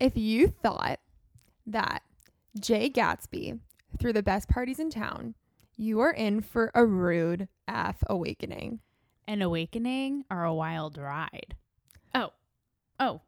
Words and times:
If 0.00 0.16
you 0.16 0.46
thought 0.46 1.00
that 1.66 2.02
Jay 2.58 2.88
Gatsby 2.88 3.58
threw 3.98 4.12
the 4.12 4.22
best 4.22 4.48
parties 4.48 4.78
in 4.78 4.90
town, 4.90 5.34
you 5.76 5.98
are 6.00 6.12
in 6.12 6.40
for 6.40 6.70
a 6.72 6.86
rude 6.86 7.48
F 7.66 7.96
awakening. 8.06 8.78
An 9.26 9.42
awakening 9.42 10.24
or 10.30 10.44
a 10.44 10.54
wild 10.54 10.98
ride? 10.98 11.56
Oh, 12.14 12.30
oh, 13.00 13.20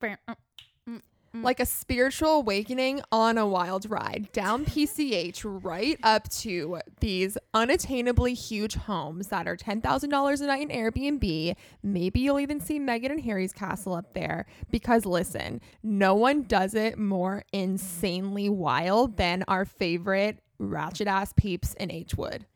Brr, 0.00 0.16
uh, 0.26 0.34
mm, 0.88 0.96
mm. 0.96 1.02
Mm. 1.34 1.42
Like 1.42 1.58
a 1.58 1.66
spiritual 1.66 2.36
awakening 2.36 3.00
on 3.10 3.38
a 3.38 3.46
wild 3.46 3.90
ride 3.90 4.30
down 4.32 4.64
PCH 4.64 5.42
right 5.44 5.98
up 6.02 6.28
to 6.30 6.80
these 7.00 7.36
unattainably 7.52 8.34
huge 8.34 8.74
homes 8.74 9.28
that 9.28 9.48
are 9.48 9.56
$10,000 9.56 10.40
a 10.40 10.46
night 10.46 10.68
in 10.70 10.76
Airbnb. 10.76 11.56
Maybe 11.82 12.20
you'll 12.20 12.40
even 12.40 12.60
see 12.60 12.78
Meghan 12.78 13.10
and 13.10 13.20
Harry's 13.20 13.52
castle 13.52 13.94
up 13.94 14.14
there 14.14 14.46
because 14.70 15.04
listen, 15.04 15.60
no 15.82 16.14
one 16.14 16.42
does 16.42 16.74
it 16.74 16.98
more 16.98 17.44
insanely 17.52 18.48
wild 18.48 19.16
than 19.16 19.44
our 19.48 19.64
favorite 19.64 20.38
ratchet 20.58 21.08
ass 21.08 21.32
peeps 21.36 21.74
in 21.74 21.90
H 21.90 22.14
Wood. 22.14 22.46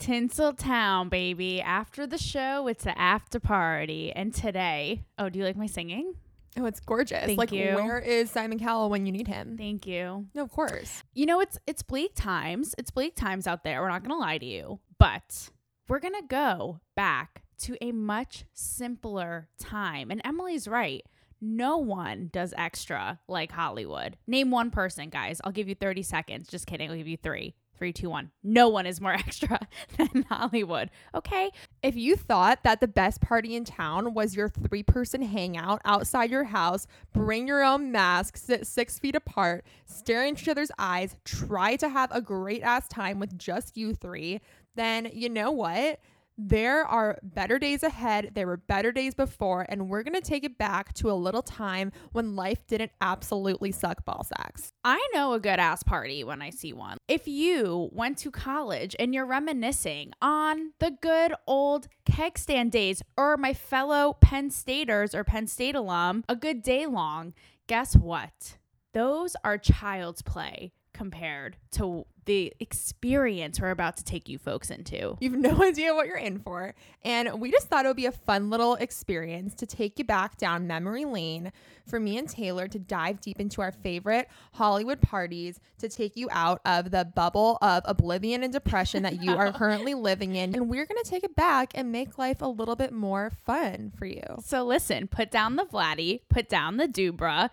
Tinseltown, 0.00 1.10
baby. 1.10 1.60
After 1.60 2.06
the 2.06 2.18
show, 2.18 2.66
it's 2.66 2.84
the 2.84 2.98
after 2.98 3.38
party. 3.38 4.10
And 4.12 4.34
today, 4.34 5.02
oh, 5.18 5.28
do 5.28 5.38
you 5.38 5.44
like 5.44 5.56
my 5.56 5.66
singing? 5.66 6.14
Oh, 6.58 6.66
it's 6.66 6.80
gorgeous. 6.80 7.24
Thank 7.24 7.38
like 7.38 7.52
you. 7.52 7.74
where 7.74 7.98
is 7.98 8.30
Simon 8.30 8.58
Cowell 8.58 8.90
when 8.90 9.06
you 9.06 9.12
need 9.12 9.28
him? 9.28 9.56
Thank 9.56 9.86
you. 9.86 10.26
No, 10.34 10.42
of 10.42 10.50
course. 10.50 11.04
You 11.14 11.26
know, 11.26 11.40
it's 11.40 11.58
it's 11.66 11.82
bleak 11.82 12.12
times. 12.14 12.74
It's 12.76 12.90
bleak 12.90 13.14
times 13.14 13.46
out 13.46 13.62
there. 13.62 13.80
We're 13.80 13.88
not 13.88 14.02
gonna 14.02 14.18
lie 14.18 14.38
to 14.38 14.46
you, 14.46 14.80
but 14.98 15.50
we're 15.88 16.00
gonna 16.00 16.26
go 16.26 16.80
back 16.96 17.42
to 17.60 17.76
a 17.80 17.92
much 17.92 18.44
simpler 18.52 19.48
time. 19.58 20.10
And 20.10 20.20
Emily's 20.24 20.66
right. 20.66 21.04
No 21.40 21.78
one 21.78 22.28
does 22.32 22.52
extra 22.56 23.18
like 23.28 23.52
Hollywood. 23.52 24.16
Name 24.26 24.50
one 24.50 24.70
person, 24.70 25.08
guys. 25.08 25.40
I'll 25.44 25.52
give 25.52 25.68
you 25.68 25.74
30 25.74 26.02
seconds. 26.02 26.48
Just 26.48 26.66
kidding. 26.66 26.90
I'll 26.90 26.96
give 26.96 27.08
you 27.08 27.16
three. 27.16 27.54
Three, 27.80 27.94
two, 27.94 28.10
one. 28.10 28.30
No 28.42 28.68
one 28.68 28.84
is 28.84 29.00
more 29.00 29.12
extra 29.26 29.58
than 29.96 30.26
Hollywood. 30.28 30.90
Okay. 31.14 31.50
If 31.82 31.96
you 31.96 32.14
thought 32.14 32.62
that 32.62 32.80
the 32.80 32.86
best 32.86 33.22
party 33.22 33.56
in 33.56 33.64
town 33.64 34.12
was 34.12 34.36
your 34.36 34.50
three 34.50 34.82
person 34.82 35.22
hangout 35.22 35.80
outside 35.86 36.30
your 36.30 36.44
house, 36.44 36.86
bring 37.14 37.48
your 37.48 37.64
own 37.64 37.90
mask, 37.90 38.36
sit 38.36 38.66
six 38.66 38.98
feet 38.98 39.14
apart, 39.14 39.64
stare 39.86 40.26
into 40.26 40.42
each 40.42 40.48
other's 40.50 40.70
eyes, 40.78 41.16
try 41.24 41.74
to 41.76 41.88
have 41.88 42.12
a 42.12 42.20
great 42.20 42.62
ass 42.62 42.86
time 42.86 43.18
with 43.18 43.38
just 43.38 43.78
you 43.78 43.94
three, 43.94 44.42
then 44.76 45.08
you 45.14 45.30
know 45.30 45.50
what? 45.50 46.00
There 46.38 46.86
are 46.86 47.18
better 47.22 47.58
days 47.58 47.82
ahead. 47.82 48.30
There 48.34 48.46
were 48.46 48.56
better 48.56 48.92
days 48.92 49.14
before, 49.14 49.66
and 49.68 49.88
we're 49.88 50.02
going 50.02 50.14
to 50.14 50.20
take 50.20 50.44
it 50.44 50.56
back 50.56 50.94
to 50.94 51.10
a 51.10 51.12
little 51.12 51.42
time 51.42 51.92
when 52.12 52.34
life 52.34 52.66
didn't 52.66 52.92
absolutely 53.00 53.72
suck 53.72 54.04
ball 54.04 54.24
sacks. 54.24 54.72
I 54.84 55.06
know 55.12 55.34
a 55.34 55.40
good 55.40 55.58
ass 55.58 55.82
party 55.82 56.24
when 56.24 56.40
I 56.40 56.50
see 56.50 56.72
one. 56.72 56.96
If 57.08 57.28
you 57.28 57.90
went 57.92 58.16
to 58.18 58.30
college 58.30 58.96
and 58.98 59.14
you're 59.14 59.26
reminiscing 59.26 60.12
on 60.22 60.72
the 60.78 60.92
good 61.02 61.34
old 61.46 61.88
keg 62.06 62.38
stand 62.38 62.72
days 62.72 63.02
or 63.16 63.36
my 63.36 63.52
fellow 63.52 64.16
Penn 64.20 64.50
Staters 64.50 65.14
or 65.14 65.24
Penn 65.24 65.46
State 65.46 65.74
alum, 65.74 66.24
a 66.28 66.36
good 66.36 66.62
day 66.62 66.86
long, 66.86 67.34
guess 67.66 67.94
what? 67.94 68.56
Those 68.92 69.36
are 69.44 69.58
child's 69.58 70.22
play 70.22 70.72
compared 71.00 71.56
to 71.70 72.04
the 72.26 72.52
experience 72.60 73.58
we're 73.58 73.70
about 73.70 73.96
to 73.96 74.04
take 74.04 74.28
you 74.28 74.36
folks 74.36 74.68
into. 74.68 75.16
You've 75.18 75.32
no 75.32 75.62
idea 75.62 75.94
what 75.94 76.06
you're 76.06 76.18
in 76.18 76.38
for. 76.40 76.74
And 77.02 77.40
we 77.40 77.50
just 77.50 77.68
thought 77.68 77.86
it 77.86 77.88
would 77.88 77.96
be 77.96 78.04
a 78.04 78.12
fun 78.12 78.50
little 78.50 78.74
experience 78.74 79.54
to 79.54 79.64
take 79.64 79.98
you 79.98 80.04
back 80.04 80.36
down 80.36 80.66
memory 80.66 81.06
lane 81.06 81.52
for 81.86 81.98
me 81.98 82.18
and 82.18 82.28
Taylor 82.28 82.68
to 82.68 82.78
dive 82.78 83.22
deep 83.22 83.40
into 83.40 83.62
our 83.62 83.72
favorite 83.72 84.28
Hollywood 84.52 85.00
parties 85.00 85.58
to 85.78 85.88
take 85.88 86.18
you 86.18 86.28
out 86.30 86.60
of 86.66 86.90
the 86.90 87.06
bubble 87.06 87.56
of 87.62 87.82
oblivion 87.86 88.42
and 88.42 88.52
depression 88.52 89.02
that 89.04 89.22
you 89.22 89.32
are 89.34 89.52
currently 89.54 89.94
living 89.94 90.36
in. 90.36 90.54
And 90.54 90.68
we're 90.68 90.84
going 90.84 91.02
to 91.02 91.10
take 91.10 91.24
it 91.24 91.34
back 91.34 91.72
and 91.74 91.90
make 91.90 92.18
life 92.18 92.42
a 92.42 92.46
little 92.46 92.76
bit 92.76 92.92
more 92.92 93.32
fun 93.46 93.90
for 93.96 94.04
you. 94.04 94.36
So 94.44 94.64
listen, 94.66 95.08
put 95.08 95.30
down 95.30 95.56
the 95.56 95.64
Vladdy, 95.64 96.20
put 96.28 96.50
down 96.50 96.76
the 96.76 96.86
Dubra, 96.86 97.48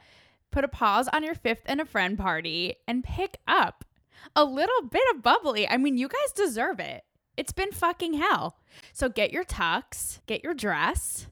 put 0.58 0.64
a 0.64 0.68
pause 0.68 1.08
on 1.10 1.24
your 1.24 1.36
fifth 1.36 1.62
and 1.68 1.80
a 1.80 1.86
friend 1.86 2.18
party, 2.18 2.74
and 2.88 3.04
pick 3.04 3.38
up 3.48 3.86
a 4.36 4.44
little 4.44 4.82
bit 4.90 5.04
of 5.14 5.22
bubbly. 5.22 5.70
I 5.70 5.78
mean, 5.78 6.00
you 6.00 6.08
guys 6.08 6.32
deserve 6.36 6.80
it. 6.80 7.04
It's 7.38 7.54
been 7.54 7.72
fucking 7.72 8.14
hell. 8.14 8.58
So 8.92 9.08
get 9.08 9.32
your 9.32 9.44
tux, 9.44 10.20
get 10.26 10.44
your 10.44 10.56
dress 10.56 11.28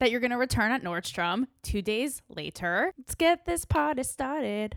that 0.00 0.10
you're 0.10 0.20
going 0.20 0.32
to 0.32 0.36
return 0.36 0.70
at 0.70 0.84
Nordstrom 0.84 1.46
two 1.62 1.80
days 1.80 2.20
later. 2.28 2.92
Let's 2.98 3.14
get 3.14 3.46
this 3.46 3.64
party 3.64 4.02
started. 4.02 4.76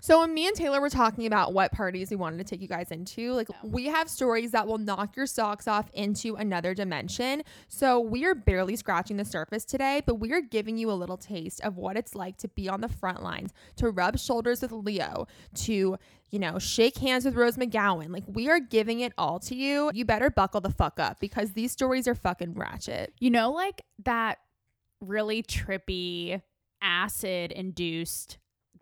So 0.00 0.20
when 0.20 0.34
me 0.34 0.46
and 0.46 0.56
Taylor 0.56 0.80
were 0.80 0.90
talking 0.90 1.26
about 1.26 1.52
what 1.52 1.72
parties 1.72 2.10
we 2.10 2.16
wanted 2.16 2.38
to 2.38 2.44
take 2.44 2.60
you 2.60 2.68
guys 2.68 2.90
into, 2.90 3.32
like 3.32 3.48
we 3.62 3.86
have 3.86 4.08
stories 4.08 4.52
that 4.52 4.66
will 4.66 4.78
knock 4.78 5.16
your 5.16 5.26
socks 5.26 5.66
off 5.66 5.90
into 5.94 6.36
another 6.36 6.74
dimension. 6.74 7.42
So 7.68 7.98
we 8.00 8.24
are 8.24 8.34
barely 8.34 8.76
scratching 8.76 9.16
the 9.16 9.24
surface 9.24 9.64
today, 9.64 10.02
but 10.06 10.16
we 10.16 10.32
are 10.32 10.40
giving 10.40 10.76
you 10.76 10.90
a 10.90 10.94
little 10.94 11.16
taste 11.16 11.60
of 11.62 11.76
what 11.76 11.96
it's 11.96 12.14
like 12.14 12.36
to 12.38 12.48
be 12.48 12.68
on 12.68 12.80
the 12.80 12.88
front 12.88 13.22
lines, 13.22 13.52
to 13.76 13.90
rub 13.90 14.18
shoulders 14.18 14.62
with 14.62 14.72
Leo, 14.72 15.26
to 15.54 15.96
you 16.30 16.40
know, 16.40 16.58
shake 16.58 16.98
hands 16.98 17.24
with 17.24 17.36
Rose 17.36 17.56
McGowan. 17.56 18.12
Like 18.12 18.24
we 18.26 18.48
are 18.48 18.60
giving 18.60 19.00
it 19.00 19.12
all 19.16 19.38
to 19.40 19.54
you. 19.54 19.90
You 19.94 20.04
better 20.04 20.28
buckle 20.28 20.60
the 20.60 20.70
fuck 20.70 20.98
up 20.98 21.20
because 21.20 21.52
these 21.52 21.72
stories 21.72 22.08
are 22.08 22.14
fucking 22.14 22.54
ratchet. 22.54 23.12
You 23.20 23.30
know, 23.30 23.52
like 23.52 23.82
that 24.04 24.38
really 25.00 25.42
trippy 25.42 26.42
acid 26.82 27.52
induced 27.52 28.38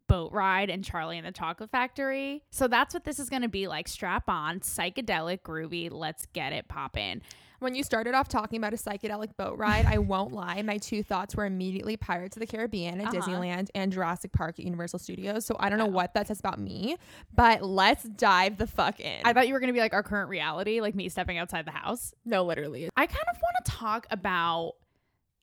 boat 0.07 0.33
ride 0.33 0.71
and 0.71 0.85
Charlie 0.85 1.19
and 1.19 1.27
the 1.27 1.33
Chocolate 1.33 1.71
Factory. 1.71 2.43
So 2.51 2.69
that's 2.69 2.93
what 2.95 3.05
this 3.05 3.19
is 3.19 3.29
going 3.31 3.43
to 3.43 3.49
be 3.49 3.67
like. 3.69 3.89
Strap 3.89 4.29
on, 4.29 4.61
psychedelic, 4.61 5.41
groovy. 5.43 5.89
Let's 5.91 6.27
get 6.33 6.53
it 6.53 6.69
poppin'. 6.69 7.23
When 7.61 7.75
you 7.75 7.83
started 7.83 8.15
off 8.15 8.29
talking 8.29 8.59
about 8.59 8.75
a 8.75 8.77
psychedelic 8.77 9.37
boat 9.39 9.57
ride, 9.57 9.87
I 9.87 9.97
won't 9.97 10.33
lie, 10.35 10.61
my 10.61 10.77
two 10.77 11.03
thoughts 11.03 11.35
were 11.35 11.47
immediately 11.47 11.97
Pirates 11.97 12.37
of 12.37 12.41
the 12.41 12.47
Caribbean 12.47 13.01
at 13.01 13.07
Uh-huh. 13.07 13.17
Disneyland 13.23 13.71
and 13.75 13.91
Jurassic 13.91 14.33
Park 14.33 14.59
at 14.59 14.67
Universal 14.67 14.99
Studios. 14.99 15.47
So 15.47 15.57
I 15.59 15.71
don't 15.71 15.79
know 15.79 15.87
Oh. 15.87 15.89
what 15.89 16.13
that 16.13 16.27
says 16.27 16.41
about 16.41 16.59
me, 16.59 16.97
but 17.33 17.63
let's 17.63 18.03
dive 18.03 18.59
the 18.59 18.67
fuck 18.67 19.01
in. 19.01 19.21
I 19.25 19.33
thought 19.33 19.47
you 19.49 19.55
were 19.55 19.61
going 19.61 19.69
to 19.69 19.73
be 19.73 19.81
like 19.81 19.95
our 19.95 20.03
current 20.03 20.29
reality, 20.29 20.83
like 20.83 20.95
me 20.95 21.09
stepping 21.09 21.39
outside 21.39 21.65
the 21.65 21.71
house. 21.71 22.13
no, 22.27 22.45
literally. 22.45 22.91
I 22.97 23.07
kind 23.07 23.25
of 23.35 23.37
want 23.41 23.65
to 23.65 23.71
talk 23.71 24.07
about 24.11 24.73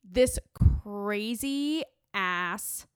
this 0.08 0.38
crazy 0.54 1.82
ass 2.14 2.86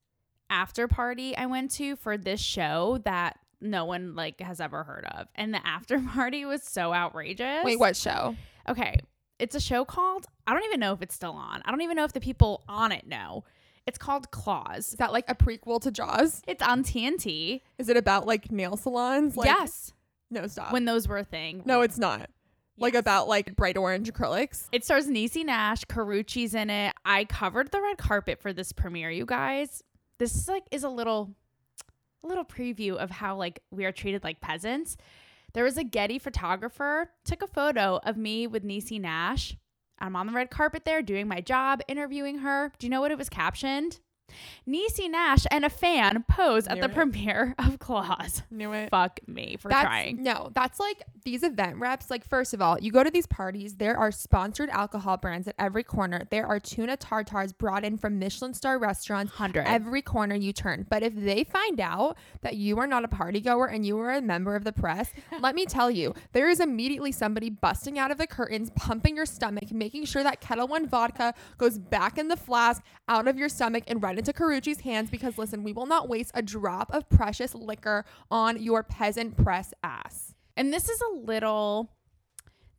after 0.50 0.88
party 0.88 1.36
I 1.36 1.46
went 1.46 1.70
to 1.72 1.96
for 1.96 2.16
this 2.16 2.40
show 2.40 2.98
that 3.04 3.38
no 3.60 3.84
one 3.84 4.14
like 4.14 4.40
has 4.40 4.60
ever 4.60 4.84
heard 4.84 5.04
of. 5.06 5.28
And 5.34 5.52
the 5.54 5.66
after 5.66 5.98
party 6.14 6.44
was 6.44 6.62
so 6.62 6.92
outrageous. 6.92 7.64
Wait, 7.64 7.78
what 7.78 7.96
show? 7.96 8.36
Okay. 8.68 9.00
It's 9.38 9.54
a 9.54 9.60
show 9.60 9.84
called 9.84 10.26
I 10.46 10.52
don't 10.54 10.64
even 10.64 10.80
know 10.80 10.92
if 10.92 11.02
it's 11.02 11.14
still 11.14 11.32
on. 11.32 11.62
I 11.64 11.70
don't 11.70 11.82
even 11.82 11.96
know 11.96 12.04
if 12.04 12.12
the 12.12 12.20
people 12.20 12.62
on 12.68 12.92
it 12.92 13.06
know. 13.06 13.44
It's 13.86 13.98
called 13.98 14.30
Claws. 14.32 14.88
Is 14.88 14.94
that 14.94 15.12
like 15.12 15.28
a 15.28 15.34
prequel 15.34 15.80
to 15.82 15.90
Jaws? 15.92 16.42
It's 16.48 16.62
on 16.62 16.82
TNT. 16.82 17.60
Is 17.78 17.88
it 17.88 17.96
about 17.96 18.26
like 18.26 18.50
nail 18.50 18.76
salons? 18.76 19.36
Like, 19.36 19.46
yes. 19.46 19.92
No, 20.30 20.46
stop. 20.48 20.72
When 20.72 20.86
those 20.86 21.06
were 21.06 21.18
a 21.18 21.24
thing. 21.24 21.62
no, 21.64 21.82
it's 21.82 21.98
not. 21.98 22.28
Like 22.78 22.94
about 22.94 23.26
like 23.26 23.56
bright 23.56 23.78
orange 23.78 24.12
acrylics. 24.12 24.68
It 24.70 24.84
stars 24.84 25.06
Niecy 25.06 25.44
Nash, 25.46 25.84
Karrueche's 25.84 26.54
in 26.54 26.68
it. 26.68 26.94
I 27.06 27.24
covered 27.24 27.70
the 27.70 27.80
red 27.80 27.96
carpet 27.96 28.38
for 28.40 28.52
this 28.52 28.72
premiere, 28.72 29.10
you 29.10 29.24
guys. 29.24 29.82
This 30.19 30.34
is 30.34 30.49
like 30.49 30.65
is 30.71 30.84
a 30.84 30.88
little 30.88 31.34
little 32.22 32.44
preview 32.44 32.97
of 32.97 33.10
how 33.10 33.37
like 33.37 33.60
we 33.71 33.84
are 33.84 33.93
treated 33.93 34.25
like 34.25 34.41
peasants. 34.41 34.97
There 35.53 35.65
was 35.65 35.78
a 35.78 35.84
Getty 35.84 36.19
photographer 36.19 37.10
took 37.25 37.43
a 37.43 37.47
photo 37.47 38.00
of 38.04 38.16
me 38.16 38.47
with 38.47 38.65
Niecy 38.65 39.00
Nash. 39.00 39.56
I'm 39.99 40.16
on 40.16 40.26
the 40.26 40.32
red 40.32 40.50
carpet 40.50 40.84
there 40.84 41.00
doing 41.00 41.28
my 41.28 41.41
job, 41.41 41.81
interviewing 41.88 42.38
her. 42.38 42.72
Do 42.78 42.87
you 42.87 42.91
know 42.91 43.00
what 43.00 43.10
it 43.10 43.19
was 43.19 43.31
captioned? 43.31 44.00
Niecy 44.69 45.09
Nash 45.10 45.47
and 45.50 45.64
a 45.64 45.70
fan 45.70 46.25
pose 46.28 46.67
at 46.67 46.76
Knew 46.76 46.82
the 46.82 46.88
it. 46.88 46.94
premiere 46.94 47.55
of 47.58 47.78
Claws. 47.78 48.43
Knew 48.50 48.73
it. 48.73 48.90
Fuck 48.90 49.20
me 49.26 49.56
for 49.58 49.69
that's, 49.69 49.84
trying. 49.84 50.23
No, 50.23 50.50
that's 50.55 50.81
like 50.81 51.02
these 51.25 51.43
event 51.43 51.76
reps. 51.76 52.11
Like, 52.11 52.25
first 52.25 52.52
of 52.52 52.61
all, 52.61 52.78
you 52.81 52.90
go 52.90 53.05
to 53.05 53.11
these 53.11 53.26
parties, 53.26 53.76
there 53.76 53.96
are 53.96 54.11
sponsored 54.11 54.69
alcohol 54.70 55.17
brands 55.17 55.46
at 55.46 55.55
every 55.58 55.84
corner. 55.84 56.26
There 56.31 56.46
are 56.46 56.58
tuna 56.58 56.96
tartars 56.96 57.52
brought 57.52 57.84
in 57.84 57.96
from 57.99 58.19
Michelin 58.19 58.55
star 58.55 58.78
restaurants. 58.78 59.32
100. 59.32 59.67
Every 59.67 60.02
corner 60.02 60.34
you 60.34 60.52
turn. 60.52 60.87
But 60.88 61.02
if 61.02 61.14
they 61.14 61.44
find 61.44 61.81
out 61.81 62.17
that 62.43 62.56
you 62.56 62.78
are 62.78 62.87
not 62.87 63.05
a 63.05 63.08
party 63.08 63.40
goer 63.40 63.67
and 63.67 63.87
you 63.87 63.99
are 64.00 64.12
a 64.12 64.23
member 64.23 64.56
of 64.56 64.64
the 64.64 64.73
press, 64.73 65.11
let 65.40 65.55
me 65.55 65.67
tell 65.67 65.90
you, 65.90 66.14
there 66.32 66.49
is 66.49 66.61
immediately 66.61 67.12
somebody 67.12 67.50
busting 67.50 67.99
out 67.99 68.11
of 68.11 68.19
the 68.19 68.26
curtains, 68.26 68.70
pumping 68.75 69.17
your 69.17 69.26
stomach, 69.26 69.70
making 69.70 70.05
sure 70.06 70.23
that 70.23 70.40
Ketel 70.40 70.67
One 70.67 70.88
vodka 70.88 71.34
goes 71.58 71.78
back 71.78 72.19
in 72.19 72.28
the 72.28 72.37
flask, 72.37 72.82
out 73.08 73.28
of 73.28 73.38
your 73.38 73.49
stomach, 73.49 73.84
and 73.87 74.02
into 74.18 74.32
Karrueche's 74.32 74.80
hands. 74.80 75.10
Because 75.10 75.38
listen, 75.38 75.62
we 75.64 75.72
will 75.72 75.86
not 75.86 76.08
waste 76.08 76.30
a 76.34 76.42
drop 76.42 76.92
of 76.94 77.08
precious 77.08 77.54
liquor 77.54 78.04
on 78.30 78.62
your 78.62 78.82
peasant 78.82 79.36
press 79.36 79.72
ass. 79.82 80.34
And 80.56 80.72
this 80.72 80.88
is 80.88 81.00
a 81.00 81.16
little 81.18 81.90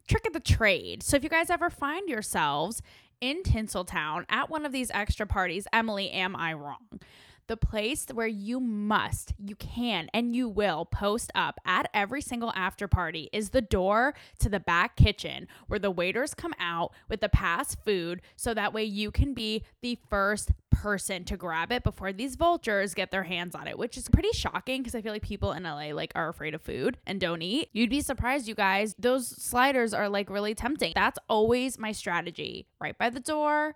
trick 0.08 0.26
of 0.26 0.34
the 0.34 0.40
trade. 0.40 1.04
So 1.04 1.18
if 1.18 1.24
you 1.24 1.30
guys 1.30 1.50
ever 1.50 1.70
find 1.70 2.10
yourselves 2.10 2.82
in 3.22 3.44
Tinseltown 3.44 4.26
at 4.30 4.50
one 4.50 4.66
of 4.66 4.72
these 4.72 4.92
extra 4.92 5.26
parties, 5.26 5.68
Emily, 5.74 6.10
am 6.12 6.36
I 6.36 6.54
wrong? 6.54 7.00
The 7.48 7.58
place 7.58 8.06
where 8.12 8.28
you 8.28 8.60
must, 8.60 9.34
you 9.38 9.56
can, 9.56 10.10
and 10.14 10.36
you 10.36 10.50
will 10.50 10.84
post 10.84 11.32
up 11.34 11.60
at 11.66 11.90
every 11.94 12.22
single 12.22 12.52
after 12.56 12.90
party 12.90 13.30
is 13.32 13.52
the 13.52 13.62
door 13.62 14.16
to 14.40 14.50
the 14.50 14.60
back 14.60 14.98
kitchen 14.98 15.48
where 15.68 15.80
the 15.80 15.90
waiters 15.90 16.34
come 16.34 16.54
out 16.60 16.92
with 17.08 17.22
the 17.22 17.30
past 17.30 17.78
food 17.86 18.22
so 18.36 18.54
that 18.54 18.74
way 18.74 18.84
you 18.84 19.12
can 19.12 19.34
be 19.34 19.64
the 19.82 19.98
first 20.10 20.52
person 20.72 21.24
to 21.24 21.38
grab 21.38 21.72
it 21.72 21.84
before 21.84 22.12
these 22.12 22.36
vultures 22.36 22.94
get 22.94 23.12
their 23.12 23.24
hands 23.24 23.56
on 23.56 23.66
it, 23.66 23.78
which 23.78 23.96
is 23.96 24.10
pretty 24.10 24.32
shocking 24.34 24.82
because 24.82 24.94
I 24.94 25.02
feel 25.02 25.14
like 25.14 25.22
people 25.22 25.54
in 25.54 25.64
LA 25.64 25.94
like 25.94 26.12
are 26.16 26.28
afraid 26.28 26.54
of 26.54 26.62
food 26.62 26.98
and 27.08 27.20
don't 27.20 27.42
eat. 27.42 27.70
You'd 27.72 27.90
be 27.90 28.02
surprised, 28.02 28.50
you 28.50 28.56
guys. 28.56 28.94
Those 29.00 29.26
sliders 29.26 29.94
are 29.94 30.10
like 30.10 30.30
really 30.30 30.54
tempting. 30.54 30.92
That's 30.96 31.18
always 31.30 31.80
my 31.80 31.94
strategy. 31.94 32.68
Right 32.82 32.98
by 32.98 33.10
the 33.10 33.22
door. 33.22 33.76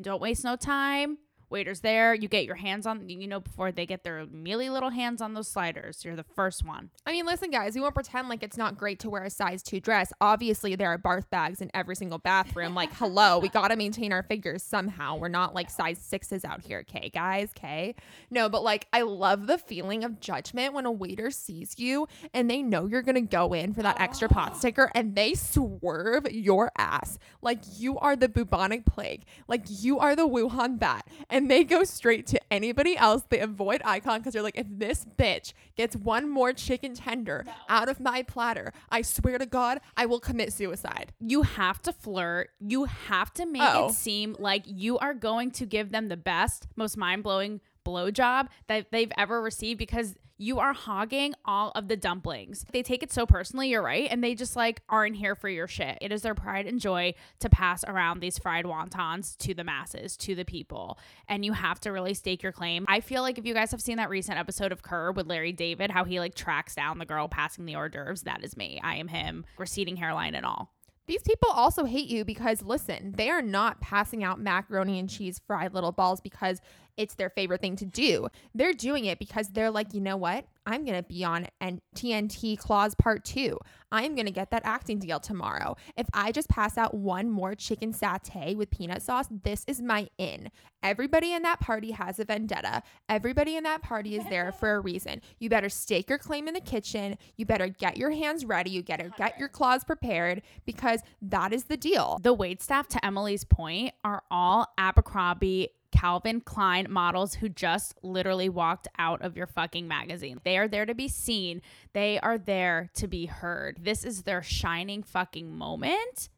Don't 0.00 0.22
waste 0.22 0.44
no 0.44 0.56
time 0.56 1.18
waiters 1.52 1.80
there. 1.80 2.14
You 2.14 2.26
get 2.26 2.44
your 2.44 2.56
hands 2.56 2.86
on, 2.86 3.08
you 3.08 3.28
know, 3.28 3.40
before 3.40 3.70
they 3.70 3.86
get 3.86 4.02
their 4.02 4.26
mealy 4.26 4.68
little 4.68 4.90
hands 4.90 5.22
on 5.22 5.34
those 5.34 5.46
sliders. 5.46 6.04
You're 6.04 6.16
the 6.16 6.24
first 6.24 6.64
one. 6.64 6.90
I 7.06 7.12
mean, 7.12 7.26
listen, 7.26 7.50
guys, 7.50 7.74
we 7.74 7.80
won't 7.80 7.94
pretend 7.94 8.28
like 8.28 8.42
it's 8.42 8.56
not 8.56 8.76
great 8.76 8.98
to 9.00 9.10
wear 9.10 9.24
a 9.24 9.30
size 9.30 9.62
two 9.62 9.78
dress. 9.78 10.12
Obviously, 10.20 10.74
there 10.74 10.88
are 10.88 10.98
barf 10.98 11.28
bags 11.30 11.60
in 11.60 11.70
every 11.74 11.94
single 11.94 12.18
bathroom. 12.18 12.74
Like, 12.74 12.92
hello, 12.94 13.38
we 13.38 13.48
got 13.52 13.68
to 13.68 13.76
maintain 13.76 14.12
our 14.12 14.22
figures 14.22 14.62
somehow. 14.62 15.16
We're 15.16 15.28
not 15.28 15.54
like 15.54 15.70
size 15.70 15.98
sixes 15.98 16.44
out 16.44 16.62
here, 16.62 16.84
okay, 16.88 17.10
guys? 17.10 17.50
Okay. 17.56 17.94
No, 18.30 18.48
but 18.48 18.64
like, 18.64 18.88
I 18.92 19.02
love 19.02 19.46
the 19.46 19.58
feeling 19.58 20.02
of 20.04 20.20
judgment 20.20 20.74
when 20.74 20.86
a 20.86 20.92
waiter 20.92 21.30
sees 21.30 21.78
you 21.78 22.08
and 22.32 22.50
they 22.50 22.62
know 22.62 22.86
you're 22.86 23.02
going 23.02 23.14
to 23.14 23.20
go 23.20 23.52
in 23.52 23.74
for 23.74 23.82
that 23.82 24.00
extra 24.00 24.28
pot 24.28 24.56
sticker 24.58 24.90
and 24.94 25.14
they 25.14 25.34
swerve 25.34 26.30
your 26.30 26.72
ass. 26.78 27.18
Like, 27.42 27.60
you 27.76 27.98
are 27.98 28.16
the 28.16 28.28
bubonic 28.28 28.86
plague. 28.86 29.24
Like, 29.48 29.64
you 29.68 29.98
are 29.98 30.16
the 30.16 30.26
Wuhan 30.26 30.78
bat. 30.78 31.06
And 31.28 31.41
and 31.42 31.50
they 31.50 31.64
go 31.64 31.82
straight 31.82 32.28
to 32.28 32.40
anybody 32.52 32.96
else. 32.96 33.24
They 33.28 33.40
avoid 33.40 33.82
icon 33.84 34.20
because 34.20 34.32
they're 34.32 34.44
like, 34.44 34.56
if 34.56 34.68
this 34.70 35.04
bitch 35.04 35.54
gets 35.76 35.96
one 35.96 36.30
more 36.30 36.52
chicken 36.52 36.94
tender 36.94 37.42
no. 37.44 37.52
out 37.68 37.88
of 37.88 37.98
my 37.98 38.22
platter, 38.22 38.72
I 38.90 39.02
swear 39.02 39.38
to 39.38 39.46
God, 39.46 39.80
I 39.96 40.06
will 40.06 40.20
commit 40.20 40.52
suicide. 40.52 41.12
You 41.18 41.42
have 41.42 41.82
to 41.82 41.92
flirt. 41.92 42.50
You 42.60 42.84
have 42.84 43.34
to 43.34 43.44
make 43.44 43.62
oh. 43.62 43.88
it 43.88 43.92
seem 43.94 44.36
like 44.38 44.62
you 44.66 44.98
are 44.98 45.14
going 45.14 45.50
to 45.52 45.66
give 45.66 45.90
them 45.90 46.08
the 46.08 46.16
best, 46.16 46.68
most 46.76 46.96
mind 46.96 47.24
blowing 47.24 47.60
blowjob 47.84 48.46
that 48.68 48.92
they've 48.92 49.10
ever 49.18 49.42
received 49.42 49.78
because 49.78 50.14
you 50.38 50.58
are 50.58 50.72
hogging 50.72 51.34
all 51.44 51.70
of 51.74 51.88
the 51.88 51.96
dumplings. 51.96 52.64
They 52.72 52.82
take 52.82 53.02
it 53.02 53.12
so 53.12 53.26
personally, 53.26 53.68
you're 53.68 53.82
right, 53.82 54.08
and 54.10 54.22
they 54.22 54.34
just 54.34 54.56
like 54.56 54.82
aren't 54.88 55.16
here 55.16 55.34
for 55.34 55.48
your 55.48 55.68
shit. 55.68 55.98
It 56.00 56.12
is 56.12 56.22
their 56.22 56.34
pride 56.34 56.66
and 56.66 56.80
joy 56.80 57.14
to 57.40 57.48
pass 57.48 57.84
around 57.84 58.20
these 58.20 58.38
fried 58.38 58.64
wontons 58.64 59.36
to 59.38 59.54
the 59.54 59.64
masses, 59.64 60.16
to 60.18 60.34
the 60.34 60.44
people. 60.44 60.98
And 61.28 61.44
you 61.44 61.52
have 61.52 61.80
to 61.80 61.92
really 61.92 62.14
stake 62.14 62.42
your 62.42 62.52
claim. 62.52 62.84
I 62.88 63.00
feel 63.00 63.22
like 63.22 63.38
if 63.38 63.46
you 63.46 63.54
guys 63.54 63.70
have 63.70 63.82
seen 63.82 63.96
that 63.96 64.10
recent 64.10 64.38
episode 64.38 64.72
of 64.72 64.82
Curb 64.82 65.16
with 65.16 65.26
Larry 65.26 65.52
David, 65.52 65.90
how 65.90 66.04
he 66.04 66.20
like 66.20 66.34
tracks 66.34 66.74
down 66.74 66.98
the 66.98 67.06
girl 67.06 67.28
passing 67.28 67.66
the 67.66 67.76
hors 67.76 67.90
d'oeuvres, 67.90 68.22
that 68.22 68.44
is 68.44 68.56
me. 68.56 68.80
I 68.82 68.96
am 68.96 69.08
him, 69.08 69.44
receding 69.58 69.96
hairline 69.96 70.34
and 70.34 70.46
all. 70.46 70.72
These 71.08 71.22
people 71.22 71.48
also 71.50 71.84
hate 71.84 72.08
you 72.08 72.24
because, 72.24 72.62
listen, 72.62 73.12
they 73.16 73.28
are 73.28 73.42
not 73.42 73.80
passing 73.80 74.22
out 74.22 74.40
macaroni 74.40 75.00
and 75.00 75.10
cheese 75.10 75.40
fried 75.46 75.74
little 75.74 75.90
balls 75.90 76.20
because 76.20 76.60
it's 76.96 77.14
their 77.14 77.30
favorite 77.30 77.60
thing 77.60 77.76
to 77.76 77.86
do. 77.86 78.28
They're 78.54 78.72
doing 78.72 79.04
it 79.06 79.18
because 79.18 79.48
they're 79.48 79.70
like, 79.70 79.94
you 79.94 80.00
know 80.00 80.16
what? 80.16 80.46
I'm 80.64 80.84
going 80.84 80.96
to 80.96 81.02
be 81.02 81.24
on 81.24 81.48
TNT 81.60 82.56
Claws 82.56 82.94
Part 82.94 83.24
2. 83.24 83.58
I'm 83.90 84.14
going 84.14 84.26
to 84.26 84.32
get 84.32 84.52
that 84.52 84.62
acting 84.64 85.00
deal 85.00 85.18
tomorrow. 85.18 85.76
If 85.96 86.06
I 86.14 86.30
just 86.30 86.48
pass 86.48 86.78
out 86.78 86.94
one 86.94 87.28
more 87.28 87.56
chicken 87.56 87.92
satay 87.92 88.56
with 88.56 88.70
peanut 88.70 89.02
sauce, 89.02 89.26
this 89.42 89.64
is 89.66 89.82
my 89.82 90.08
in. 90.18 90.50
Everybody 90.84 91.32
in 91.32 91.42
that 91.42 91.58
party 91.58 91.90
has 91.90 92.20
a 92.20 92.24
vendetta. 92.24 92.82
Everybody 93.08 93.56
in 93.56 93.64
that 93.64 93.82
party 93.82 94.16
is 94.16 94.24
there 94.30 94.52
for 94.52 94.74
a 94.74 94.80
reason. 94.80 95.20
You 95.40 95.48
better 95.48 95.68
stake 95.68 96.08
your 96.08 96.18
claim 96.18 96.46
in 96.46 96.54
the 96.54 96.60
kitchen. 96.60 97.18
You 97.36 97.44
better 97.44 97.68
get 97.68 97.96
your 97.96 98.10
hands 98.10 98.44
ready. 98.44 98.70
You 98.70 98.84
better 98.84 99.10
get 99.18 99.38
your 99.40 99.48
claws 99.48 99.82
prepared 99.82 100.42
because 100.64 101.00
that 101.22 101.52
is 101.52 101.64
the 101.64 101.76
deal. 101.76 102.20
The 102.22 102.32
wait 102.32 102.62
staff, 102.62 102.86
to 102.88 103.04
Emily's 103.04 103.44
point, 103.44 103.94
are 104.04 104.22
all 104.30 104.72
Abercrombie 104.78 105.70
Calvin 105.92 106.40
Klein 106.40 106.86
models 106.90 107.34
who 107.34 107.48
just 107.48 107.94
literally 108.02 108.48
walked 108.48 108.88
out 108.98 109.22
of 109.22 109.36
your 109.36 109.46
fucking 109.46 109.86
magazine. 109.86 110.40
They 110.42 110.56
are 110.58 110.68
there 110.68 110.86
to 110.86 110.94
be 110.94 111.08
seen, 111.08 111.62
they 111.92 112.18
are 112.20 112.38
there 112.38 112.90
to 112.94 113.06
be 113.06 113.26
heard. 113.26 113.78
This 113.80 114.04
is 114.04 114.22
their 114.22 114.42
shining 114.42 115.02
fucking 115.02 115.56
moment. 115.56 116.28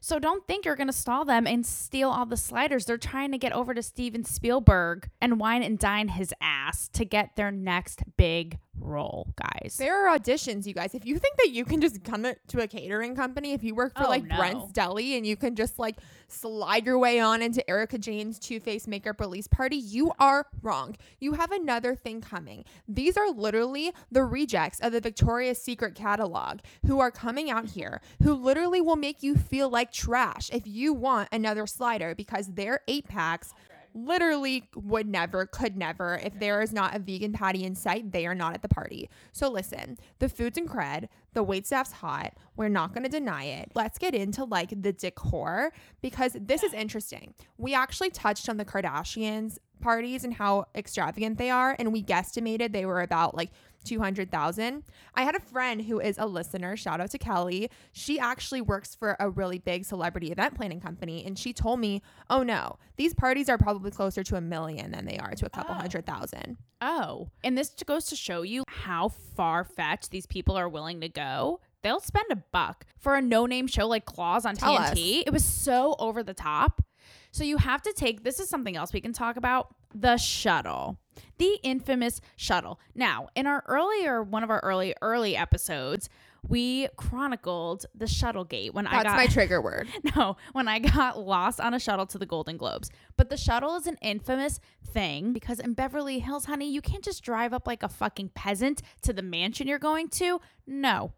So 0.00 0.18
don't 0.18 0.46
think 0.46 0.64
you're 0.64 0.76
going 0.76 0.88
to 0.88 0.92
stall 0.92 1.24
them 1.24 1.46
and 1.46 1.64
steal 1.64 2.10
all 2.10 2.26
the 2.26 2.36
sliders. 2.36 2.84
They're 2.84 2.98
trying 2.98 3.32
to 3.32 3.38
get 3.38 3.52
over 3.52 3.74
to 3.74 3.82
Steven 3.82 4.24
Spielberg 4.24 5.08
and 5.20 5.38
wine 5.40 5.62
and 5.62 5.78
dine 5.78 6.08
his 6.08 6.34
ass 6.40 6.88
to 6.88 7.04
get 7.04 7.36
their 7.36 7.50
next 7.50 8.02
big 8.16 8.58
role, 8.78 9.32
guys. 9.36 9.76
There 9.78 10.06
are 10.06 10.18
auditions, 10.18 10.66
you 10.66 10.74
guys. 10.74 10.94
If 10.94 11.06
you 11.06 11.18
think 11.18 11.36
that 11.38 11.50
you 11.50 11.64
can 11.64 11.80
just 11.80 12.02
come 12.04 12.22
to 12.22 12.60
a 12.60 12.66
catering 12.66 13.14
company, 13.14 13.52
if 13.52 13.62
you 13.62 13.74
work 13.74 13.96
for 13.96 14.06
oh, 14.06 14.08
like 14.08 14.24
no. 14.24 14.36
Brent's 14.36 14.72
Deli 14.72 15.16
and 15.16 15.26
you 15.26 15.36
can 15.36 15.54
just 15.54 15.78
like 15.78 15.96
slide 16.28 16.86
your 16.86 16.98
way 16.98 17.20
on 17.20 17.42
into 17.42 17.68
Erika 17.68 17.98
Jayne's 17.98 18.38
Too 18.38 18.60
Faced 18.60 18.88
makeup 18.88 19.20
release 19.20 19.46
party, 19.46 19.76
you 19.76 20.12
are 20.18 20.46
wrong. 20.62 20.96
You 21.20 21.34
have 21.34 21.52
another 21.52 21.94
thing 21.94 22.20
coming. 22.20 22.64
These 22.88 23.16
are 23.16 23.30
literally 23.30 23.92
the 24.10 24.24
rejects 24.24 24.80
of 24.80 24.92
the 24.92 25.00
Victoria's 25.00 25.62
Secret 25.62 25.94
catalog 25.94 26.60
who 26.86 27.00
are 27.00 27.10
coming 27.10 27.50
out 27.50 27.66
here, 27.66 28.00
who 28.22 28.34
literally 28.34 28.80
will 28.80 28.96
make 28.96 29.22
you 29.22 29.36
feel 29.36 29.68
like 29.68 29.92
trash 29.92 30.50
if 30.52 30.66
you 30.66 30.92
want 30.92 31.28
another 31.32 31.66
slider 31.66 32.14
because 32.14 32.54
their 32.54 32.80
eight 32.88 33.08
packs 33.08 33.52
literally 33.94 34.68
would 34.74 35.06
never, 35.06 35.46
could 35.46 35.76
never. 35.76 36.20
If 36.22 36.38
there 36.38 36.60
is 36.60 36.72
not 36.72 36.94
a 36.94 36.98
vegan 36.98 37.32
patty 37.32 37.64
in 37.64 37.74
sight, 37.74 38.12
they 38.12 38.26
are 38.26 38.34
not 38.34 38.54
at 38.54 38.62
the 38.62 38.68
party. 38.68 39.08
So 39.32 39.48
listen, 39.48 39.98
the 40.18 40.28
food's 40.28 40.58
cred, 40.58 41.08
the 41.32 41.42
wait 41.42 41.66
staff's 41.66 41.92
hot. 41.92 42.34
We're 42.56 42.68
not 42.68 42.94
going 42.94 43.04
to 43.04 43.08
deny 43.08 43.44
it. 43.44 43.72
Let's 43.74 43.98
get 43.98 44.14
into 44.14 44.44
like 44.44 44.70
the 44.82 44.92
decor 44.92 45.72
because 46.00 46.36
this 46.40 46.62
is 46.62 46.72
interesting. 46.72 47.34
We 47.58 47.74
actually 47.74 48.10
touched 48.10 48.48
on 48.48 48.56
the 48.56 48.64
Kardashians 48.64 49.58
parties 49.80 50.24
and 50.24 50.34
how 50.34 50.66
extravagant 50.74 51.38
they 51.38 51.50
are, 51.50 51.76
and 51.78 51.92
we 51.92 52.02
guesstimated 52.02 52.72
they 52.72 52.86
were 52.86 53.02
about 53.02 53.36
like 53.36 53.50
200,000. 53.84 54.82
I 55.14 55.22
had 55.22 55.34
a 55.34 55.40
friend 55.40 55.82
who 55.82 56.00
is 56.00 56.16
a 56.18 56.26
listener, 56.26 56.76
shout 56.76 57.00
out 57.00 57.10
to 57.10 57.18
Kelly. 57.18 57.70
She 57.92 58.18
actually 58.18 58.60
works 58.60 58.94
for 58.94 59.16
a 59.20 59.30
really 59.30 59.58
big 59.58 59.84
celebrity 59.84 60.32
event 60.32 60.54
planning 60.54 60.80
company 60.80 61.24
and 61.24 61.38
she 61.38 61.52
told 61.52 61.80
me, 61.80 62.02
"Oh 62.28 62.42
no, 62.42 62.78
these 62.96 63.14
parties 63.14 63.48
are 63.48 63.58
probably 63.58 63.90
closer 63.90 64.22
to 64.24 64.36
a 64.36 64.40
million 64.40 64.90
than 64.90 65.06
they 65.06 65.18
are 65.18 65.34
to 65.34 65.46
a 65.46 65.50
couple 65.50 65.74
oh. 65.74 65.78
hundred 65.78 66.06
thousand. 66.06 66.56
Oh. 66.80 67.30
And 67.42 67.56
this 67.56 67.70
goes 67.86 68.06
to 68.06 68.16
show 68.16 68.42
you 68.42 68.64
how 68.68 69.08
far 69.08 69.64
fetched 69.64 70.10
these 70.10 70.26
people 70.26 70.56
are 70.56 70.68
willing 70.68 71.00
to 71.00 71.08
go 71.08 71.60
they'll 71.84 72.00
spend 72.00 72.24
a 72.32 72.36
buck 72.36 72.84
for 72.98 73.14
a 73.14 73.22
no-name 73.22 73.68
show 73.68 73.86
like 73.86 74.06
Claws 74.06 74.44
on 74.44 74.56
Tell 74.56 74.76
TNT. 74.76 75.18
Us. 75.18 75.24
It 75.26 75.32
was 75.32 75.44
so 75.44 75.94
over 76.00 76.24
the 76.24 76.34
top. 76.34 76.82
So 77.30 77.44
you 77.44 77.58
have 77.58 77.82
to 77.82 77.92
take 77.92 78.24
this 78.24 78.40
is 78.40 78.48
something 78.48 78.74
else 78.74 78.92
we 78.92 79.00
can 79.00 79.12
talk 79.12 79.36
about 79.36 79.74
the 79.94 80.16
shuttle. 80.16 80.98
The 81.38 81.58
infamous 81.62 82.20
shuttle. 82.36 82.80
Now, 82.94 83.28
in 83.34 83.46
our 83.46 83.62
earlier 83.66 84.22
one 84.22 84.42
of 84.42 84.50
our 84.50 84.60
early 84.60 84.94
early 85.00 85.36
episodes, 85.36 86.08
we 86.46 86.88
chronicled 86.96 87.86
the 87.94 88.06
shuttle 88.06 88.44
gate 88.44 88.74
when 88.74 88.84
That's 88.84 88.96
I 88.96 89.02
got 89.02 89.16
my 89.16 89.26
trigger 89.32 89.60
word. 89.60 89.88
No, 90.16 90.36
when 90.52 90.68
I 90.68 90.78
got 90.78 91.18
lost 91.18 91.60
on 91.60 91.74
a 91.74 91.78
shuttle 91.78 92.06
to 92.06 92.18
the 92.18 92.26
Golden 92.26 92.56
Globes. 92.56 92.90
But 93.16 93.30
the 93.30 93.36
shuttle 93.36 93.76
is 93.76 93.86
an 93.86 93.96
infamous 94.02 94.60
thing 94.84 95.32
because 95.32 95.58
in 95.58 95.74
Beverly 95.74 96.18
Hills, 96.18 96.44
honey, 96.44 96.70
you 96.70 96.80
can't 96.82 97.04
just 97.04 97.22
drive 97.22 97.52
up 97.52 97.66
like 97.66 97.82
a 97.82 97.88
fucking 97.88 98.30
peasant 98.34 98.82
to 99.02 99.12
the 99.12 99.22
mansion 99.22 99.66
you're 99.66 99.78
going 99.78 100.08
to. 100.10 100.40
No, 100.66 101.12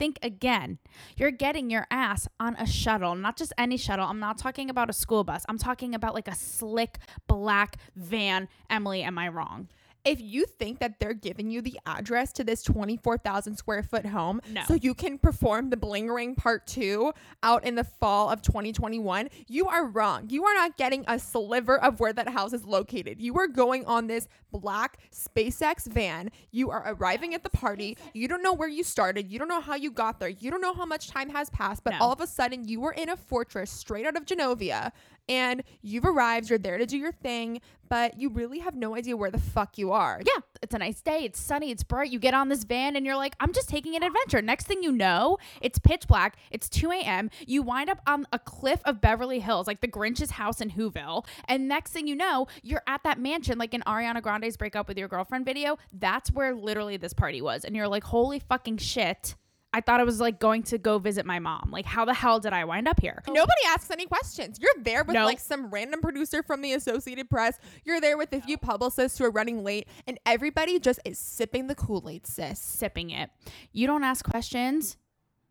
think 0.00 0.18
again. 0.22 0.78
You're 1.18 1.30
getting 1.30 1.68
your 1.68 1.86
ass 1.90 2.26
on 2.40 2.56
a 2.56 2.66
shuttle, 2.66 3.14
not 3.14 3.36
just 3.36 3.52
any 3.58 3.76
shuttle. 3.76 4.06
I'm 4.06 4.18
not 4.18 4.38
talking 4.38 4.70
about 4.70 4.88
a 4.88 4.94
school 4.94 5.24
bus. 5.24 5.44
I'm 5.46 5.58
talking 5.58 5.94
about 5.94 6.14
like 6.14 6.26
a 6.26 6.34
slick 6.34 6.96
black 7.26 7.76
van. 7.94 8.48
Emily, 8.70 9.02
am 9.02 9.18
I 9.18 9.28
wrong? 9.28 9.68
If 10.04 10.20
you 10.20 10.46
think 10.46 10.78
that 10.78 10.98
they're 10.98 11.14
giving 11.14 11.50
you 11.50 11.60
the 11.60 11.78
address 11.86 12.32
to 12.32 12.44
this 12.44 12.62
24,000 12.62 13.56
square 13.56 13.82
foot 13.82 14.06
home 14.06 14.40
no. 14.50 14.62
so 14.66 14.74
you 14.74 14.94
can 14.94 15.18
perform 15.18 15.70
the 15.70 15.76
bling 15.76 16.08
ring 16.08 16.34
part 16.34 16.66
two 16.66 17.12
out 17.42 17.64
in 17.64 17.74
the 17.74 17.84
fall 17.84 18.30
of 18.30 18.42
2021, 18.42 19.28
you 19.46 19.68
are 19.68 19.86
wrong. 19.86 20.26
You 20.28 20.44
are 20.44 20.54
not 20.54 20.76
getting 20.76 21.04
a 21.08 21.18
sliver 21.18 21.78
of 21.78 22.00
where 22.00 22.12
that 22.12 22.28
house 22.28 22.52
is 22.52 22.64
located. 22.64 23.20
You 23.20 23.38
are 23.38 23.46
going 23.46 23.84
on 23.86 24.06
this 24.06 24.28
black 24.52 24.98
SpaceX 25.12 25.86
van. 25.86 26.30
You 26.50 26.70
are 26.70 26.82
arriving 26.86 27.34
at 27.34 27.42
the 27.42 27.50
party. 27.50 27.96
You 28.12 28.28
don't 28.28 28.42
know 28.42 28.52
where 28.52 28.68
you 28.68 28.82
started. 28.82 29.30
You 29.30 29.38
don't 29.38 29.48
know 29.48 29.60
how 29.60 29.74
you 29.74 29.90
got 29.90 30.20
there. 30.20 30.28
You 30.28 30.50
don't 30.50 30.60
know 30.60 30.74
how 30.74 30.86
much 30.86 31.08
time 31.08 31.30
has 31.30 31.50
passed, 31.50 31.84
but 31.84 31.92
no. 31.92 31.98
all 32.00 32.12
of 32.12 32.20
a 32.20 32.26
sudden 32.26 32.66
you 32.66 32.80
were 32.80 32.92
in 32.92 33.08
a 33.08 33.16
fortress 33.16 33.70
straight 33.70 34.06
out 34.06 34.16
of 34.16 34.24
Genovia 34.26 34.92
and 35.28 35.62
you've 35.80 36.04
arrived, 36.04 36.50
you're 36.50 36.58
there 36.58 36.76
to 36.76 36.86
do 36.86 36.98
your 36.98 37.12
thing, 37.12 37.60
but 37.88 38.18
you 38.18 38.30
really 38.30 38.58
have 38.58 38.74
no 38.74 38.96
idea 38.96 39.16
where 39.16 39.30
the 39.30 39.38
fuck 39.38 39.78
you 39.78 39.89
are. 39.92 40.20
Yeah, 40.24 40.40
it's 40.62 40.74
a 40.74 40.78
nice 40.78 41.00
day. 41.00 41.24
It's 41.24 41.40
sunny. 41.40 41.70
It's 41.70 41.82
bright. 41.82 42.10
You 42.10 42.18
get 42.18 42.34
on 42.34 42.48
this 42.48 42.64
van 42.64 42.96
and 42.96 43.06
you're 43.06 43.16
like, 43.16 43.34
I'm 43.40 43.52
just 43.52 43.68
taking 43.68 43.96
an 43.96 44.02
adventure. 44.02 44.42
Next 44.42 44.66
thing 44.66 44.82
you 44.82 44.92
know, 44.92 45.38
it's 45.60 45.78
pitch 45.78 46.06
black. 46.06 46.36
It's 46.50 46.68
2 46.68 46.90
a.m. 46.92 47.30
You 47.46 47.62
wind 47.62 47.90
up 47.90 48.00
on 48.06 48.26
a 48.32 48.38
cliff 48.38 48.80
of 48.84 49.00
Beverly 49.00 49.40
Hills, 49.40 49.66
like 49.66 49.80
the 49.80 49.88
Grinch's 49.88 50.32
house 50.32 50.60
in 50.60 50.70
Whoville. 50.70 51.26
And 51.46 51.68
next 51.68 51.92
thing 51.92 52.06
you 52.06 52.16
know, 52.16 52.46
you're 52.62 52.82
at 52.86 53.02
that 53.04 53.18
mansion, 53.18 53.58
like 53.58 53.74
in 53.74 53.82
Ariana 53.82 54.22
Grande's 54.22 54.56
breakup 54.56 54.88
with 54.88 54.98
your 54.98 55.08
girlfriend 55.08 55.44
video. 55.44 55.78
That's 55.92 56.30
where 56.30 56.54
literally 56.54 56.96
this 56.96 57.12
party 57.12 57.40
was. 57.40 57.64
And 57.64 57.74
you're 57.74 57.88
like, 57.88 58.04
holy 58.04 58.38
fucking 58.38 58.78
shit. 58.78 59.34
I 59.72 59.80
thought 59.80 60.00
I 60.00 60.04
was 60.04 60.18
like 60.20 60.40
going 60.40 60.64
to 60.64 60.78
go 60.78 60.98
visit 60.98 61.24
my 61.24 61.38
mom. 61.38 61.68
Like, 61.70 61.86
how 61.86 62.04
the 62.04 62.12
hell 62.14 62.40
did 62.40 62.52
I 62.52 62.64
wind 62.64 62.88
up 62.88 63.00
here? 63.00 63.22
Nobody 63.28 63.62
asks 63.68 63.90
any 63.90 64.04
questions. 64.06 64.58
You're 64.60 64.70
there 64.82 65.04
with 65.04 65.14
No. 65.14 65.24
like 65.24 65.38
some 65.38 65.70
random 65.70 66.00
producer 66.00 66.42
from 66.42 66.60
the 66.60 66.72
Associated 66.72 67.30
Press. 67.30 67.56
You're 67.84 68.00
there 68.00 68.18
with 68.18 68.32
a 68.32 68.40
few 68.40 68.58
publicists 68.58 69.18
who 69.18 69.24
are 69.24 69.30
running 69.30 69.62
late, 69.62 69.86
and 70.08 70.18
everybody 70.26 70.80
just 70.80 70.98
is 71.04 71.18
sipping 71.20 71.68
the 71.68 71.76
Kool 71.76 72.08
Aid, 72.10 72.26
sis. 72.26 72.58
sipping 72.58 73.10
it. 73.10 73.30
You 73.72 73.86
don't 73.86 74.02
ask 74.02 74.24
questions. 74.24 74.96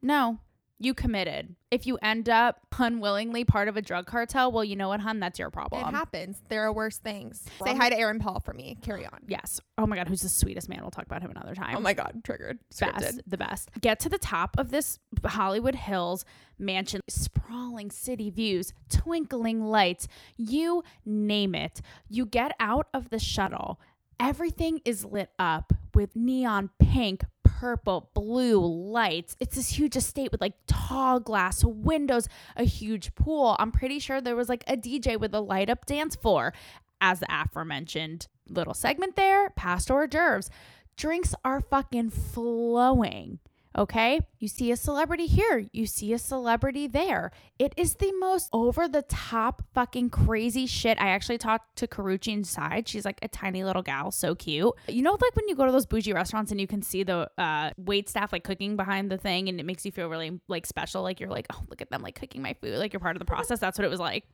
No, 0.01 0.39
you 0.79 0.93
committed. 0.93 1.55
If 1.71 1.85
you 1.85 1.99
end 2.01 2.29
up 2.29 2.65
unwillingly 2.77 3.43
part 3.43 3.67
of 3.67 3.75
a 3.75 3.81
drug 3.81 4.05
cartel, 4.05 4.51
well, 4.51 4.63
you 4.63 4.75
know 4.75 4.87
what, 4.87 5.01
hun? 5.01 5.19
That's 5.19 5.37
your 5.37 5.49
problem. 5.49 5.81
It 5.81 5.91
happens. 5.91 6.41
There 6.47 6.63
are 6.63 6.71
worse 6.73 6.97
things. 6.97 7.43
Say 7.63 7.75
hi 7.75 7.89
to 7.89 7.97
Aaron 7.97 8.19
Paul 8.19 8.39
for 8.39 8.53
me. 8.53 8.77
Carry 8.81 9.05
on. 9.05 9.19
yes. 9.27 9.59
Oh 9.77 9.85
my 9.85 9.97
God, 9.97 10.07
who's 10.07 10.21
the 10.21 10.29
sweetest 10.29 10.69
man? 10.69 10.79
We'll 10.81 10.91
talk 10.91 11.05
about 11.05 11.21
him 11.21 11.31
another 11.31 11.53
time. 11.53 11.75
Oh 11.75 11.81
my 11.81 11.93
God, 11.93 12.21
triggered. 12.23 12.59
best, 12.79 13.21
the 13.27 13.37
best. 13.37 13.69
Get 13.81 13.99
to 14.01 14.09
the 14.09 14.17
top 14.17 14.57
of 14.57 14.71
this 14.71 14.99
Hollywood 15.25 15.75
Hills 15.75 16.23
mansion, 16.57 17.01
sprawling 17.09 17.91
city 17.91 18.29
views, 18.29 18.73
twinkling 18.89 19.65
lights, 19.65 20.07
you 20.37 20.83
name 21.05 21.55
it. 21.55 21.81
You 22.07 22.25
get 22.25 22.53
out 22.59 22.87
of 22.93 23.09
the 23.09 23.19
shuttle. 23.19 23.79
Everything 24.19 24.81
is 24.83 25.05
lit 25.05 25.29
up 25.39 25.71
with 25.99 26.15
neon 26.15 26.69
pink, 26.79 27.25
purple, 27.43 28.09
blue 28.13 28.65
lights. 28.65 29.35
It's 29.41 29.57
this 29.57 29.77
huge 29.77 29.97
estate 29.97 30.31
with 30.31 30.39
like 30.39 30.53
tall 30.65 31.19
glass 31.19 31.61
windows, 31.65 32.29
a 32.55 32.63
huge 32.63 33.13
pool. 33.15 33.57
I'm 33.59 33.73
pretty 33.73 33.99
sure 33.99 34.21
there 34.21 34.37
was 34.37 34.47
like 34.47 34.63
a 34.65 34.77
DJ 34.77 35.19
with 35.19 35.35
a 35.35 35.41
light 35.41 35.69
up 35.69 35.85
dance 35.85 36.15
floor. 36.15 36.53
As 37.01 37.19
the 37.19 37.27
aforementioned 37.29 38.27
little 38.47 38.73
segment 38.73 39.17
there, 39.17 39.49
past 39.49 39.91
hors 39.91 40.07
d'oeuvres. 40.07 40.49
Drinks 40.95 41.35
are 41.43 41.59
fucking 41.59 42.11
flowing. 42.11 43.39
Okay. 43.77 44.19
You 44.39 44.47
see 44.47 44.71
a 44.71 44.75
celebrity 44.77 45.27
here. 45.27 45.67
You 45.71 45.85
see 45.85 46.11
a 46.13 46.17
celebrity 46.17 46.87
there. 46.87 47.31
It 47.59 47.73
is 47.77 47.95
the 47.95 48.11
most 48.13 48.49
over 48.51 48.87
the 48.87 49.03
top 49.03 49.63
fucking 49.73 50.09
crazy 50.09 50.65
shit. 50.65 50.99
I 50.99 51.09
actually 51.09 51.37
talked 51.37 51.75
to 51.77 51.87
Karrueche 51.87 52.33
inside. 52.33 52.87
She's 52.87 53.05
like 53.05 53.19
a 53.21 53.27
tiny 53.27 53.63
little 53.63 53.83
gal. 53.83 54.11
So 54.11 54.33
cute. 54.33 54.73
You 54.87 55.03
know, 55.03 55.11
like 55.11 55.35
when 55.35 55.47
you 55.47 55.55
go 55.55 55.65
to 55.65 55.71
those 55.71 55.85
bougie 55.85 56.13
restaurants 56.13 56.51
and 56.51 56.59
you 56.59 56.67
can 56.67 56.81
see 56.81 57.03
the 57.03 57.29
uh, 57.37 57.71
wait 57.77 58.09
staff 58.09 58.33
like 58.33 58.43
cooking 58.43 58.75
behind 58.75 59.11
the 59.11 59.17
thing 59.17 59.49
and 59.49 59.59
it 59.59 59.65
makes 59.65 59.85
you 59.85 59.91
feel 59.91 60.09
really 60.09 60.39
like 60.47 60.65
special. 60.65 61.03
Like 61.03 61.19
you're 61.19 61.29
like, 61.29 61.45
oh, 61.53 61.61
look 61.69 61.81
at 61.81 61.91
them 61.91 62.01
like 62.01 62.19
cooking 62.19 62.41
my 62.41 62.53
food. 62.53 62.77
Like 62.79 62.91
you're 62.91 62.99
part 62.99 63.15
of 63.15 63.19
the 63.19 63.25
process. 63.25 63.59
That's 63.59 63.77
what 63.77 63.85
it 63.85 63.91
was 63.91 63.99
like. 63.99 64.25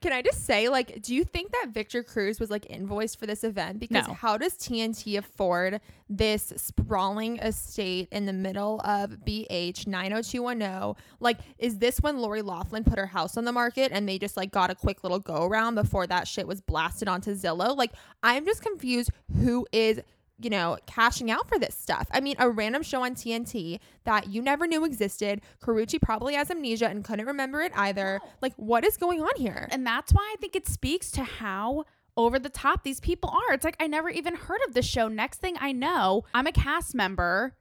Can 0.00 0.12
I 0.14 0.22
just 0.22 0.46
say, 0.46 0.70
like, 0.70 1.02
do 1.02 1.14
you 1.14 1.24
think 1.24 1.52
that 1.52 1.68
Victor 1.72 2.02
Cruz 2.02 2.40
was 2.40 2.48
like 2.50 2.64
invoiced 2.66 3.18
for 3.18 3.26
this 3.26 3.44
event? 3.44 3.78
Because 3.80 4.08
No. 4.08 4.14
how 4.14 4.38
does 4.38 4.54
TNT 4.54 5.18
afford 5.18 5.80
this 6.08 6.54
sprawling 6.56 7.38
estate 7.38 8.08
in 8.10 8.24
the 8.24 8.32
middle 8.32 8.80
of 8.82 9.18
BH 9.26 9.86
90210? 9.86 10.94
Like, 11.20 11.38
is 11.58 11.78
this 11.78 12.00
when 12.00 12.18
Lori 12.18 12.40
Loughlin 12.40 12.82
put 12.82 12.98
her 12.98 13.06
house 13.06 13.36
on 13.36 13.44
the 13.44 13.52
market 13.52 13.92
and 13.92 14.08
they 14.08 14.18
just 14.18 14.38
like 14.38 14.50
got 14.52 14.70
a 14.70 14.74
quick 14.74 15.02
little 15.02 15.18
go 15.18 15.44
around 15.44 15.74
before 15.74 16.06
that 16.06 16.26
shit 16.26 16.46
was 16.48 16.62
blasted 16.62 17.06
onto 17.06 17.34
Zillow? 17.34 17.76
Like, 17.76 17.92
I'm 18.22 18.46
just 18.46 18.62
confused 18.62 19.10
who 19.42 19.66
is 19.70 20.00
you 20.42 20.50
know, 20.50 20.78
cashing 20.86 21.30
out 21.30 21.48
for 21.48 21.58
this 21.58 21.74
stuff. 21.74 22.06
I 22.10 22.20
mean, 22.20 22.36
a 22.38 22.48
random 22.48 22.82
show 22.82 23.04
on 23.04 23.14
TNT 23.14 23.78
that 24.04 24.28
you 24.28 24.42
never 24.42 24.66
knew 24.66 24.84
existed. 24.84 25.40
Karrueche 25.62 26.00
probably 26.00 26.34
has 26.34 26.50
amnesia 26.50 26.88
and 26.88 27.04
couldn't 27.04 27.26
remember 27.26 27.60
it 27.60 27.72
either. 27.74 28.20
Like, 28.40 28.54
what 28.56 28.84
is 28.84 28.96
going 28.96 29.20
on 29.20 29.30
here? 29.36 29.68
And 29.70 29.86
that's 29.86 30.12
why 30.12 30.30
I 30.32 30.36
think 30.40 30.56
it 30.56 30.66
speaks 30.66 31.10
to 31.12 31.24
how 31.24 31.84
over 32.16 32.38
the 32.38 32.48
top 32.48 32.82
these 32.82 33.00
people 33.00 33.30
are. 33.30 33.54
It's 33.54 33.64
like 33.64 33.76
I 33.80 33.86
never 33.86 34.10
even 34.10 34.34
heard 34.34 34.60
of 34.66 34.74
this 34.74 34.86
show. 34.86 35.08
Next 35.08 35.40
thing 35.40 35.56
I 35.60 35.72
know, 35.72 36.24
I'm 36.34 36.46
a 36.46 36.52
cast 36.52 36.94
member 36.94 37.54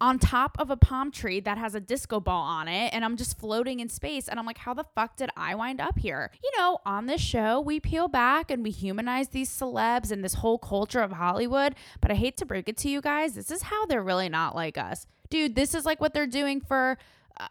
on 0.00 0.18
top 0.18 0.56
of 0.58 0.70
a 0.70 0.76
palm 0.76 1.10
tree 1.10 1.40
that 1.40 1.56
has 1.56 1.74
a 1.74 1.80
disco 1.80 2.20
ball 2.20 2.42
on 2.42 2.68
it 2.68 2.92
and 2.92 3.04
I'm 3.04 3.16
just 3.16 3.38
floating 3.38 3.80
in 3.80 3.88
space 3.88 4.28
and 4.28 4.38
I'm 4.38 4.46
like 4.46 4.58
how 4.58 4.74
the 4.74 4.84
fuck 4.94 5.16
did 5.16 5.30
I 5.36 5.54
wind 5.54 5.80
up 5.80 5.98
here? 5.98 6.30
You 6.42 6.50
know, 6.58 6.78
on 6.84 7.06
this 7.06 7.20
show 7.20 7.60
we 7.60 7.80
peel 7.80 8.08
back 8.08 8.50
and 8.50 8.62
we 8.62 8.70
humanize 8.70 9.28
these 9.28 9.50
celebs 9.50 10.10
and 10.10 10.24
this 10.24 10.34
whole 10.34 10.58
culture 10.58 11.00
of 11.00 11.12
Hollywood, 11.12 11.74
but 12.00 12.10
I 12.10 12.14
hate 12.14 12.36
to 12.38 12.46
break 12.46 12.68
it 12.68 12.76
to 12.78 12.88
you 12.88 13.00
guys, 13.00 13.34
this 13.34 13.50
is 13.50 13.62
how 13.62 13.86
they're 13.86 14.02
really 14.02 14.28
not 14.28 14.54
like 14.54 14.76
us. 14.76 15.06
Dude, 15.30 15.54
this 15.54 15.74
is 15.74 15.84
like 15.84 16.00
what 16.00 16.12
they're 16.12 16.26
doing 16.26 16.60
for 16.60 16.98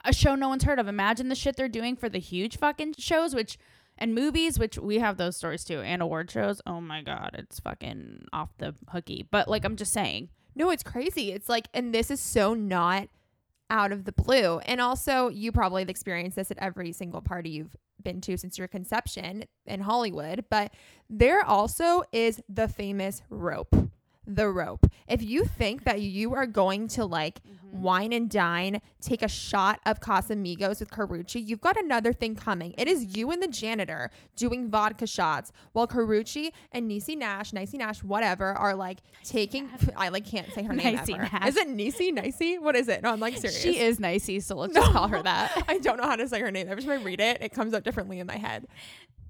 a 0.05 0.13
show 0.13 0.35
no 0.35 0.49
one's 0.49 0.63
heard 0.63 0.79
of. 0.79 0.87
Imagine 0.87 1.29
the 1.29 1.35
shit 1.35 1.55
they're 1.55 1.67
doing 1.67 1.95
for 1.95 2.09
the 2.09 2.19
huge 2.19 2.57
fucking 2.57 2.95
shows 2.97 3.33
which 3.35 3.57
and 3.97 4.15
movies, 4.15 4.57
which 4.57 4.77
we 4.77 4.99
have 4.99 5.17
those 5.17 5.37
stories 5.37 5.63
too, 5.63 5.79
and 5.79 6.01
award 6.01 6.31
shows. 6.31 6.61
Oh 6.65 6.81
my 6.81 7.01
god, 7.01 7.35
it's 7.37 7.59
fucking 7.59 8.25
off 8.33 8.49
the 8.57 8.75
hooky. 8.89 9.27
But 9.29 9.47
like 9.47 9.65
I'm 9.65 9.75
just 9.75 9.93
saying, 9.93 10.29
No, 10.55 10.69
it's 10.69 10.83
crazy. 10.83 11.31
It's 11.31 11.49
like, 11.49 11.67
and 11.73 11.93
this 11.93 12.11
is 12.11 12.19
so 12.19 12.53
not 12.53 13.09
out 13.69 13.91
of 13.91 14.05
the 14.05 14.11
blue. 14.11 14.59
And 14.59 14.79
also, 14.79 15.29
you 15.29 15.51
probably 15.51 15.81
have 15.81 15.89
experienced 15.89 16.35
this 16.35 16.51
at 16.51 16.57
every 16.59 16.91
single 16.91 17.21
party 17.21 17.49
you've 17.49 17.75
been 18.01 18.21
to 18.21 18.37
since 18.37 18.57
your 18.57 18.67
conception 18.67 19.45
in 19.65 19.81
Hollywood. 19.81 20.45
But 20.49 20.73
there 21.09 21.43
also 21.43 22.03
is 22.11 22.41
the 22.47 22.67
famous 22.67 23.23
rope. 23.29 23.75
The 24.25 24.47
rope. 24.47 24.87
If 25.07 25.21
you 25.21 25.45
think 25.45 25.83
that 25.83 26.01
you 26.01 26.33
are 26.33 26.45
going 26.45 26.87
to 26.89 27.05
like 27.05 27.41
mm-hmm. 27.43 27.81
wine 27.81 28.13
and 28.13 28.29
dine, 28.29 28.81
take 29.01 29.21
a 29.21 29.27
shot 29.27 29.81
of 29.85 29.99
Casamigos 29.99 30.79
with 30.79 30.89
Karrueche, 30.89 31.45
you've 31.45 31.59
got 31.59 31.77
another 31.77 32.13
thing 32.13 32.35
coming. 32.35 32.73
It 32.77 32.87
is 32.87 33.17
you 33.17 33.31
and 33.31 33.43
the 33.43 33.47
janitor 33.47 34.11
doing 34.37 34.69
vodka 34.69 35.07
shots 35.07 35.51
while 35.73 35.87
Karrueche 35.87 36.51
and 36.71 36.89
Niecy 36.89 37.17
Nash, 37.17 37.51
Nicey 37.51 37.77
Nash, 37.77 38.01
whatever, 38.01 38.53
are 38.53 38.75
like 38.75 38.99
taking. 39.25 39.69
I 39.97 40.09
like 40.09 40.25
can't 40.25 40.51
say 40.53 40.63
her 40.63 40.73
name 40.73 40.95
Nicey 40.95 41.13
ever. 41.15 41.23
Nash. 41.23 41.49
Is 41.49 41.57
it 41.57 41.67
Niecy? 41.67 42.13
Nicey? 42.13 42.57
What 42.57 42.75
is 42.77 42.87
it? 42.87 43.03
No, 43.03 43.11
I'm 43.11 43.19
like 43.19 43.37
serious. 43.37 43.61
she 43.61 43.79
is 43.79 43.99
nicey, 43.99 44.39
so 44.39 44.55
let's 44.55 44.73
just 44.75 44.91
call 44.91 45.09
her 45.09 45.21
that. 45.21 45.65
I 45.67 45.79
don't 45.79 45.97
know 45.97 46.07
how 46.07 46.15
to 46.15 46.27
say 46.27 46.39
her 46.39 46.51
name. 46.51 46.67
Every 46.69 46.83
time 46.83 46.99
I 46.99 47.03
read 47.03 47.19
it, 47.19 47.41
it 47.41 47.51
comes 47.51 47.73
out 47.73 47.83
differently 47.83 48.19
in 48.19 48.27
my 48.27 48.37
head. 48.37 48.67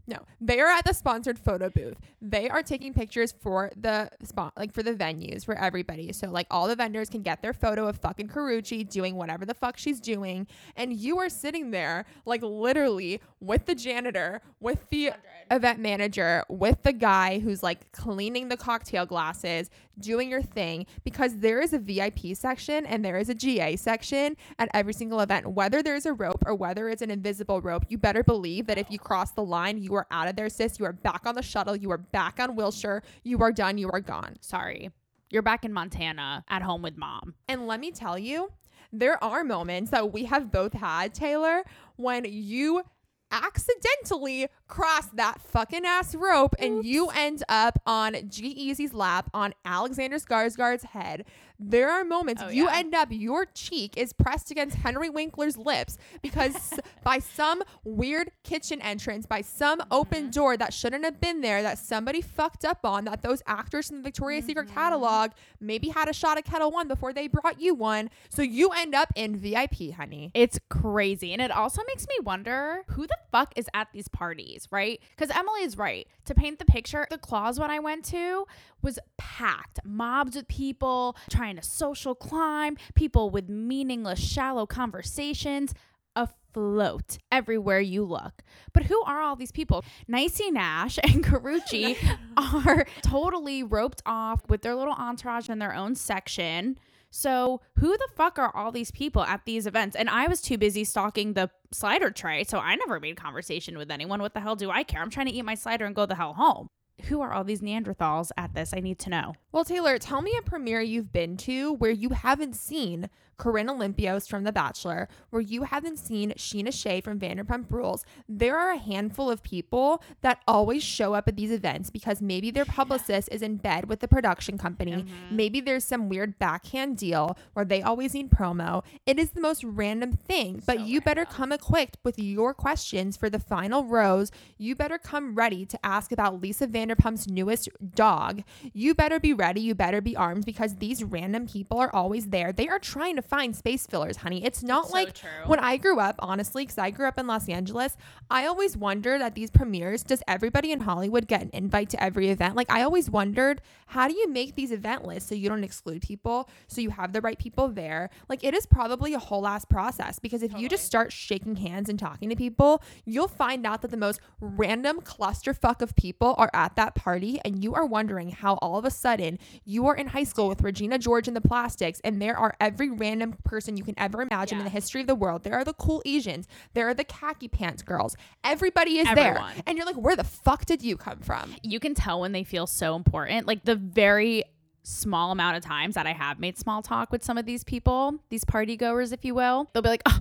No, 0.05 0.17
they 0.41 0.59
are 0.59 0.69
at 0.69 0.83
the 0.83 0.93
sponsored 0.93 1.39
photo 1.39 1.69
booth. 1.69 1.95
They 2.21 2.49
are 2.49 2.61
taking 2.61 2.93
pictures 2.93 3.31
for 3.31 3.71
the 3.77 4.09
spot, 4.23 4.51
like 4.57 4.73
for 4.73 4.83
the 4.83 4.93
venues 4.93 5.45
for 5.45 5.55
everybody. 5.57 6.11
So 6.11 6.29
like 6.29 6.47
all 6.51 6.67
the 6.67 6.75
vendors 6.75 7.09
can 7.09 7.21
get 7.21 7.41
their 7.41 7.53
photo 7.53 7.87
of 7.87 7.97
fucking 7.97 8.27
Karrueche 8.27 8.89
doing 8.89 9.15
whatever 9.15 9.45
the 9.45 9.53
fuck 9.53 9.77
she's 9.77 10.01
doing, 10.01 10.45
and 10.75 10.93
you 10.93 11.19
are 11.19 11.29
sitting 11.29 11.71
there 11.71 12.05
like 12.25 12.41
literally 12.41 13.21
with 13.39 13.65
the 13.65 13.75
janitor, 13.75 14.41
with 14.59 14.89
the 14.89 15.11
event 15.49 15.79
manager, 15.79 16.43
with 16.49 16.83
the 16.83 16.93
guy 16.93 17.39
who's 17.39 17.63
like 17.63 17.89
cleaning 17.93 18.49
the 18.49 18.57
cocktail 18.57 19.05
glasses, 19.05 19.69
doing 19.99 20.29
your 20.29 20.41
thing 20.41 20.85
because 21.03 21.37
there 21.37 21.61
is 21.61 21.73
a 21.73 21.79
VIP 21.79 22.35
section 22.35 22.85
and 22.85 23.03
there 23.03 23.17
is 23.17 23.29
a 23.29 23.35
GA 23.35 23.75
section 23.75 24.35
at 24.59 24.69
every 24.73 24.93
single 24.93 25.19
event. 25.19 25.47
Whether 25.51 25.83
there's 25.83 26.05
a 26.05 26.13
rope 26.13 26.43
or 26.45 26.55
whether 26.55 26.89
it's 26.89 27.01
an 27.01 27.11
invisible 27.11 27.61
rope, 27.61 27.85
you 27.89 27.97
better 27.97 28.23
believe 28.23 28.67
that 28.67 28.77
if 28.77 28.89
you 28.89 28.99
cross 28.99 29.31
the 29.31 29.43
line, 29.43 29.77
you 29.77 29.93
are 29.95 30.07
out 30.11 30.27
of 30.27 30.35
there, 30.35 30.49
sis. 30.49 30.79
You 30.79 30.85
are 30.85 30.93
back 30.93 31.25
on 31.25 31.35
the 31.35 31.41
shuttle. 31.41 31.75
You 31.75 31.91
are 31.91 31.97
back 31.97 32.39
on 32.39 32.55
Wilshire. 32.55 33.03
You 33.23 33.41
are 33.41 33.51
done. 33.51 33.77
You 33.77 33.89
are 33.91 34.01
gone. 34.01 34.35
Sorry. 34.41 34.91
You're 35.29 35.41
back 35.41 35.65
in 35.65 35.73
Montana 35.73 36.43
at 36.47 36.61
home 36.61 36.81
with 36.81 36.97
mom. 36.97 37.33
And 37.47 37.67
let 37.67 37.79
me 37.79 37.91
tell 37.91 38.19
you, 38.19 38.51
there 38.91 39.21
are 39.23 39.43
moments 39.43 39.89
that 39.89 40.13
we 40.13 40.25
have 40.25 40.51
both 40.51 40.73
had, 40.73 41.15
Taylor, 41.15 41.63
when 41.95 42.25
you 42.25 42.83
accidentally 43.31 44.47
cross 44.73 45.05
that 45.13 45.39
fucking 45.39 45.85
ass 45.85 46.15
rope 46.15 46.55
and 46.57 46.83
you 46.83 47.09
end 47.09 47.43
up 47.47 47.79
on 47.85 48.15
G-Eazy's 48.27 48.91
lap 48.91 49.29
on 49.31 49.53
Alexander 49.63 50.17
Skarsgård's 50.17 50.83
head. 50.83 51.25
There 51.59 51.91
are 51.91 52.03
moments 52.03 52.41
Oh, 52.43 52.49
you 52.49 52.65
yeah. 52.65 52.77
end 52.77 52.95
up 52.95 53.09
your 53.11 53.45
cheek 53.45 53.95
is 53.95 54.11
pressed 54.11 54.49
against 54.49 54.75
Henry 54.77 55.09
Winkler's 55.09 55.55
lips 55.57 55.97
because 56.23 56.73
by 57.03 57.19
some 57.19 57.61
weird 57.83 58.31
kitchen 58.43 58.81
entrance, 58.81 59.25
by 59.27 59.41
some 59.41 59.77
Mm-hmm. 59.79 59.93
open 59.93 60.29
door 60.31 60.57
that 60.57 60.73
shouldn't 60.73 61.05
have 61.05 61.21
been 61.21 61.41
there, 61.41 61.61
that 61.61 61.77
somebody 61.77 62.21
fucked 62.21 62.65
up 62.65 62.79
on, 62.83 63.05
that 63.05 63.21
those 63.21 63.41
actors 63.45 63.91
in 63.91 63.97
the 63.97 64.03
Victoria's 64.03 64.45
Secret 64.45 64.65
Mm-hmm. 64.65 64.73
catalog 64.75 65.31
maybe 65.61 65.89
had 65.89 66.09
a 66.09 66.13
shot 66.13 66.37
of 66.39 66.43
Ketel 66.43 66.71
One 66.71 66.87
before 66.87 67.13
they 67.13 67.27
brought 67.27 67.61
you 67.61 67.75
one. 67.75 68.09
So 68.29 68.41
you 68.41 68.71
end 68.71 68.93
up 68.95 69.09
in 69.15 69.37
VIP, 69.37 69.93
honey. 69.95 70.31
It's 70.33 70.59
crazy. 70.69 71.31
And 71.31 71.41
it 71.41 71.51
also 71.51 71.81
makes 71.87 72.07
me 72.07 72.15
wonder 72.23 72.83
who 72.89 73.05
the 73.07 73.17
fuck 73.31 73.53
is 73.55 73.67
at 73.73 73.87
these 73.93 74.07
parties, 74.07 74.62
right? 74.71 74.99
Because 75.15 75.35
Emily 75.35 75.61
is 75.61 75.77
right. 75.77 76.07
To 76.25 76.35
paint 76.35 76.59
the 76.59 76.65
picture, 76.65 77.07
the 77.09 77.17
claws 77.17 77.59
when 77.59 77.71
I 77.71 77.79
went 77.79 78.05
to 78.05 78.45
was 78.81 78.99
packed. 79.17 79.79
Mobs 79.83 80.35
with 80.35 80.47
people 80.47 81.15
trying 81.29 81.55
to 81.55 81.63
social 81.63 82.15
climb, 82.15 82.77
people 82.95 83.29
with 83.29 83.49
meaningless, 83.49 84.19
shallow 84.19 84.65
conversations. 84.65 85.73
A 86.15 86.29
float 86.53 87.17
everywhere 87.31 87.79
you 87.79 88.03
look. 88.03 88.43
But 88.71 88.83
who 88.83 89.01
are 89.01 89.19
all 89.19 89.35
these 89.35 89.51
people? 89.51 89.83
Nicey 90.07 90.51
Nash 90.51 90.99
and 91.03 91.23
Karrueche 91.25 91.97
are 92.37 92.85
totally 93.01 93.63
roped 93.63 94.03
off 94.05 94.41
with 94.47 94.61
their 94.61 94.75
little 94.75 94.93
entourage 94.93 95.49
in 95.49 95.57
their 95.59 95.73
own 95.73 95.95
section. 95.95 96.77
So, 97.15 97.61
who 97.77 97.95
the 97.95 98.07
fuck 98.15 98.39
are 98.39 98.55
all 98.55 98.71
these 98.71 98.89
people 98.89 99.21
at 99.21 99.45
these 99.45 99.67
events? 99.67 99.95
And 99.95 100.09
I 100.09 100.27
was 100.27 100.41
too 100.41 100.57
busy 100.57 100.83
stalking 100.83 101.33
the 101.33 101.51
slider 101.73 102.11
tray, 102.11 102.43
so 102.43 102.59
I 102.59 102.75
never 102.75 102.99
made 102.99 103.17
conversation 103.17 103.77
with 103.77 103.91
anyone. 103.91 104.21
What 104.21 104.33
the 104.33 104.39
hell 104.39 104.55
do 104.55 104.71
I 104.71 104.83
care? 104.83 105.01
I'm 105.01 105.09
trying 105.09 105.27
to 105.27 105.33
eat 105.33 105.45
my 105.45 105.55
slider 105.55 105.85
and 105.85 105.95
go 105.95 106.05
the 106.05 106.15
hell 106.15 106.33
home. 106.33 106.67
Who 107.05 107.21
are 107.21 107.33
all 107.33 107.43
these 107.43 107.61
Neanderthals 107.61 108.31
at 108.37 108.53
this? 108.53 108.73
I 108.73 108.79
need 108.79 108.99
to 108.99 109.09
know. 109.09 109.33
Well, 109.51 109.65
Taylor, 109.65 109.97
tell 109.97 110.21
me 110.21 110.33
a 110.37 110.43
premiere 110.43 110.81
you've 110.81 111.11
been 111.11 111.37
to 111.37 111.73
where 111.73 111.91
you 111.91 112.09
haven't 112.09 112.55
seen 112.55 113.09
Corinne 113.37 113.67
Olympios 113.67 114.27
from 114.27 114.43
The 114.43 114.51
Bachelor, 114.51 115.07
where 115.29 115.41
you 115.41 115.63
haven't 115.63 115.97
seen 115.97 116.31
Scheana 116.37 116.73
Shay 116.73 117.01
from 117.01 117.19
Vanderpump 117.19 117.71
Rules. 117.71 118.05
There 118.27 118.57
are 118.57 118.71
a 118.71 118.77
handful 118.77 119.29
of 119.29 119.43
people 119.43 120.03
that 120.21 120.41
always 120.47 120.83
show 120.83 121.13
up 121.13 121.27
at 121.27 121.35
these 121.35 121.51
events 121.51 121.89
because 121.89 122.21
maybe 122.21 122.51
their 122.51 122.65
publicist 122.65 123.29
is 123.31 123.41
in 123.41 123.57
bed 123.57 123.89
with 123.89 123.99
the 123.99 124.07
production 124.07 124.57
company. 124.57 124.91
Mm-hmm. 124.91 125.35
Maybe 125.35 125.61
there's 125.61 125.83
some 125.83 126.09
weird 126.09 126.37
backhand 126.39 126.97
deal 126.97 127.37
where 127.53 127.65
they 127.65 127.81
always 127.81 128.13
need 128.13 128.29
promo. 128.29 128.83
It 129.05 129.19
is 129.19 129.31
the 129.31 129.41
most 129.41 129.63
random 129.63 130.13
thing, 130.13 130.61
but 130.65 130.77
so 130.77 130.83
you 130.83 130.99
random. 130.99 131.03
better 131.05 131.25
come 131.25 131.51
equipped 131.51 131.97
with 132.03 132.19
your 132.19 132.53
questions 132.53 133.17
for 133.17 133.29
the 133.29 133.39
final 133.39 133.83
rose. 133.83 134.31
You 134.57 134.75
better 134.75 134.97
come 134.97 135.35
ready 135.35 135.65
to 135.65 135.85
ask 135.85 136.11
about 136.11 136.41
Lisa 136.41 136.67
Vanderpump's 136.67 137.27
newest 137.27 137.69
dog. 137.95 138.43
You 138.73 138.93
better 138.93 139.19
be 139.19 139.33
ready. 139.33 139.61
You 139.61 139.75
better 139.75 140.01
be 140.01 140.15
armed 140.15 140.45
because 140.45 140.75
these 140.75 141.03
random 141.03 141.47
people 141.47 141.79
are 141.79 141.93
always 141.93 142.27
there. 142.27 142.51
They 142.51 142.67
are 142.67 142.79
trying 142.79 143.15
to 143.15 143.21
find 143.27 143.55
space 143.55 143.85
fillers, 143.87 144.17
honey. 144.17 144.43
It's 144.43 144.63
not 144.63 144.85
it's 144.85 144.93
like 144.93 145.17
so 145.17 145.27
when 145.45 145.59
I 145.59 145.77
grew 145.77 145.99
up, 145.99 146.15
honestly, 146.19 146.63
because 146.63 146.77
I 146.77 146.91
grew 146.91 147.07
up 147.07 147.17
in 147.17 147.27
Los 147.27 147.49
Angeles, 147.49 147.97
I 148.29 148.45
always 148.45 148.75
wondered 148.75 149.21
at 149.21 149.35
these 149.35 149.51
premieres, 149.51 150.03
does 150.03 150.23
everybody 150.27 150.71
in 150.71 150.81
Hollywood 150.81 151.27
get 151.27 151.41
an 151.41 151.49
invite 151.53 151.89
to 151.89 152.03
every 152.03 152.29
event? 152.29 152.55
Like, 152.55 152.71
I 152.71 152.81
always 152.83 153.09
wondered, 153.09 153.61
how 153.87 154.07
do 154.07 154.13
you 154.13 154.29
make 154.29 154.55
these 154.55 154.71
event 154.71 155.05
lists 155.05 155.29
so 155.29 155.35
you 155.35 155.49
don't 155.49 155.63
exclude 155.63 156.01
people, 156.01 156.49
so 156.67 156.81
you 156.81 156.89
have 156.89 157.13
the 157.13 157.21
right 157.21 157.37
people 157.37 157.67
there? 157.67 158.09
Like, 158.27 158.43
it 158.43 158.53
is 158.53 158.65
probably 158.65 159.13
a 159.13 159.19
whole 159.19 159.47
ass 159.47 159.65
process 159.65 160.19
because 160.19 160.41
if 160.41 160.51
totally. 160.51 160.63
you 160.63 160.69
just 160.69 160.85
start 160.85 161.11
shaking 161.11 161.55
hands 161.55 161.89
and 161.89 161.99
talking 161.99 162.29
to 162.29 162.35
people, 162.35 162.81
you'll 163.05 163.27
find 163.27 163.65
out 163.65 163.81
that 163.81 163.91
the 163.91 163.97
most 163.97 164.19
random 164.39 164.99
clusterfuck 165.01 165.81
of 165.81 165.95
people 165.95 166.35
are 166.37 166.49
at 166.53 166.75
that 166.75 166.95
party, 166.95 167.39
and 167.45 167.63
you 167.63 167.73
are 167.73 167.85
wondering 167.85 168.31
how 168.31 168.55
all 168.55 168.77
of 168.77 168.85
a 168.85 168.91
sudden 168.91 169.37
you 169.63 169.85
are 169.87 169.95
in 169.95 170.07
high 170.07 170.23
school 170.23 170.49
with 170.49 170.61
Regina 170.61 170.97
George 170.97 171.27
and 171.27 171.35
the 171.35 171.41
Plastics, 171.41 171.99
and 172.03 172.21
there 172.21 172.37
are 172.37 172.55
every 172.59 172.89
random 172.89 173.12
random 173.13 173.37
person 173.43 173.77
you 173.77 173.83
can 173.83 173.93
ever 173.97 174.21
imagine 174.21 174.57
yeah. 174.57 174.61
in 174.61 174.65
the 174.65 174.71
history 174.71 175.01
of 175.01 175.07
the 175.07 175.15
world. 175.15 175.43
There 175.43 175.53
are 175.53 175.63
the 175.63 175.73
cool 175.73 176.01
Asians. 176.05 176.47
There 176.73 176.87
are 176.87 176.93
the 176.93 177.03
khaki 177.03 177.47
pants 177.47 177.83
girls. 177.83 178.15
Everybody 178.43 178.97
is 178.97 179.07
Everyone. 179.07 179.53
there. 179.53 179.63
And 179.67 179.77
you're 179.77 179.85
like, 179.85 179.95
where 179.95 180.15
the 180.15 180.23
fuck 180.23 180.65
did 180.65 180.81
you 180.81 180.97
come 180.97 181.19
from? 181.19 181.55
You 181.61 181.79
can 181.79 181.93
tell 181.93 182.21
when 182.21 182.31
they 182.31 182.43
feel 182.43 182.65
so 182.65 182.95
important. 182.95 183.47
Like 183.47 183.65
the 183.65 183.75
very 183.75 184.43
small 184.81 185.31
amount 185.31 185.57
of 185.57 185.63
times 185.63 185.95
that 185.95 186.07
I 186.07 186.13
have 186.13 186.39
made 186.39 186.57
small 186.57 186.81
talk 186.81 187.11
with 187.11 187.23
some 187.23 187.37
of 187.37 187.45
these 187.45 187.63
people, 187.63 188.19
these 188.29 188.43
party 188.43 188.75
goers, 188.75 189.11
if 189.11 189.23
you 189.23 189.35
will, 189.35 189.69
they'll 189.73 189.83
be 189.83 189.89
like, 189.89 190.01
oh, 190.07 190.19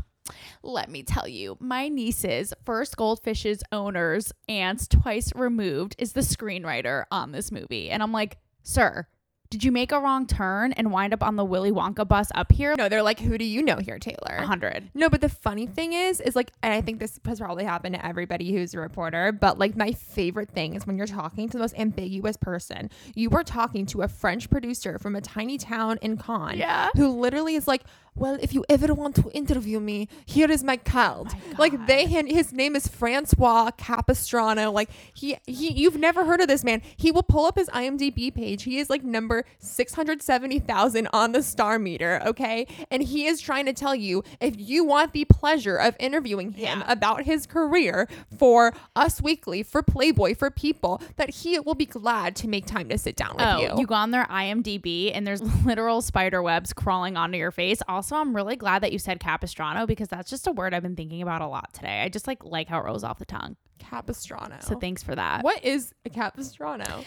let 0.62 0.88
me 0.88 1.02
tell 1.02 1.26
you, 1.26 1.56
my 1.58 1.88
niece's 1.88 2.52
first 2.64 2.96
goldfish's 2.96 3.62
owner's 3.72 4.32
aunt's 4.48 4.86
twice 4.86 5.32
removed 5.34 5.96
is 5.98 6.12
the 6.12 6.20
screenwriter 6.20 7.04
on 7.10 7.32
this 7.32 7.50
movie. 7.50 7.90
And 7.90 8.02
I'm 8.02 8.12
like, 8.12 8.38
sir, 8.62 9.08
did 9.52 9.62
you 9.62 9.70
make 9.70 9.92
a 9.92 10.00
wrong 10.00 10.26
turn 10.26 10.72
and 10.72 10.90
wind 10.90 11.12
up 11.12 11.22
on 11.22 11.36
the 11.36 11.44
Willy 11.44 11.70
Wonka 11.70 12.08
bus 12.08 12.32
up 12.34 12.50
here? 12.50 12.74
No, 12.78 12.88
they're 12.88 13.02
like, 13.02 13.20
who 13.20 13.36
do 13.36 13.44
you 13.44 13.62
know 13.62 13.76
here, 13.76 13.98
Taylor? 13.98 14.38
100. 14.38 14.88
No, 14.94 15.10
but 15.10 15.20
the 15.20 15.28
funny 15.28 15.66
thing 15.66 15.92
is, 15.92 16.22
is 16.22 16.34
like, 16.34 16.52
and 16.62 16.72
I 16.72 16.80
think 16.80 17.00
this 17.00 17.20
has 17.26 17.38
probably 17.38 17.64
happened 17.64 17.94
to 17.96 18.04
everybody 18.04 18.50
who's 18.50 18.72
a 18.72 18.80
reporter, 18.80 19.30
but 19.30 19.58
like 19.58 19.76
my 19.76 19.92
favorite 19.92 20.48
thing 20.48 20.74
is 20.74 20.86
when 20.86 20.96
you're 20.96 21.06
talking 21.06 21.50
to 21.50 21.52
the 21.52 21.58
most 21.58 21.78
ambiguous 21.78 22.38
person. 22.38 22.88
You 23.14 23.28
were 23.28 23.44
talking 23.44 23.84
to 23.86 24.00
a 24.00 24.08
French 24.08 24.48
producer 24.48 24.98
from 24.98 25.16
a 25.16 25.20
tiny 25.20 25.58
town 25.58 25.98
in 26.00 26.16
Cannes 26.16 26.56
yeah. 26.56 26.88
who 26.96 27.10
literally 27.20 27.54
is 27.54 27.68
like, 27.68 27.82
well, 28.14 28.38
if 28.42 28.52
you 28.52 28.64
ever 28.68 28.92
want 28.92 29.16
to 29.16 29.30
interview 29.30 29.80
me, 29.80 30.06
here 30.26 30.50
is 30.50 30.62
my 30.62 30.76
card. 30.76 31.28
My 31.52 31.58
like 31.58 31.86
they 31.86 32.06
his 32.06 32.52
name 32.52 32.76
is 32.76 32.86
Francois 32.86 33.70
Capistrano. 33.78 34.70
Like 34.70 34.90
he 35.14 35.36
he 35.46 35.72
you've 35.72 35.96
never 35.96 36.24
heard 36.26 36.40
of 36.40 36.48
this 36.48 36.62
man. 36.62 36.82
He 36.96 37.10
will 37.10 37.22
pull 37.22 37.46
up 37.46 37.56
his 37.56 37.68
IMDb 37.70 38.32
page. 38.32 38.64
He 38.64 38.78
is 38.78 38.90
like 38.90 39.02
number 39.02 39.44
670,000 39.60 41.08
on 41.12 41.32
the 41.32 41.42
star 41.42 41.78
meter, 41.78 42.20
okay? 42.26 42.66
And 42.90 43.02
he 43.02 43.26
is 43.26 43.40
trying 43.40 43.64
to 43.66 43.72
tell 43.72 43.94
you 43.94 44.22
if 44.40 44.54
you 44.58 44.84
want 44.84 45.12
the 45.12 45.24
pleasure 45.24 45.76
of 45.76 45.96
interviewing 45.98 46.52
him 46.52 46.80
yeah. 46.80 46.92
about 46.92 47.24
his 47.24 47.46
career 47.46 48.08
for 48.36 48.74
Us 48.94 49.22
Weekly, 49.22 49.62
for 49.62 49.82
Playboy, 49.82 50.34
for 50.34 50.50
People, 50.50 51.00
that 51.16 51.30
he 51.30 51.58
will 51.60 51.74
be 51.74 51.86
glad 51.86 52.36
to 52.36 52.48
make 52.48 52.66
time 52.66 52.90
to 52.90 52.98
sit 52.98 53.16
down 53.16 53.36
with 53.36 53.46
oh, 53.46 53.58
you. 53.60 53.80
You 53.80 53.86
go 53.86 53.94
on 53.94 54.10
their 54.10 54.26
IMDb 54.26 55.10
and 55.14 55.26
there's 55.26 55.42
literal 55.64 56.02
spider 56.02 56.42
webs 56.42 56.74
crawling 56.74 57.16
onto 57.16 57.38
your 57.38 57.50
face. 57.50 57.80
All 57.88 58.01
also, 58.02 58.16
I'm 58.16 58.34
really 58.34 58.56
glad 58.56 58.82
that 58.82 58.90
you 58.90 58.98
said 58.98 59.20
Capistrano 59.20 59.86
because 59.86 60.08
that's 60.08 60.28
just 60.28 60.48
a 60.48 60.50
word 60.50 60.74
I've 60.74 60.82
been 60.82 60.96
thinking 60.96 61.22
about 61.22 61.40
a 61.40 61.46
lot 61.46 61.72
today. 61.72 62.02
I 62.02 62.08
just 62.08 62.26
like 62.26 62.42
like 62.42 62.66
how 62.66 62.80
it 62.80 62.84
rolls 62.84 63.04
off 63.04 63.20
the 63.20 63.24
tongue. 63.24 63.54
Capistrano. 63.78 64.56
So 64.58 64.76
thanks 64.76 65.04
for 65.04 65.14
that. 65.14 65.44
What 65.44 65.64
is 65.64 65.94
a 66.04 66.10
Capistrano? 66.10 67.04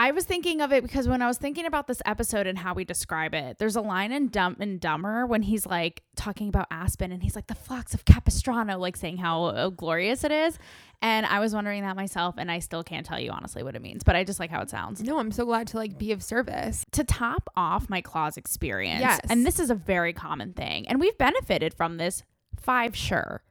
I 0.00 0.12
was 0.12 0.24
thinking 0.24 0.60
of 0.60 0.72
it 0.72 0.84
because 0.84 1.08
when 1.08 1.22
I 1.22 1.26
was 1.26 1.38
thinking 1.38 1.66
about 1.66 1.88
this 1.88 2.00
episode 2.06 2.46
and 2.46 2.56
how 2.56 2.72
we 2.72 2.84
describe 2.84 3.34
it, 3.34 3.58
there's 3.58 3.74
a 3.74 3.80
line 3.80 4.12
in 4.12 4.28
Dumb 4.28 4.56
and 4.60 4.78
Dumber 4.78 5.26
when 5.26 5.42
he's 5.42 5.66
like 5.66 6.04
talking 6.14 6.46
about 6.48 6.68
Aspen 6.70 7.10
and 7.10 7.20
he's 7.20 7.34
like 7.34 7.48
the 7.48 7.56
flocks 7.56 7.94
of 7.94 8.04
Capistrano, 8.04 8.78
like 8.78 8.96
saying 8.96 9.16
how 9.16 9.46
uh, 9.46 9.70
glorious 9.70 10.22
it 10.22 10.30
is. 10.30 10.56
And 11.02 11.26
I 11.26 11.40
was 11.40 11.52
wondering 11.52 11.82
that 11.82 11.96
myself, 11.96 12.36
and 12.38 12.48
I 12.48 12.60
still 12.60 12.84
can't 12.84 13.04
tell 13.04 13.18
you 13.18 13.32
honestly 13.32 13.64
what 13.64 13.74
it 13.74 13.82
means, 13.82 14.04
but 14.04 14.14
I 14.14 14.22
just 14.22 14.38
like 14.38 14.50
how 14.50 14.62
it 14.62 14.70
sounds. 14.70 15.02
No, 15.02 15.18
I'm 15.18 15.32
so 15.32 15.44
glad 15.44 15.66
to 15.68 15.76
like 15.76 15.98
be 15.98 16.12
of 16.12 16.22
service. 16.22 16.84
To 16.92 17.02
top 17.02 17.50
off 17.56 17.90
my 17.90 18.00
claws 18.00 18.36
experience, 18.36 19.00
yes. 19.00 19.18
and 19.28 19.44
this 19.44 19.58
is 19.58 19.68
a 19.68 19.74
very 19.74 20.12
common 20.12 20.52
thing, 20.52 20.86
and 20.86 21.00
we've 21.00 21.18
benefited 21.18 21.74
from 21.74 21.96
this 21.96 22.22
five 22.56 22.94
sure, 22.94 23.42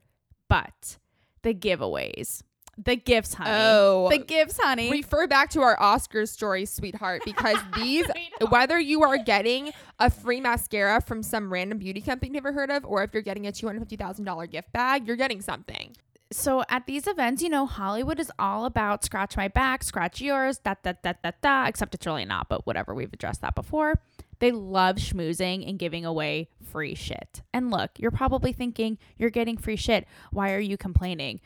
but 0.47 0.97
the 1.41 1.53
giveaways 1.53 2.41
the 2.78 2.96
gifts, 2.96 3.34
honey. 3.34 3.50
Oh, 3.54 4.10
the 4.10 4.20
gifts, 4.20 4.58
honey. 4.60 4.92
Refer 4.92 5.28
back 5.28 5.50
to 5.52 5.62
our 5.62 5.78
Oscars 5.78 6.30
story, 6.30 6.66
sweetheart, 6.66 7.24
because 7.26 7.58
these, 7.76 8.06
whether 8.50 8.80
you 8.80 9.04
are 9.04 9.18
getting 9.18 9.72
a 10.00 10.10
free 10.10 10.40
mascara 10.40 11.02
from 11.02 11.24
some 11.24 11.52
random 11.52 11.80
beauty 11.80 12.02
company 12.02 12.28
you've 12.28 12.34
never 12.34 12.54
heard 12.54 12.70
of, 12.70 12.86
or 12.86 13.04
if 13.04 13.13
you're 13.13 13.24
getting 13.24 13.48
a 13.48 13.52
$250,000 13.52 14.52
gift 14.52 14.72
bag, 14.74 15.08
you're 15.08 15.16
getting 15.16 15.42
something. 15.42 15.96
So 16.32 16.63
at 16.70 16.86
these 16.86 17.08
events, 17.08 17.42
you 17.42 17.50
know, 17.50 17.66
Hollywood 17.66 18.20
is 18.20 18.32
all 18.38 18.66
about 18.66 19.04
scratch 19.04 19.38
my 19.38 19.48
back, 19.48 19.82
scratch 19.82 20.22
yours, 20.22 20.60
da 20.60 20.76
da 20.84 20.94
da 21.02 21.13
da 21.24 21.32
da. 21.42 21.66
Except 21.68 21.96
it's 21.96 22.06
really 22.06 22.26
not, 22.26 22.50
but 22.50 22.68
whatever. 22.68 22.94
We've 22.94 23.12
addressed 23.13 23.42
that 23.42 23.56
before. 23.56 24.02
They 24.40 24.52
love 24.52 24.98
schmoozing 24.98 25.68
and 25.68 25.80
giving 25.80 26.06
away 26.06 26.50
free 26.70 26.96
shit. 26.96 27.42
And 27.54 27.72
look, 27.72 27.92
you're 27.98 28.12
probably 28.12 28.52
thinking 28.52 28.98
you're 29.18 29.30
getting 29.30 29.58
free 29.58 29.78
shit. 29.78 30.06
Why 30.32 30.54
are 30.54 30.60
you 30.60 30.78
complaining? 30.78 31.40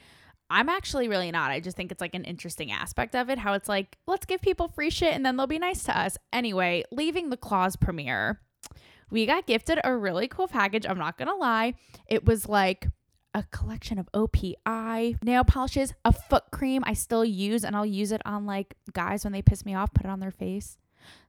I'm 0.52 0.70
actually 0.70 1.08
really 1.08 1.32
not. 1.32 1.50
I 1.50 1.60
just 1.62 1.78
think 1.78 1.92
it's 1.92 2.02
like 2.02 2.14
an 2.14 2.26
interesting 2.26 2.72
aspect 2.72 3.16
of 3.16 3.30
it. 3.30 3.40
How 3.40 3.54
it's 3.54 3.70
like, 3.70 3.98
let's 4.06 4.26
give 4.26 4.42
people 4.42 4.68
free 4.68 4.90
shit 4.90 5.14
and 5.14 5.26
then 5.26 5.38
they'll 5.38 5.48
be 5.48 5.58
nice 5.58 5.84
to 5.86 5.98
us. 5.98 6.18
Anyway, 6.34 6.84
leaving 6.92 7.30
the 7.30 7.38
Claws 7.38 7.78
premiere, 7.78 8.42
we 9.10 9.26
got 9.26 9.48
gifted 9.48 9.80
a 9.84 9.96
really 9.96 10.28
cool 10.28 10.48
package. 10.48 10.86
I'm 10.86 10.98
not 10.98 11.18
going 11.18 11.30
to 11.30 11.36
lie. 11.36 11.76
It 12.06 12.26
was 12.26 12.50
like 12.50 12.88
a 13.34 13.44
collection 13.44 13.98
of 13.98 14.12
OPI 14.12 15.24
nail 15.24 15.44
polishes, 15.46 15.94
a 16.04 16.12
foot 16.12 16.44
cream 16.52 16.84
I 16.86 16.94
still 16.94 17.24
use, 17.24 17.64
and 17.64 17.76
I'll 17.76 17.86
use 17.86 18.12
it 18.12 18.22
on 18.26 18.46
like 18.46 18.76
guys 18.92 19.24
when 19.24 19.32
they 19.34 19.42
piss 19.42 19.66
me 19.66 19.74
off, 19.74 19.94
put 19.94 20.06
it 20.06 20.10
on 20.10 20.20
their 20.20 20.32
face. 20.32 20.78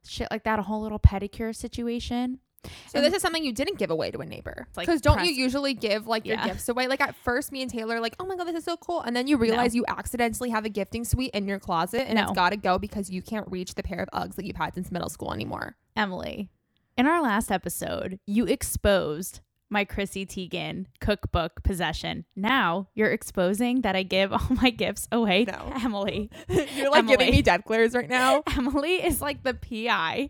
Shit 0.05 0.27
like 0.31 0.43
that, 0.43 0.59
a 0.59 0.63
whole 0.63 0.81
little 0.81 0.99
pedicure 0.99 1.55
situation. 1.55 2.39
So 2.63 2.69
and 2.95 3.05
this 3.05 3.13
is 3.13 3.21
something 3.21 3.43
you 3.43 3.53
didn't 3.53 3.77
give 3.77 3.91
away 3.91 4.11
to 4.11 4.19
a 4.19 4.25
neighbor. 4.25 4.67
Because 4.75 4.87
like 4.87 5.01
don't 5.01 5.15
press- 5.15 5.27
you 5.27 5.33
usually 5.33 5.73
give 5.73 6.07
like 6.07 6.25
your 6.25 6.37
yeah. 6.37 6.47
gifts 6.47 6.69
away? 6.69 6.87
Like 6.87 7.01
at 7.01 7.15
first, 7.15 7.51
me 7.51 7.61
and 7.61 7.69
Taylor 7.69 7.99
like, 7.99 8.15
oh 8.19 8.25
my 8.25 8.35
god, 8.35 8.45
this 8.45 8.55
is 8.55 8.63
so 8.63 8.77
cool, 8.77 9.01
and 9.01 9.15
then 9.15 9.27
you 9.27 9.37
realize 9.37 9.73
no. 9.73 9.79
you 9.79 9.85
accidentally 9.87 10.49
have 10.49 10.65
a 10.65 10.69
gifting 10.69 11.03
suite 11.03 11.31
in 11.33 11.47
your 11.47 11.59
closet, 11.59 12.07
and 12.07 12.15
no. 12.15 12.23
it's 12.23 12.33
got 12.33 12.49
to 12.49 12.57
go 12.57 12.77
because 12.77 13.09
you 13.09 13.21
can't 13.21 13.49
reach 13.49 13.75
the 13.75 13.83
pair 13.83 13.99
of 13.99 14.09
Uggs 14.13 14.35
that 14.35 14.45
you've 14.45 14.55
had 14.55 14.73
since 14.75 14.91
middle 14.91 15.09
school 15.09 15.33
anymore. 15.33 15.75
Emily, 15.95 16.49
in 16.97 17.05
our 17.05 17.21
last 17.21 17.51
episode, 17.51 18.19
you 18.25 18.45
exposed 18.45 19.41
my 19.73 19.83
Chrissy 19.83 20.25
Teigen 20.25 20.85
cookbook 21.01 21.63
possession. 21.63 22.23
Now 22.35 22.87
you're 22.93 23.11
exposing 23.11 23.81
that 23.81 23.95
I 23.95 24.03
give 24.03 24.31
all 24.33 24.47
my 24.61 24.69
gifts 24.69 25.07
away 25.11 25.45
no. 25.45 25.53
to 25.53 25.83
Emily. 25.83 26.29
you're 26.47 26.91
like 26.91 26.99
Emily. 26.99 27.17
giving 27.17 27.31
me 27.31 27.41
death 27.41 27.65
glares 27.65 27.93
right 27.93 28.07
now. 28.07 28.43
Emily 28.55 29.03
is 29.03 29.21
like 29.21 29.43
the 29.43 29.53
PI 29.55 30.29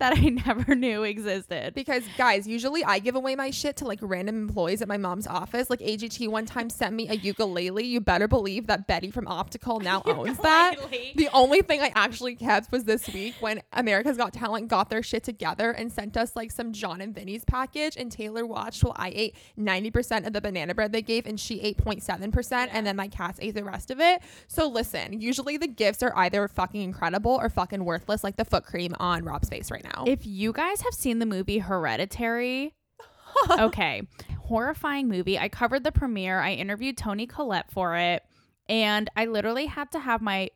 that 0.00 0.18
I 0.18 0.20
never 0.46 0.74
knew 0.74 1.04
existed. 1.04 1.74
Because 1.74 2.02
guys, 2.18 2.46
usually 2.46 2.84
I 2.84 2.98
give 2.98 3.14
away 3.14 3.36
my 3.36 3.50
shit 3.50 3.76
to 3.78 3.84
like 3.84 4.00
random 4.02 4.36
employees 4.48 4.82
at 4.82 4.88
my 4.88 4.96
mom's 4.96 5.26
office. 5.26 5.70
Like 5.70 5.80
AGT 5.80 6.26
one 6.28 6.46
time 6.46 6.68
sent 6.68 6.94
me 6.94 7.08
a 7.08 7.14
ukulele. 7.14 7.84
You 7.84 8.00
better 8.00 8.26
believe 8.26 8.66
that 8.66 8.86
Betty 8.86 9.10
from 9.10 9.28
Optical 9.28 9.80
now 9.80 10.02
owns 10.04 10.38
that. 10.38 10.76
The 11.14 11.28
only 11.32 11.62
thing 11.62 11.80
I 11.80 11.92
actually 11.94 12.34
kept 12.34 12.72
was 12.72 12.84
this 12.84 13.08
week 13.08 13.36
when 13.40 13.62
America's 13.72 14.16
Got 14.16 14.32
Talent 14.32 14.68
got 14.68 14.90
their 14.90 15.02
shit 15.02 15.22
together 15.22 15.70
and 15.70 15.92
sent 15.92 16.16
us 16.16 16.34
like 16.34 16.50
some 16.50 16.72
Jon 16.72 17.00
and 17.00 17.14
Vinny's 17.14 17.44
package. 17.44 17.96
And 17.96 18.10
Taylor 18.10 18.44
watched 18.44 18.82
while 18.82 18.96
I 18.96 19.12
ate 19.14 19.36
90% 19.58 20.26
of 20.26 20.32
the 20.32 20.40
banana 20.40 20.74
bread 20.74 20.92
they 20.92 21.02
gave 21.02 21.26
and 21.26 21.38
she 21.38 21.60
ate 21.60 21.76
0.7%. 21.76 22.68
And 22.72 22.86
then 22.86 22.96
my 22.96 23.08
cats 23.08 23.38
ate 23.42 23.54
the 23.54 23.64
rest 23.64 23.90
of 23.90 24.00
it. 24.00 24.22
So 24.48 24.66
listen, 24.66 25.20
usually 25.20 25.56
the 25.56 25.68
gifts 25.68 26.02
are 26.02 26.16
either 26.16 26.48
fucking 26.48 26.80
incredible 26.80 27.38
or 27.40 27.50
fucking 27.50 27.84
worthless, 27.84 28.24
like 28.24 28.36
the 28.36 28.44
foot 28.44 28.64
cream 28.64 28.94
on 28.98 29.24
Rob's 29.24 29.48
face 29.48 29.70
right 29.70 29.84
now. 29.84 29.89
If 30.06 30.26
you 30.26 30.52
guys 30.52 30.80
have 30.82 30.94
seen 30.94 31.18
the 31.18 31.26
movie 31.26 31.58
Hereditary, 31.58 32.74
okay, 33.50 34.02
horrifying 34.38 35.08
movie. 35.08 35.38
I 35.38 35.48
covered 35.48 35.84
the 35.84 35.92
premiere. 35.92 36.40
I 36.40 36.52
interviewed 36.52 36.96
Toni 36.96 37.26
Collette 37.26 37.70
for 37.70 37.96
it, 37.96 38.22
and 38.68 39.08
I 39.16 39.26
literally 39.26 39.66
had 39.66 39.92
to 39.92 40.00
have 40.00 40.20
my 40.20 40.50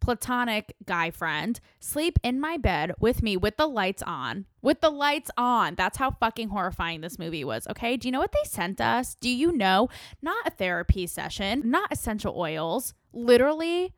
platonic 0.00 0.74
guy 0.84 1.10
friend 1.10 1.58
sleep 1.80 2.18
in 2.22 2.38
my 2.38 2.56
bed 2.56 2.92
with 3.00 3.22
me 3.22 3.36
with 3.36 3.56
the 3.56 3.66
lights 3.66 4.02
on. 4.02 4.46
With 4.62 4.80
the 4.80 4.90
lights 4.90 5.30
on. 5.36 5.74
That's 5.74 5.98
how 5.98 6.12
fucking 6.12 6.48
horrifying 6.48 7.00
this 7.00 7.18
movie 7.18 7.44
was. 7.44 7.66
Okay. 7.68 7.96
Do 7.96 8.06
you 8.06 8.12
know 8.12 8.20
what 8.20 8.32
they 8.32 8.48
sent 8.48 8.80
us? 8.80 9.16
Do 9.20 9.30
you 9.30 9.52
know? 9.52 9.88
Not 10.22 10.46
a 10.46 10.50
therapy 10.50 11.06
session, 11.06 11.62
not 11.64 11.90
essential 11.90 12.34
oils, 12.36 12.94
literally 13.12 13.94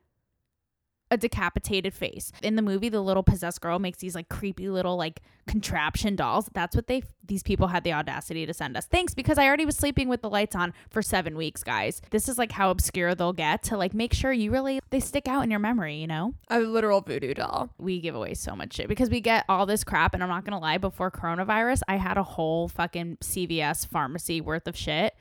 a 1.10 1.16
decapitated 1.16 1.94
face. 1.94 2.32
In 2.42 2.56
the 2.56 2.62
movie, 2.62 2.88
the 2.88 3.00
little 3.00 3.22
possessed 3.22 3.60
girl 3.60 3.78
makes 3.78 3.98
these 3.98 4.14
like 4.14 4.28
creepy 4.28 4.68
little 4.68 4.96
like 4.96 5.20
contraption 5.46 6.16
dolls. 6.16 6.48
That's 6.52 6.76
what 6.76 6.86
they 6.86 7.02
these 7.24 7.42
people 7.42 7.68
had 7.68 7.84
the 7.84 7.92
audacity 7.92 8.46
to 8.46 8.54
send 8.54 8.76
us. 8.76 8.86
Thanks, 8.86 9.14
because 9.14 9.38
I 9.38 9.46
already 9.46 9.66
was 9.66 9.76
sleeping 9.76 10.08
with 10.08 10.22
the 10.22 10.30
lights 10.30 10.56
on 10.56 10.72
for 10.90 11.02
seven 11.02 11.36
weeks, 11.36 11.62
guys. 11.62 12.00
This 12.10 12.28
is 12.28 12.38
like 12.38 12.52
how 12.52 12.70
obscure 12.70 13.14
they'll 13.14 13.32
get 13.32 13.62
to 13.64 13.76
like 13.76 13.94
make 13.94 14.12
sure 14.12 14.32
you 14.32 14.50
really 14.50 14.80
they 14.90 15.00
stick 15.00 15.28
out 15.28 15.42
in 15.44 15.50
your 15.50 15.60
memory, 15.60 15.96
you 15.96 16.06
know? 16.06 16.34
a 16.48 16.60
literal 16.60 17.00
voodoo 17.00 17.34
doll. 17.34 17.70
We 17.78 18.00
give 18.00 18.14
away 18.14 18.34
so 18.34 18.56
much 18.56 18.74
shit 18.74 18.88
because 18.88 19.10
we 19.10 19.20
get 19.20 19.44
all 19.48 19.66
this 19.66 19.84
crap 19.84 20.14
and 20.14 20.22
I'm 20.22 20.28
not 20.28 20.44
gonna 20.44 20.58
lie, 20.60 20.78
before 20.78 21.10
coronavirus, 21.10 21.80
I 21.88 21.96
had 21.96 22.16
a 22.16 22.22
whole 22.22 22.68
fucking 22.68 23.18
CVS 23.20 23.86
pharmacy 23.86 24.40
worth 24.40 24.66
of 24.66 24.76
shit. 24.76 25.14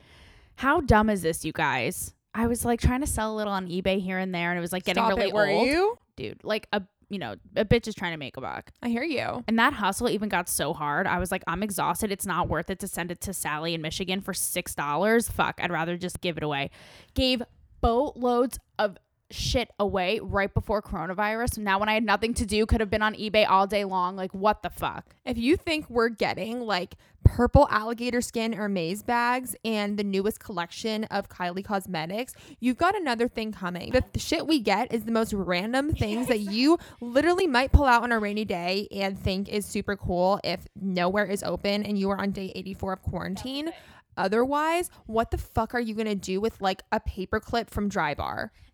How 0.56 0.80
dumb 0.80 1.08
is 1.08 1.22
this, 1.22 1.44
you 1.44 1.52
guys? 1.52 2.14
I 2.38 2.46
was 2.46 2.64
like 2.64 2.80
trying 2.80 3.00
to 3.00 3.06
sell 3.06 3.34
a 3.34 3.36
little 3.36 3.52
on 3.52 3.66
eBay 3.66 4.00
here 4.00 4.16
and 4.16 4.32
there, 4.32 4.50
and 4.50 4.58
it 4.58 4.60
was 4.60 4.72
like 4.72 4.84
getting 4.84 5.02
Stop 5.02 5.16
really 5.16 5.30
it, 5.30 5.34
were 5.34 5.48
old. 5.48 5.66
you? 5.66 5.98
Dude, 6.14 6.44
like 6.44 6.68
a 6.72 6.82
you 7.08 7.18
know, 7.18 7.34
a 7.56 7.64
bitch 7.64 7.88
is 7.88 7.94
trying 7.94 8.12
to 8.12 8.18
make 8.18 8.36
a 8.36 8.40
buck. 8.40 8.70
I 8.82 8.90
hear 8.90 9.02
you. 9.02 9.42
And 9.48 9.58
that 9.58 9.72
hustle 9.72 10.08
even 10.10 10.28
got 10.28 10.48
so 10.48 10.74
hard. 10.74 11.06
I 11.06 11.18
was 11.18 11.32
like, 11.32 11.42
I'm 11.46 11.62
exhausted. 11.62 12.12
It's 12.12 12.26
not 12.26 12.48
worth 12.48 12.68
it 12.68 12.78
to 12.80 12.86
send 12.86 13.10
it 13.10 13.20
to 13.22 13.32
Sally 13.32 13.72
in 13.72 13.80
Michigan 13.80 14.20
for 14.20 14.32
six 14.32 14.74
dollars. 14.76 15.28
Fuck, 15.28 15.58
I'd 15.60 15.72
rather 15.72 15.96
just 15.96 16.20
give 16.20 16.36
it 16.36 16.44
away. 16.44 16.70
Gave 17.14 17.42
boatloads 17.80 18.58
of 18.78 18.98
shit 19.30 19.70
away 19.78 20.20
right 20.22 20.52
before 20.52 20.80
coronavirus. 20.80 21.58
Now 21.58 21.78
when 21.78 21.88
I 21.88 21.94
had 21.94 22.04
nothing 22.04 22.34
to 22.34 22.46
do, 22.46 22.64
could 22.66 22.80
have 22.80 22.90
been 22.90 23.02
on 23.02 23.14
eBay 23.14 23.48
all 23.48 23.66
day 23.66 23.84
long. 23.84 24.16
Like 24.16 24.32
what 24.32 24.62
the 24.62 24.70
fuck? 24.70 25.04
If 25.24 25.36
you 25.38 25.56
think 25.56 25.88
we're 25.90 26.08
getting 26.08 26.60
like 26.60 26.94
purple 27.24 27.68
alligator 27.70 28.20
skin 28.20 28.58
or 28.58 28.68
maze 28.68 29.02
bags 29.02 29.54
and 29.64 29.98
the 29.98 30.04
newest 30.04 30.40
collection 30.40 31.04
of 31.04 31.28
Kylie 31.28 31.64
Cosmetics, 31.64 32.32
you've 32.60 32.78
got 32.78 32.96
another 32.96 33.28
thing 33.28 33.52
coming. 33.52 33.92
The 33.92 34.00
th- 34.00 34.24
shit 34.24 34.46
we 34.46 34.60
get 34.60 34.92
is 34.92 35.04
the 35.04 35.12
most 35.12 35.32
random 35.34 35.92
things 35.92 36.28
that 36.28 36.40
you 36.40 36.78
literally 37.00 37.46
might 37.46 37.72
pull 37.72 37.84
out 37.84 38.02
on 38.02 38.12
a 38.12 38.18
rainy 38.18 38.44
day 38.44 38.88
and 38.90 39.18
think 39.18 39.48
is 39.48 39.66
super 39.66 39.96
cool 39.96 40.40
if 40.42 40.66
nowhere 40.80 41.26
is 41.26 41.42
open 41.42 41.84
and 41.84 41.98
you 41.98 42.08
are 42.10 42.20
on 42.20 42.30
day 42.30 42.50
84 42.54 42.94
of 42.94 43.02
quarantine. 43.02 43.72
Otherwise, 44.16 44.90
what 45.06 45.30
the 45.30 45.38
fuck 45.38 45.74
are 45.74 45.80
you 45.80 45.94
gonna 45.94 46.14
do 46.14 46.40
with 46.40 46.60
like 46.60 46.82
a 46.90 46.98
paperclip 46.98 47.70
from 47.70 47.88
Dry 47.88 48.14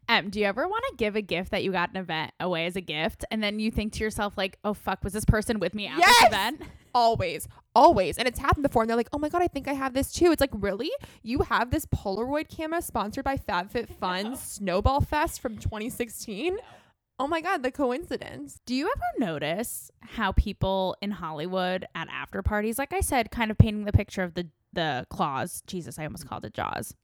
Em, 0.09 0.29
do 0.31 0.39
you 0.39 0.47
ever 0.47 0.69
want 0.69 0.85
to 0.91 0.97
give 0.97 1.17
a 1.17 1.23
gift 1.23 1.51
that 1.51 1.65
you 1.65 1.73
got 1.73 1.91
an 1.91 1.97
event 1.97 2.33
away 2.41 2.67
as 2.67 2.77
a 2.77 2.81
gift 2.81 3.25
and 3.31 3.43
then 3.43 3.59
you 3.59 3.71
think 3.71 3.93
to 3.95 4.01
yourself 4.05 4.37
like, 4.37 4.59
oh 4.65 4.75
fuck, 4.75 5.03
was 5.03 5.13
this 5.13 5.25
person 5.25 5.59
with 5.59 5.75
me 5.75 5.87
at 5.87 5.99
Yes! 5.99 6.15
this 6.21 6.29
event? 6.29 6.63
Always, 6.95 7.49
always. 7.75 8.19
And 8.19 8.29
it's 8.29 8.39
happened 8.39 8.63
before. 8.65 8.83
And 8.83 8.89
they're 8.91 8.97
like, 8.97 9.09
oh 9.13 9.19
my 9.19 9.29
God, 9.29 9.43
I 9.43 9.49
think 9.49 9.67
I 9.67 9.73
have 9.73 9.95
this 9.95 10.13
too. 10.13 10.31
It's 10.31 10.41
like, 10.41 10.51
really? 10.53 10.91
You 11.23 11.41
have 11.41 11.71
this 11.71 11.87
Polaroid 11.87 12.49
camera 12.49 12.83
sponsored 12.83 13.25
by 13.25 13.37
FabFitFun 13.37 14.37
Snowball 14.37 15.01
Fest 15.01 15.41
from 15.41 15.57
2016? 15.59 16.59
Oh 17.19 17.27
my 17.27 17.41
God, 17.41 17.63
the 17.63 17.71
coincidence. 17.73 18.61
Do 18.67 18.75
you 18.75 18.87
ever 18.95 19.31
notice 19.31 19.91
how 20.01 20.33
people 20.33 20.97
in 21.01 21.13
Hollywood 21.13 21.87
at 21.95 22.09
after 22.11 22.43
parties, 22.43 22.77
like 22.79 22.93
I 22.93 23.01
said, 23.01 23.31
kind 23.31 23.51
of 23.51 23.59
painting 23.59 23.85
the 23.85 23.93
picture 23.93 24.23
of 24.23 24.35
the 24.35 24.49
the 24.73 25.07
claws? 25.11 25.63
Jesus, 25.69 25.99
I 25.99 26.05
almost 26.05 26.29
called 26.29 26.45
it 26.45 26.53
Jaws. 26.55 26.95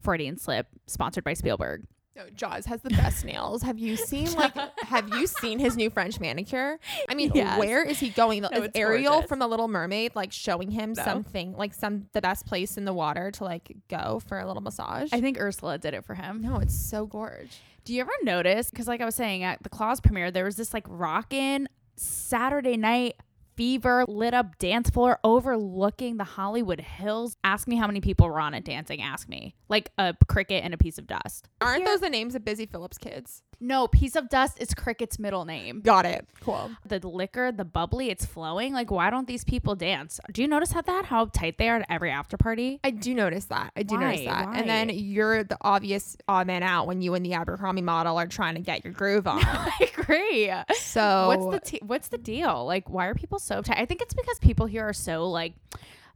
Freudian 0.00 0.36
slip, 0.38 0.68
sponsored 0.86 1.24
by 1.24 1.34
Spielberg. 1.34 1.84
No, 2.14 2.24
Jaws 2.34 2.66
has 2.66 2.82
the 2.82 2.90
best 2.90 3.24
nails. 3.24 3.62
Have 3.62 3.78
you 3.78 3.96
seen 3.96 4.32
like 4.34 4.52
have 4.82 5.08
you 5.10 5.26
seen 5.26 5.58
his 5.58 5.76
new 5.76 5.88
French 5.88 6.20
manicure? 6.20 6.78
I 7.08 7.14
mean, 7.14 7.32
Yes. 7.34 7.58
where 7.58 7.82
is 7.82 7.98
he 7.98 8.10
going? 8.10 8.42
No, 8.42 8.48
is 8.48 8.70
Ariel 8.74 9.12
gorgeous. 9.14 9.28
from 9.28 9.38
the 9.38 9.48
Little 9.48 9.68
Mermaid 9.68 10.14
like 10.14 10.30
showing 10.32 10.70
him 10.70 10.92
No. 10.96 11.02
something 11.04 11.54
like 11.56 11.72
some 11.72 12.08
the 12.12 12.20
best 12.20 12.44
place 12.46 12.76
in 12.76 12.84
the 12.84 12.92
water 12.92 13.30
to 13.32 13.44
like 13.44 13.74
go 13.88 14.20
for 14.26 14.38
a 14.38 14.46
little 14.46 14.62
massage? 14.62 15.08
I 15.12 15.20
think 15.20 15.38
Ursula 15.40 15.78
did 15.78 15.94
it 15.94 16.04
for 16.04 16.14
him. 16.14 16.42
no, 16.42 16.56
it's 16.58 16.74
so 16.74 17.06
gorge. 17.06 17.60
Do 17.84 17.94
you 17.94 18.00
ever 18.02 18.12
notice? 18.22 18.70
Because, 18.70 18.86
like 18.86 19.00
I 19.00 19.04
was 19.04 19.14
saying, 19.16 19.42
at 19.42 19.60
the 19.62 19.68
Claws 19.68 20.00
premiere, 20.00 20.30
there 20.30 20.44
was 20.44 20.54
this 20.56 20.72
like 20.72 20.84
rockin' 20.88 21.68
Saturday 21.96 22.76
night 22.76 23.16
fever 23.56 24.04
lit 24.08 24.34
up 24.34 24.58
dance 24.58 24.90
floor 24.90 25.18
overlooking 25.24 26.16
the 26.16 26.24
Hollywood 26.24 26.80
Hills. 26.80 27.36
Ask 27.44 27.68
me 27.68 27.76
how 27.76 27.86
many 27.86 28.00
people 28.00 28.28
were 28.28 28.40
on 28.40 28.54
it 28.54 28.64
dancing. 28.64 29.02
Ask 29.02 29.28
me. 29.28 29.54
Like 29.68 29.90
a 29.98 30.14
cricket 30.28 30.64
and 30.64 30.74
a 30.74 30.78
piece 30.78 30.98
of 30.98 31.06
dust. 31.06 31.48
Aren't 31.60 31.86
those 31.86 32.00
the 32.00 32.10
names 32.10 32.34
of 32.34 32.44
Busy 32.44 32.66
Phillips 32.66 32.98
kids? 32.98 33.42
No, 33.64 33.86
piece 33.86 34.16
of 34.16 34.28
dust 34.28 34.60
is 34.60 34.74
cricket's 34.74 35.20
middle 35.20 35.44
name. 35.44 35.82
Got 35.82 36.04
it. 36.04 36.26
Cool. 36.40 36.72
The 36.84 36.98
liquor, 37.06 37.52
the 37.52 37.64
bubbly, 37.64 38.10
it's 38.10 38.26
flowing. 38.26 38.72
Like, 38.72 38.90
why 38.90 39.08
don't 39.08 39.28
these 39.28 39.44
people 39.44 39.76
dance? 39.76 40.18
Do 40.32 40.42
you 40.42 40.48
notice 40.48 40.72
how 40.72 40.82
that 40.82 41.04
how 41.04 41.26
tight 41.26 41.58
they 41.58 41.68
are 41.68 41.76
at 41.76 41.86
every 41.88 42.10
after 42.10 42.36
party? 42.36 42.80
I 42.82 42.90
do 42.90 43.14
notice 43.14 43.44
that. 43.46 43.70
I 43.76 43.84
do 43.84 43.96
notice 43.96 44.24
that. 44.24 44.48
Why? 44.48 44.58
And 44.58 44.68
then 44.68 44.88
you're 44.88 45.44
the 45.44 45.56
obvious 45.60 46.16
odd 46.26 46.48
man 46.48 46.64
out 46.64 46.88
when 46.88 47.02
you 47.02 47.14
and 47.14 47.24
the 47.24 47.34
Abercrombie 47.34 47.82
model 47.82 48.16
are 48.18 48.26
trying 48.26 48.56
to 48.56 48.60
get 48.60 48.84
your 48.84 48.92
groove 48.92 49.28
on. 49.28 49.40
I 49.44 49.90
agree. 49.96 50.52
so 50.80 51.28
what's 51.28 51.64
the 51.64 51.70
t- 51.70 51.82
what's 51.86 52.08
the 52.08 52.18
deal? 52.18 52.66
Like, 52.66 52.90
why 52.90 53.06
are 53.06 53.14
people 53.14 53.38
so 53.42 53.62
tight? 53.62 53.78
I 53.78 53.86
think 53.86 54.00
it's 54.00 54.14
because 54.14 54.38
people 54.38 54.66
here 54.66 54.82
are 54.82 54.92
so 54.92 55.28
like 55.28 55.54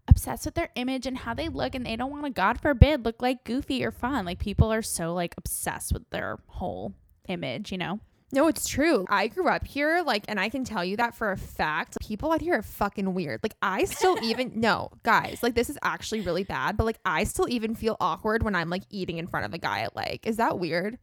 obsessed 0.09 0.45
with 0.45 0.55
their 0.55 0.71
image 0.77 1.07
and 1.07 1.19
how 1.19 1.35
they 1.35 1.49
look, 1.49 1.75
and 1.75 1.85
they 1.85 1.97
don't 1.97 2.11
want 2.11 2.25
to, 2.25 2.31
God 2.31 2.61
forbid, 2.61 3.05
look 3.05 3.21
like 3.21 3.45
goofy 3.45 3.85
or 3.85 3.91
fun. 3.91 4.25
Like 4.25 4.39
people 4.39 4.73
are 4.73 4.83
so 4.83 5.15
like 5.15 5.35
obsessed 5.37 5.93
with 5.93 6.09
their 6.11 6.39
whole 6.47 6.95
image, 7.29 7.73
you 7.73 7.79
know. 7.79 8.01
No, 8.33 8.49
it's 8.49 8.67
true. 8.67 9.07
I 9.09 9.29
grew 9.29 9.49
up 9.49 9.65
here, 9.67 10.03
like, 10.05 10.25
and 10.27 10.41
I 10.41 10.49
can 10.49 10.65
tell 10.65 10.85
you 10.85 10.97
that 10.97 11.15
for 11.15 11.31
a 11.31 11.37
fact. 11.37 11.97
People 12.01 12.33
out 12.33 12.41
here 12.41 12.55
are 12.55 12.63
fucking 12.63 13.15
weird. 13.15 13.41
Like, 13.43 13.55
I 13.63 13.85
still 13.85 14.19
even 14.23 14.53
no, 14.57 14.91
guys, 15.05 15.39
like 15.43 15.55
this 15.55 15.71
is 15.71 15.79
actually 15.83 16.23
really 16.23 16.43
bad, 16.43 16.77
but 16.77 16.85
like 16.85 16.99
I 17.05 17.25
still 17.25 17.49
even 17.49 17.75
feel 17.77 17.97
awkward 18.01 18.43
when 18.43 18.57
I'm 18.57 18.69
like 18.69 18.83
eating 18.91 19.19
in 19.19 19.29
front 19.29 19.47
of 19.47 19.55
a 19.55 19.59
guy 19.59 19.89
like. 19.95 20.27
Is 20.27 20.39
that 20.39 20.59
weird? 20.59 20.99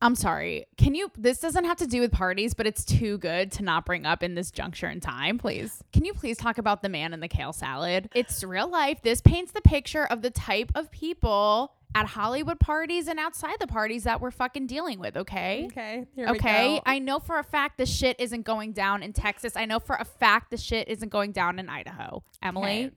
I'm 0.00 0.14
sorry. 0.14 0.66
Can 0.76 0.94
you? 0.94 1.10
This 1.16 1.40
doesn't 1.40 1.64
have 1.64 1.78
to 1.78 1.86
do 1.86 2.00
with 2.00 2.12
parties, 2.12 2.54
but 2.54 2.66
it's 2.66 2.84
too 2.84 3.18
good 3.18 3.50
to 3.52 3.62
not 3.64 3.84
bring 3.84 4.06
up 4.06 4.22
in 4.22 4.34
this 4.34 4.50
juncture 4.50 4.88
in 4.88 5.00
time. 5.00 5.38
Please. 5.38 5.82
Can 5.92 6.04
you 6.04 6.14
please 6.14 6.36
talk 6.36 6.58
about 6.58 6.82
the 6.82 6.88
man 6.88 7.12
in 7.12 7.20
the 7.20 7.28
kale 7.28 7.52
salad? 7.52 8.08
It's 8.14 8.44
real 8.44 8.68
life. 8.68 9.02
This 9.02 9.20
paints 9.20 9.52
the 9.52 9.60
picture 9.62 10.04
of 10.06 10.22
the 10.22 10.30
type 10.30 10.70
of 10.74 10.90
people 10.92 11.72
at 11.94 12.06
Hollywood 12.06 12.60
parties 12.60 13.08
and 13.08 13.18
outside 13.18 13.56
the 13.60 13.66
parties 13.66 14.04
that 14.04 14.20
we're 14.20 14.30
fucking 14.30 14.66
dealing 14.66 15.00
with, 15.00 15.16
okay? 15.16 15.64
Okay. 15.66 16.04
Here 16.14 16.28
Okay, 16.28 16.72
we 16.74 16.76
go. 16.76 16.82
I 16.86 16.98
know 16.98 17.18
for 17.18 17.38
a 17.38 17.42
fact 17.44 17.78
the 17.78 17.86
shit 17.86 18.20
isn't 18.20 18.42
going 18.42 18.72
down 18.72 19.02
in 19.02 19.12
Texas. 19.14 19.56
I 19.56 19.64
know 19.64 19.80
for 19.80 19.96
a 19.96 20.04
fact 20.04 20.50
the 20.50 20.58
shit 20.58 20.86
isn't 20.88 21.08
going 21.08 21.32
down 21.32 21.58
in 21.58 21.68
Idaho. 21.68 22.22
Emily, 22.42 22.92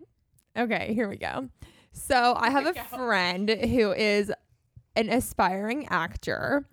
Okay. 0.58 0.74
Okay, 0.76 0.94
here 0.94 1.08
we 1.08 1.16
go. 1.16 1.48
So 1.94 2.36
I 2.38 2.50
have 2.50 2.66
a 2.66 2.74
friend 2.74 3.50
who 3.50 3.94
is 3.94 4.32
an 4.98 5.08
aspiring 5.10 5.88
actor. 5.90 6.68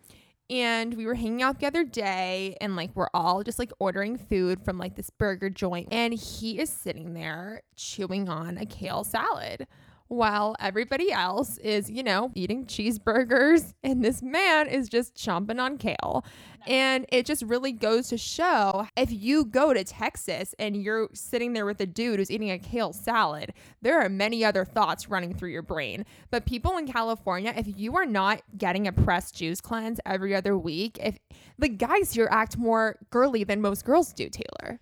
And 0.50 0.94
we 0.94 1.04
were 1.04 1.14
hanging 1.14 1.42
out 1.42 1.60
the 1.60 1.66
other 1.66 1.84
day 1.84 2.56
and 2.60 2.74
like 2.74 2.90
we're 2.94 3.10
all 3.12 3.42
just 3.42 3.58
like 3.58 3.70
ordering 3.78 4.16
food 4.16 4.64
from 4.64 4.78
like 4.78 4.96
this 4.96 5.10
burger 5.10 5.50
joint. 5.50 5.88
And 5.92 6.14
he 6.14 6.58
is 6.58 6.70
sitting 6.70 7.12
there 7.12 7.62
chewing 7.76 8.28
on 8.28 8.56
a 8.56 8.64
kale 8.64 9.04
salad 9.04 9.66
while 10.08 10.56
everybody 10.58 11.12
else 11.12 11.58
is, 11.58 11.90
you 11.90 12.02
know, 12.02 12.30
eating 12.34 12.66
cheeseburgers. 12.66 13.74
And 13.84 14.04
this 14.04 14.22
man 14.22 14.66
is 14.66 14.88
just 14.88 15.14
chomping 15.14 15.60
on 15.60 15.78
kale. 15.78 16.24
And 16.66 17.06
it 17.10 17.24
just 17.24 17.42
really 17.42 17.72
goes 17.72 18.08
to 18.08 18.18
show 18.18 18.86
if 18.96 19.10
you 19.10 19.46
go 19.46 19.72
to 19.72 19.82
Texas 19.84 20.54
and 20.58 20.76
you're 20.76 21.08
sitting 21.14 21.52
there 21.52 21.64
with 21.64 21.80
a 21.80 21.86
dude 21.86 22.18
who's 22.18 22.30
eating 22.30 22.50
a 22.50 22.58
kale 22.58 22.92
salad, 22.92 23.54
there 23.80 23.98
are 24.00 24.08
many 24.08 24.44
other 24.44 24.64
thoughts 24.64 25.08
running 25.08 25.32
through 25.32 25.50
your 25.50 25.62
brain. 25.62 26.04
But 26.30 26.44
people 26.44 26.76
in 26.76 26.86
California, 26.86 27.54
if 27.56 27.66
you 27.78 27.96
are 27.96 28.04
not 28.04 28.42
getting 28.58 28.86
a 28.86 28.92
pressed 28.92 29.36
juice 29.36 29.60
cleanse 29.60 30.00
every 30.04 30.34
other 30.34 30.58
week, 30.58 30.98
if 31.00 31.18
the 31.58 31.68
guys 31.68 32.12
here 32.12 32.28
act 32.30 32.58
more 32.58 32.96
girly 33.10 33.44
than 33.44 33.62
most 33.62 33.84
girls 33.84 34.12
do, 34.12 34.28
Taylor. 34.28 34.80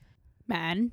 men 0.49 0.93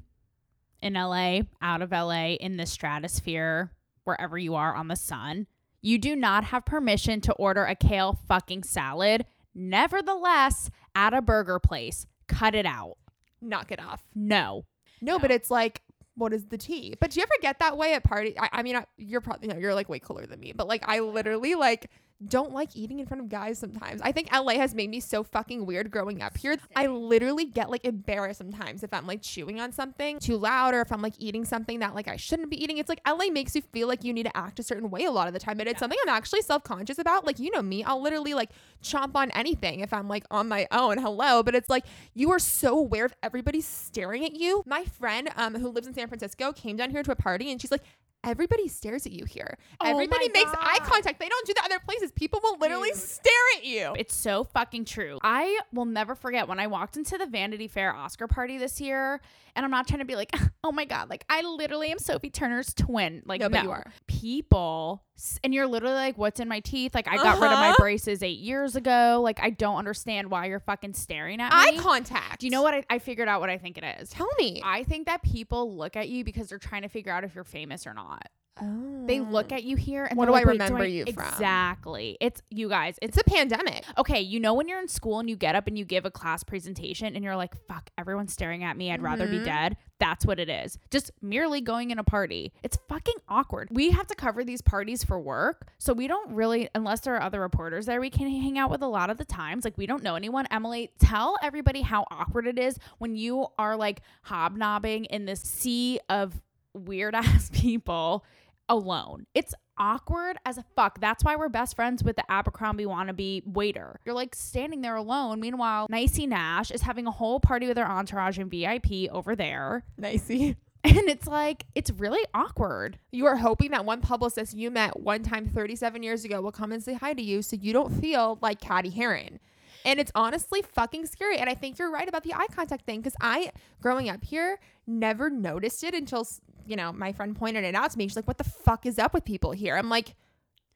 in 0.81 0.93
LA, 0.93 1.39
out 1.61 1.81
of 1.81 1.91
LA, 1.91 2.33
in 2.33 2.57
the 2.57 2.65
stratosphere, 2.65 3.71
wherever 4.03 4.37
you 4.37 4.55
are 4.55 4.75
on 4.75 4.87
the 4.87 4.95
sun, 4.95 5.47
you 5.81 5.97
do 5.97 6.15
not 6.15 6.45
have 6.45 6.65
permission 6.65 7.21
to 7.21 7.33
order 7.33 7.65
a 7.65 7.75
kale 7.75 8.19
fucking 8.27 8.63
salad. 8.63 9.25
Nevertheless, 9.53 10.69
at 10.95 11.13
a 11.13 11.21
burger 11.21 11.59
place, 11.59 12.05
cut 12.27 12.55
it 12.55 12.65
out. 12.65 12.97
Knock 13.41 13.71
it 13.71 13.79
off. 13.79 14.03
No. 14.15 14.65
No, 15.01 15.19
but 15.19 15.31
it's 15.31 15.51
like, 15.51 15.81
what 16.15 16.33
is 16.33 16.45
the 16.45 16.57
tea? 16.57 16.95
But 16.99 17.11
do 17.11 17.19
you 17.19 17.23
ever 17.23 17.41
get 17.41 17.59
that 17.59 17.77
way 17.77 17.93
at 17.93 18.03
party? 18.03 18.39
I, 18.39 18.49
I 18.51 18.63
mean, 18.63 18.75
I, 18.75 18.85
you're 18.97 19.21
probably, 19.21 19.47
you 19.47 19.53
know, 19.53 19.59
you're 19.59 19.73
like 19.73 19.89
way 19.89 19.99
cooler 19.99 20.25
than 20.25 20.39
me, 20.39 20.53
but 20.55 20.67
like, 20.67 20.83
I 20.87 20.99
literally 20.99 21.55
like 21.55 21.89
don't 22.27 22.53
like 22.53 22.75
eating 22.75 22.99
in 22.99 23.05
front 23.05 23.21
of 23.21 23.29
guys 23.29 23.59
sometimes. 23.59 24.01
I 24.01 24.11
think 24.11 24.31
LA 24.31 24.53
has 24.53 24.73
made 24.73 24.89
me 24.89 24.99
so 24.99 25.23
fucking 25.23 25.65
weird 25.65 25.91
growing 25.91 26.21
up 26.21 26.37
here. 26.37 26.57
I 26.75 26.87
literally 26.87 27.45
get 27.45 27.69
like 27.69 27.85
embarrassed 27.85 28.37
sometimes 28.37 28.83
if 28.83 28.93
I'm 28.93 29.05
like 29.05 29.21
chewing 29.21 29.59
on 29.59 29.71
something 29.71 30.19
too 30.19 30.37
loud 30.37 30.73
or 30.73 30.81
if 30.81 30.91
I'm 30.91 31.01
like 31.01 31.15
eating 31.17 31.45
something 31.45 31.79
that 31.79 31.95
like 31.95 32.07
I 32.07 32.15
shouldn't 32.15 32.49
be 32.49 32.61
eating. 32.61 32.77
It's 32.77 32.89
like 32.89 33.01
LA 33.07 33.25
makes 33.29 33.55
you 33.55 33.61
feel 33.61 33.87
like 33.87 34.03
you 34.03 34.13
need 34.13 34.23
to 34.23 34.37
act 34.37 34.59
a 34.59 34.63
certain 34.63 34.89
way 34.89 35.05
a 35.05 35.11
lot 35.11 35.27
of 35.27 35.33
the 35.33 35.39
time. 35.39 35.59
And 35.59 35.67
it's 35.67 35.79
something 35.79 35.99
I'm 36.03 36.13
actually 36.13 36.41
self 36.41 36.63
conscious 36.63 36.97
about. 36.97 37.25
Like, 37.25 37.39
you 37.39 37.51
know 37.51 37.61
me, 37.61 37.83
I'll 37.83 38.01
literally 38.01 38.33
like 38.33 38.49
chomp 38.81 39.15
on 39.15 39.31
anything 39.31 39.81
if 39.81 39.93
I'm 39.93 40.07
like 40.07 40.23
on 40.31 40.47
my 40.47 40.67
own. 40.71 40.97
Hello. 40.97 41.43
But 41.43 41.55
it's 41.55 41.69
like 41.69 41.85
you 42.13 42.31
are 42.31 42.39
so 42.39 42.77
aware 42.77 43.05
of 43.05 43.13
everybody 43.21 43.61
staring 43.61 44.23
at 44.23 44.35
you. 44.35 44.63
My 44.65 44.85
friend 44.85 45.29
um 45.35 45.55
who 45.55 45.69
lives 45.69 45.87
in 45.87 45.93
San 45.93 46.07
Francisco 46.07 46.53
came 46.53 46.77
down 46.77 46.91
here 46.91 47.03
to 47.03 47.11
a 47.11 47.15
party 47.15 47.51
and 47.51 47.61
she's 47.61 47.71
like, 47.71 47.83
everybody 48.23 48.67
stares 48.67 49.05
at 49.05 49.11
you 49.11 49.25
here. 49.25 49.57
Oh 49.81 49.85
everybody 49.89 50.29
makes 50.29 50.51
eye 50.53 50.79
contact. 50.83 51.19
They 51.19 51.29
don't 51.29 51.45
do 51.47 51.53
that 51.55 51.65
other 51.65 51.79
places. 51.79 52.11
People 52.11 52.39
will 52.43 52.57
literally 52.59 52.89
Dude. 52.89 52.97
stare 52.99 53.33
at 53.57 53.65
you. 53.65 53.93
It's 53.97 54.15
so 54.15 54.43
fucking 54.43 54.85
true. 54.85 55.19
I 55.23 55.59
will 55.73 55.85
never 55.85 56.15
forget 56.15 56.47
when 56.47 56.59
I 56.59 56.67
walked 56.67 56.97
into 56.97 57.17
the 57.17 57.25
Vanity 57.25 57.67
Fair 57.67 57.93
Oscar 57.93 58.27
party 58.27 58.57
this 58.57 58.79
year, 58.81 59.21
and 59.55 59.65
I'm 59.65 59.71
not 59.71 59.87
trying 59.87 59.99
to 59.99 60.05
be 60.05 60.15
like, 60.15 60.31
oh 60.63 60.71
my 60.71 60.85
god, 60.85 61.09
like 61.09 61.25
I 61.29 61.41
literally 61.41 61.91
am 61.91 61.99
Sophie 61.99 62.29
Turner's 62.29 62.73
twin. 62.73 63.21
Like 63.25 63.41
No, 63.41 63.47
no, 63.47 63.57
but 63.57 63.63
you 63.63 63.71
are. 63.71 63.85
people, 64.07 65.03
and 65.43 65.53
you're 65.53 65.67
literally 65.67 65.95
like, 65.95 66.17
what's 66.17 66.39
in 66.39 66.47
my 66.47 66.59
teeth? 66.59 66.95
Like 66.95 67.07
I 67.07 67.17
got 67.17 67.39
rid 67.41 67.51
of 67.51 67.59
my 67.59 67.69
Uh-huh. 67.69 67.75
braces 67.79 68.23
eight 68.23 68.39
years 68.39 68.75
ago. 68.75 69.19
Like 69.23 69.39
I 69.41 69.49
don't 69.49 69.75
understand 69.77 70.29
why 70.31 70.45
you're 70.47 70.59
fucking 70.59 70.93
staring 70.93 71.39
at 71.41 71.49
me. 71.53 71.77
Eye 71.77 71.81
contact. 71.81 72.39
Do 72.39 72.47
you 72.47 72.51
know 72.51 72.61
what 72.61 72.73
I, 72.73 72.83
I 72.89 72.99
figured 72.99 73.27
out? 73.27 73.41
What 73.41 73.49
I 73.49 73.57
think 73.57 73.77
it 73.77 73.83
is. 74.01 74.09
Tell 74.09 74.29
me. 74.37 74.61
I 74.63 74.83
think 74.83 75.07
that 75.07 75.21
people 75.23 75.75
look 75.75 75.95
at 75.95 76.09
you 76.09 76.23
because 76.23 76.47
they're 76.49 76.57
trying 76.59 76.81
to 76.83 76.89
figure 76.89 77.11
out 77.11 77.23
if 77.23 77.35
you're 77.35 77.43
famous 77.43 77.85
or 77.87 77.93
not. 77.93 78.12
Oh. 78.61 78.89
They 79.05 79.19
look 79.19 79.51
at 79.51 79.63
you 79.65 79.75
here 79.75 80.05
and 80.05 80.17
What 80.17 80.27
do 80.27 80.31
like, 80.31 80.45
I 80.45 80.47
"Wait, 80.47 80.51
remember 80.53 80.85
you 80.85 81.03
from?" 81.05 81.25
Exactly. 81.25 82.17
It's 82.21 82.41
you 82.49 82.69
guys. 82.69 82.97
It's 83.01 83.17
It's 83.17 83.27
a 83.27 83.29
pandemic. 83.29 83.83
okay, 83.97 84.21
you 84.21 84.39
know 84.39 84.53
when 84.53 84.67
you're 84.69 84.79
in 84.79 84.87
school 84.87 85.19
and 85.19 85.29
you 85.29 85.35
get 85.35 85.55
up 85.55 85.67
and 85.67 85.77
you 85.77 85.83
give 85.85 86.05
a 86.05 86.11
class 86.11 86.43
presentation 86.43 87.13
and 87.15 87.23
you're 87.25 87.35
like, 87.35 87.53
fuck, 87.67 87.89
everyone's 87.97 88.31
staring 88.31 88.63
at 88.63 88.77
me. 88.77 88.91
I'd 88.93 89.01
rather 89.01 89.27
be 89.27 89.39
Mhm. 89.39 89.45
dead. 89.45 89.77
That's 89.99 90.25
what 90.25 90.39
it 90.39 90.49
is. 90.49 90.77
Just 90.91 91.11
merely 91.21 91.59
going 91.61 91.91
in 91.91 91.99
a 91.99 92.03
party. 92.03 92.53
It's 92.63 92.77
fucking 92.89 93.15
awkward. 93.27 93.67
We 93.71 93.91
have 93.91 94.07
to 94.07 94.15
cover 94.15 94.43
these 94.43 94.61
parties 94.61 95.03
for 95.03 95.19
work. 95.19 95.67
So 95.79 95.91
we 95.93 96.07
don't 96.07 96.31
really, 96.33 96.69
unless 96.75 97.01
there 97.01 97.15
are 97.15 97.21
other 97.21 97.41
reporters 97.41 97.85
there, 97.87 97.99
we 98.01 98.09
can 98.09 98.29
hang 98.29 98.57
out 98.57 98.69
with 98.71 98.81
a 98.83 98.87
lot 98.87 99.09
of 99.09 99.17
the 99.17 99.25
times. 99.25 99.65
Like 99.65 99.77
we 99.77 99.85
don't 99.85 100.03
know 100.03 100.15
anyone. 100.15 100.45
Emily, 100.51 100.91
tell 100.99 101.37
everybody 101.43 101.81
how 101.81 102.05
awkward 102.11 102.47
it 102.47 102.57
is 102.59 102.77
when 102.99 103.15
you 103.15 103.47
are 103.57 103.75
like 103.75 104.01
hobnobbing 104.23 105.05
in 105.05 105.25
this 105.25 105.41
sea 105.41 105.99
of 106.09 106.41
weird 106.73 107.15
ass 107.15 107.49
people 107.53 108.23
alone. 108.69 109.25
It's 109.33 109.53
awkward 109.77 110.37
as 110.45 110.57
a 110.57 110.65
fuck. 110.75 110.99
That's 110.99 111.23
why 111.23 111.35
we're 111.35 111.49
best 111.49 111.75
friends 111.75 112.03
with 112.03 112.15
the 112.15 112.29
Abercrombie 112.31 112.85
wannabe 112.85 113.45
waiter. 113.45 113.99
You're 114.05 114.15
like 114.15 114.35
standing 114.35 114.81
there 114.81 114.95
alone. 114.95 115.39
Meanwhile, 115.39 115.87
Nicey 115.89 116.27
Nash 116.27 116.71
is 116.71 116.81
having 116.81 117.07
a 117.07 117.11
whole 117.11 117.39
party 117.39 117.67
with 117.67 117.77
her 117.77 117.87
entourage 117.87 118.37
and 118.37 118.49
VIP 118.49 119.11
over 119.11 119.35
there. 119.35 119.83
Nicey. 119.97 120.55
And 120.85 121.07
it's 121.07 121.27
like, 121.27 121.65
it's 121.75 121.91
really 121.91 122.25
awkward. 122.33 122.99
You 123.13 123.25
are 123.27 123.37
hoping 123.37 123.71
that 123.71 123.85
one 123.85 124.01
publicist 124.01 124.53
you 124.53 124.69
met 124.69 124.99
one 124.99 125.23
time 125.23 125.47
37 125.47 126.03
years 126.03 126.25
ago 126.25 126.41
will 126.41 126.51
come 126.51 126.73
and 126.73 126.83
say 126.83 126.93
hi 126.93 127.13
to 127.13 127.21
you 127.21 127.41
so 127.41 127.55
you 127.55 127.71
don't 127.71 128.01
feel 128.01 128.37
like 128.41 128.59
Cady 128.59 128.89
Heron. 128.89 129.39
And 129.85 129.99
it's 129.99 130.11
honestly 130.15 130.61
fucking 130.61 131.05
scary. 131.07 131.37
And 131.37 131.49
I 131.49 131.55
think 131.55 131.77
you're 131.77 131.91
right 131.91 132.07
about 132.07 132.23
the 132.23 132.33
eye 132.33 132.47
contact 132.51 132.85
thing 132.85 133.01
because 133.01 133.15
I, 133.21 133.51
growing 133.81 134.09
up 134.09 134.23
here, 134.23 134.59
never 134.87 135.29
noticed 135.29 135.83
it 135.83 135.93
until, 135.93 136.27
you 136.65 136.75
know, 136.75 136.91
my 136.91 137.11
friend 137.11 137.35
pointed 137.35 137.63
it 137.63 137.75
out 137.75 137.91
to 137.91 137.97
me. 137.97 138.07
She's 138.07 138.15
like, 138.15 138.27
what 138.27 138.37
the 138.37 138.43
fuck 138.43 138.85
is 138.85 138.97
up 138.97 139.13
with 139.13 139.25
people 139.25 139.51
here? 139.51 139.75
I'm 139.75 139.89
like, 139.89 140.15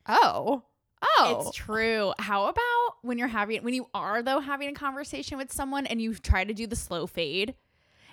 oh, 0.08 0.64
oh. 1.02 1.44
It's 1.48 1.56
true. 1.56 2.14
How 2.20 2.48
about 2.48 2.98
when 3.02 3.18
you're 3.18 3.28
having, 3.28 3.64
when 3.64 3.74
you 3.74 3.88
are 3.94 4.22
though 4.22 4.40
having 4.40 4.70
a 4.70 4.74
conversation 4.74 5.38
with 5.38 5.52
someone 5.52 5.86
and 5.86 6.02
you 6.02 6.14
try 6.14 6.44
to 6.44 6.54
do 6.54 6.68
the 6.68 6.76
slow 6.76 7.08
fade? 7.08 7.56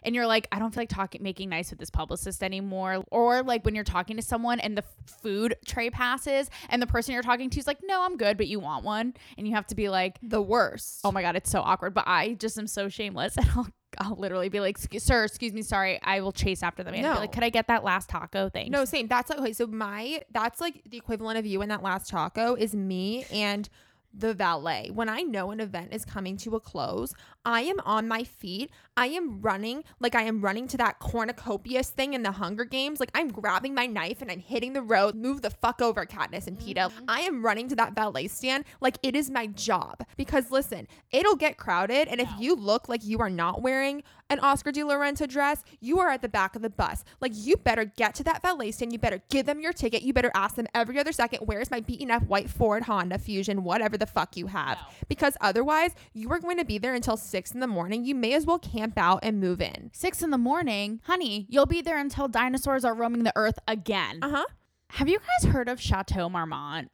And 0.05 0.15
you're 0.15 0.27
like, 0.27 0.47
I 0.53 0.59
don't 0.59 0.73
feel 0.75 0.83
like 0.83 0.89
talking, 0.89 1.23
making 1.23 1.49
nice 1.49 1.71
with 1.71 1.79
this 1.79 1.91
publicist 1.91 2.43
anymore. 2.43 3.05
Or 3.11 3.43
like 3.43 3.65
when 3.65 3.75
you're 3.75 3.85
talking 3.85 4.17
to 4.17 4.23
someone 4.23 4.61
and 4.61 4.77
the 4.77 4.85
food 5.23 5.57
tray 5.67 5.91
passes 5.91 6.51
and 6.69 6.81
the 6.83 6.87
person 6.87 7.15
you're 7.15 7.23
talking 7.23 7.51
to 7.51 7.59
is 7.61 7.67
like, 7.67 7.79
no, 7.85 8.03
I'm 8.05 8.17
good, 8.17 8.37
but 8.37 8.47
you 8.47 8.61
want 8.61 8.85
one. 8.85 9.15
And 9.39 9.47
you 9.49 9.55
have 9.55 9.67
to 9.69 9.75
be 9.75 9.89
like, 9.89 10.19
the 10.23 10.43
worst. 10.43 11.01
oh 11.05 11.13
my 11.13 11.23
God, 11.23 11.37
it's 11.37 11.51
so 11.51 11.61
awkward. 11.61 11.95
But 11.95 12.05
I 12.07 12.35
just 12.35 12.59
am 12.59 12.67
so 12.67 12.89
shameless. 12.89 13.37
And 13.45 13.49
I'll, 13.55 13.69
I'll 13.99 14.17
literally 14.17 14.49
be 14.49 14.59
like, 14.59 14.77
sir, 14.99 15.23
excuse 15.25 15.53
me, 15.53 15.63
sorry. 15.63 16.01
I 16.03 16.21
will 16.21 16.33
chase 16.33 16.63
after 16.65 16.83
them 16.83 16.95
and 16.95 17.03
be 17.05 17.09
No. 17.09 17.15
like, 17.15 17.31
could 17.31 17.45
I 17.45 17.49
get 17.51 17.69
that 17.69 17.85
last 17.85 18.09
taco? 18.09 18.49
Thanks. 18.49 18.71
No, 18.71 18.85
same. 18.85 19.07
That's 19.07 19.31
like 19.31 19.39
okay. 19.39 19.53
So 19.53 19.69
my 19.69 20.21
that's 20.33 20.61
like 20.61 20.83
the 20.89 20.97
equivalent 20.97 21.39
of 21.39 21.47
you 21.47 21.63
in 21.63 21.69
that 21.69 21.83
last 21.83 22.09
taco 22.11 22.55
is 22.57 22.75
me 22.75 23.25
and 23.33 23.69
the 24.17 24.35
valet. 24.35 24.91
When 24.93 25.09
I 25.09 25.23
know 25.23 25.51
an 25.51 25.61
event 25.61 25.93
is 25.93 26.05
coming 26.05 26.37
to 26.39 26.55
a 26.55 26.61
close, 26.61 27.15
I 27.45 27.63
am 27.63 27.81
on 27.85 28.09
my 28.09 28.25
feet. 28.25 28.71
I 28.97 29.07
am 29.09 29.41
running 29.41 29.85
like 29.99 30.15
I 30.15 30.23
am 30.23 30.41
running 30.41 30.69
to 30.69 30.77
that 30.77 31.01
cornucopias 31.01 31.89
thing 31.89 32.15
in 32.15 32.23
the 32.23 32.33
Hunger 32.33 32.65
Games. 32.65 33.01
Like 33.01 33.11
I'm 33.15 33.29
grabbing 33.29 33.75
my 33.75 33.87
knife 33.87 34.23
and 34.23 34.31
I'm 34.31 34.39
hitting 34.39 34.73
the 34.73 34.83
road. 34.83 35.15
Move 35.15 35.43
the 35.43 35.51
fuck 35.51 35.83
over, 35.83 36.07
Katniss 36.07 36.47
and 36.47 36.59
Peeta. 36.59 36.91
Mm-hmm. 36.91 37.05
I 37.09 37.21
am 37.21 37.45
running 37.45 37.69
to 37.69 37.77
that 37.77 37.95
valet 37.95 38.29
stand 38.29 38.65
like 38.81 38.99
it 39.03 39.17
is 39.17 39.31
my 39.31 39.47
job. 39.49 40.05
Because 40.17 40.51
listen, 40.51 40.87
it'll 41.11 41.37
get 41.37 41.57
crowded, 41.57 42.09
and 42.09 42.21
if 42.21 42.29
you 42.39 42.55
look 42.55 42.89
like 42.89 43.05
you 43.05 43.19
are 43.19 43.31
not 43.31 43.63
wearing 43.63 44.03
an 44.31 44.41
Oscar 44.41 44.73
de 44.73 44.83
la 44.83 44.95
Renta 44.95 45.29
dress, 45.29 45.63
you 45.81 45.99
are 46.01 46.09
at 46.09 46.23
the 46.23 46.29
back 46.29 46.57
of 46.57 46.63
the 46.63 46.71
bus. 46.71 47.05
Like 47.21 47.33
you 47.35 47.57
better 47.57 47.85
get 47.85 48.15
to 48.17 48.25
that 48.25 48.43
valet 48.43 48.71
stand. 48.71 48.93
You 48.93 48.99
better 48.99 49.23
give 49.29 49.47
them 49.47 49.61
your 49.61 49.73
ticket. 49.73 50.03
You 50.03 50.13
better 50.13 50.31
ask 50.35 50.55
them 50.55 50.67
every 50.75 50.99
other 50.99 51.13
second, 51.13 51.41
where's 51.45 51.71
my 51.71 51.81
beaten 51.81 52.11
up 52.11 52.23
white 52.23 52.49
Ford, 52.49 52.85
Honda, 52.85 53.19
Fusion, 53.19 53.65
whatever 53.65 53.99
the 53.99 54.04
fuck 54.07 54.37
you 54.37 54.47
have. 54.49 54.79
Because 55.09 55.37
otherwise, 55.41 55.93
you 56.13 56.31
are 56.31 56.39
going 56.39 56.59
to 56.59 56.65
be 56.65 56.79
there 56.79 56.95
until 56.95 57.17
six 57.17 57.53
in 57.53 57.61
the 57.61 57.67
morning. 57.67 58.05
You 58.05 58.15
may 58.15 58.35
as 58.35 58.47
well 58.47 58.59
camp 58.59 58.95
out 58.97 59.21
and 59.23 59.41
move 59.41 59.61
in. 59.61 59.91
Six 59.93 60.23
in 60.23 60.31
the 60.31 60.39
morning, 60.39 61.01
honey, 61.05 61.47
you'll 61.49 61.67
be 61.67 61.81
there 61.83 61.99
until 61.99 62.29
dinosaurs 62.29 62.85
are 62.85 62.95
roaming 62.95 63.23
the 63.25 63.33
earth 63.37 63.59
again. 63.69 64.19
Uh 64.23 64.31
huh. 64.31 64.45
Have 64.91 65.09
you 65.09 65.19
guys 65.19 65.51
heard 65.53 65.69
of 65.69 65.81
Chateau 65.81 66.29
Marmont? 66.29 66.91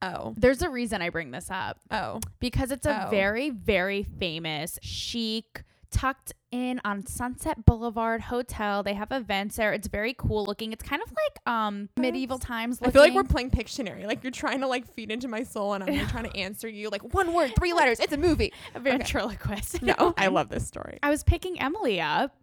Oh. 0.00 0.34
There's 0.36 0.62
a 0.62 0.70
reason 0.70 1.02
I 1.02 1.10
bring 1.10 1.32
this 1.32 1.50
up 1.50 1.80
Oh. 1.90 2.20
because 2.38 2.70
it's 2.70 2.86
a 2.86 3.06
Oh. 3.06 3.10
very, 3.10 3.50
very 3.50 4.04
famous, 4.04 4.78
chic, 4.80 5.64
tucked 5.90 6.32
in 6.50 6.80
on 6.84 7.06
Sunset 7.06 7.64
Boulevard 7.64 8.22
hotel. 8.22 8.82
They 8.82 8.94
have 8.94 9.12
events 9.12 9.56
there. 9.56 9.72
It's 9.72 9.88
very 9.88 10.14
cool 10.14 10.44
looking. 10.44 10.72
It's 10.72 10.82
kind 10.82 11.02
of 11.02 11.10
like 11.10 11.52
um 11.52 11.88
medieval 11.96 12.38
times. 12.38 12.78
I 12.82 12.90
feel 12.90 13.02
like 13.02 13.14
we're 13.14 13.24
playing 13.24 13.50
Pictionary. 13.50 14.06
Like 14.06 14.22
you're 14.22 14.30
trying 14.30 14.60
to 14.60 14.66
like 14.66 14.92
feed 14.94 15.10
into 15.10 15.28
my 15.28 15.42
soul, 15.42 15.74
and 15.74 15.84
I'm 15.84 15.96
like, 15.96 16.08
trying 16.08 16.30
to 16.30 16.36
answer 16.36 16.68
you 16.68 16.88
like 16.88 17.14
one 17.14 17.32
word, 17.32 17.52
three 17.56 17.72
letters. 17.74 18.00
It's 18.00 18.12
a 18.12 18.18
movie. 18.18 18.52
a 18.74 18.80
ventriloquist. 18.80 19.82
No, 19.82 20.14
I 20.16 20.28
love 20.28 20.48
this 20.48 20.66
story. 20.66 20.98
I 21.02 21.10
was 21.10 21.22
picking 21.22 21.60
Emily 21.60 22.00
up, 22.00 22.34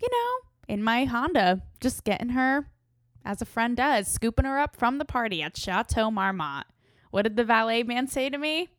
you 0.00 0.08
know, 0.10 0.48
in 0.74 0.82
my 0.82 1.04
Honda, 1.04 1.62
just 1.80 2.04
getting 2.04 2.30
her 2.30 2.68
as 3.24 3.40
a 3.40 3.44
friend 3.44 3.76
does, 3.76 4.08
scooping 4.08 4.44
her 4.44 4.58
up 4.58 4.76
from 4.76 4.98
the 4.98 5.04
party 5.04 5.42
at 5.42 5.56
Chateau 5.56 6.10
Marmont. 6.10 6.66
What 7.10 7.22
did 7.22 7.36
the 7.36 7.44
valet 7.44 7.82
man 7.82 8.06
say 8.06 8.30
to 8.30 8.38
me? 8.38 8.70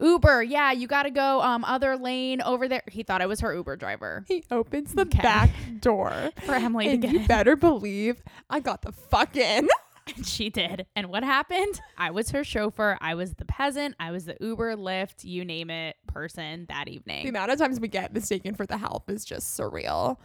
Uber, 0.00 0.42
yeah, 0.42 0.72
you 0.72 0.86
got 0.86 1.04
to 1.04 1.10
go 1.10 1.40
um 1.42 1.64
other 1.64 1.96
lane 1.96 2.40
over 2.42 2.68
there. 2.68 2.82
He 2.90 3.02
thought 3.02 3.20
I 3.22 3.26
was 3.26 3.40
her 3.40 3.54
Uber 3.54 3.76
driver 3.76 4.24
He 4.28 4.44
opens 4.50 4.94
the 4.94 5.02
Okay. 5.02 5.20
back 5.22 5.50
door, 5.80 6.30
for 6.44 6.54
Emily 6.54 6.84
to 6.86 6.90
and 6.92 7.04
you 7.12 7.20
in. 7.20 7.26
better 7.26 7.56
believe 7.56 8.22
I 8.48 8.60
got 8.60 8.82
the 8.82 8.92
fuck 8.92 9.36
in. 9.36 9.68
And 10.16 10.26
she 10.26 10.48
did. 10.48 10.86
And 10.96 11.08
what 11.10 11.22
happened? 11.22 11.82
I 11.98 12.12
was 12.12 12.30
her 12.30 12.42
chauffeur. 12.42 12.96
I 12.98 13.14
was 13.14 13.34
the 13.34 13.44
peasant. 13.44 13.94
I 14.00 14.10
was 14.10 14.24
the 14.24 14.38
Uber, 14.40 14.74
Lyft, 14.76 15.22
you 15.24 15.44
name 15.44 15.68
it, 15.68 15.96
person 16.06 16.64
that 16.70 16.88
evening. 16.88 17.24
The 17.24 17.28
amount 17.28 17.50
of 17.50 17.58
times 17.58 17.78
we 17.78 17.88
get 17.88 18.14
mistaken 18.14 18.54
for 18.54 18.64
the 18.64 18.78
help 18.78 19.10
is 19.10 19.22
just 19.22 19.60
surreal. 19.60 20.16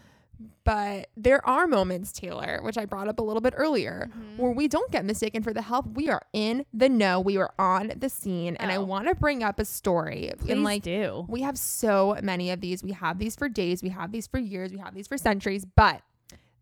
But 0.66 1.10
there 1.18 1.46
are 1.48 1.68
moments, 1.68 2.12
Taylor, 2.14 2.60
which 2.64 2.78
I 2.78 2.86
brought 2.86 3.08
up 3.10 3.20
a 3.20 3.22
little 3.24 3.42
bit 3.42 3.54
earlier, 3.58 4.10
Mm-hmm. 4.10 4.42
where 4.42 4.52
we 4.52 4.68
don't 4.68 4.90
get 4.92 5.04
mistaken 5.06 5.44
for 5.44 5.54
the 5.54 5.62
help. 5.62 5.86
We 5.88 6.10
are 6.10 6.22
in 6.32 6.66
the 6.74 6.88
know. 6.90 7.20
We 7.20 7.38
are 7.38 7.54
on 7.60 7.92
the 7.98 8.10
scene. 8.10 8.56
And 8.58 8.72
I 8.72 8.78
Oh. 8.78 8.84
want 8.86 9.08
to 9.10 9.16
bring 9.16 9.44
up 9.44 9.60
a 9.60 9.66
story. 9.66 10.32
Please 10.40 10.52
and 10.52 10.64
like 10.64 10.84
do. 10.84 11.26
we 11.28 11.42
have 11.42 11.58
so 11.58 12.18
many 12.24 12.50
of 12.52 12.62
these. 12.62 12.82
We 12.84 12.92
have 12.94 13.20
these 13.20 13.36
for 13.36 13.50
days, 13.50 13.84
we 13.84 13.90
have 13.90 14.12
these 14.12 14.28
for 14.28 14.40
years, 14.40 14.72
we 14.72 14.78
have 14.80 14.94
these 14.96 15.08
for 15.08 15.18
centuries. 15.18 15.66
But 15.66 16.02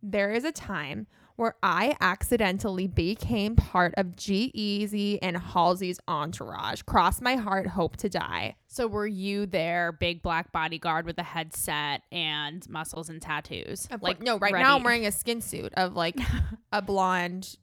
there 0.04 0.32
is 0.32 0.44
a 0.46 0.52
time 0.52 1.06
where 1.36 1.56
I 1.64 1.96
accidentally 2.02 2.88
became 2.88 3.56
part 3.56 3.94
of 3.98 4.16
G-Eazy 4.16 5.20
and 5.22 5.38
Halsey's 5.38 6.00
entourage. 6.08 6.82
Cross 6.84 7.22
my 7.22 7.36
heart, 7.36 7.68
hope 7.68 7.98
to 7.98 8.10
die. 8.10 8.56
So 8.68 8.88
were 8.88 9.08
you 9.08 9.46
their 9.46 9.92
big 9.92 10.22
black 10.22 10.52
bodyguard 10.52 11.06
with 11.06 11.18
a 11.18 11.24
headset 11.24 12.04
and 12.12 12.68
muscles 12.70 13.10
and 13.10 13.22
tattoos? 13.22 13.88
Like 14.02 14.22
no, 14.22 14.38
right 14.38 14.54
now 14.54 14.78
I'm 14.78 14.84
wearing 14.84 15.06
a 15.06 15.12
skin 15.12 15.42
suit 15.42 15.74
of 15.76 15.96
like 15.96 16.18
a 16.72 16.82
blonde 16.82 17.58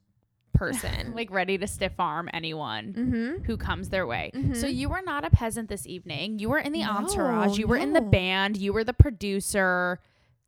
person. 0.53 1.13
like 1.15 1.31
ready 1.31 1.57
to 1.57 1.65
stiff 1.67 1.93
arm 1.99 2.29
anyone 2.33 2.93
mm-hmm. 2.93 3.43
who 3.43 3.57
comes 3.57 3.89
their 3.89 4.05
way. 4.05 4.29
So 4.33 4.67
Mhm. 4.67 4.75
you 4.75 4.89
were 4.89 5.01
not 5.01 5.23
a 5.23 5.29
peasant 5.29 5.69
this 5.69 5.87
evening. 5.87 6.37
You 6.39 6.49
were 6.49 6.59
in 6.59 6.73
the 6.73 6.81
No, 6.81 6.91
entourage. 6.91 7.57
You 7.57 7.67
were 7.67 7.77
in 7.77 7.93
the 7.93 8.01
band. 8.01 8.57
You 8.57 8.73
were 8.73 8.83
the 8.83 8.93
producer. 8.93 9.99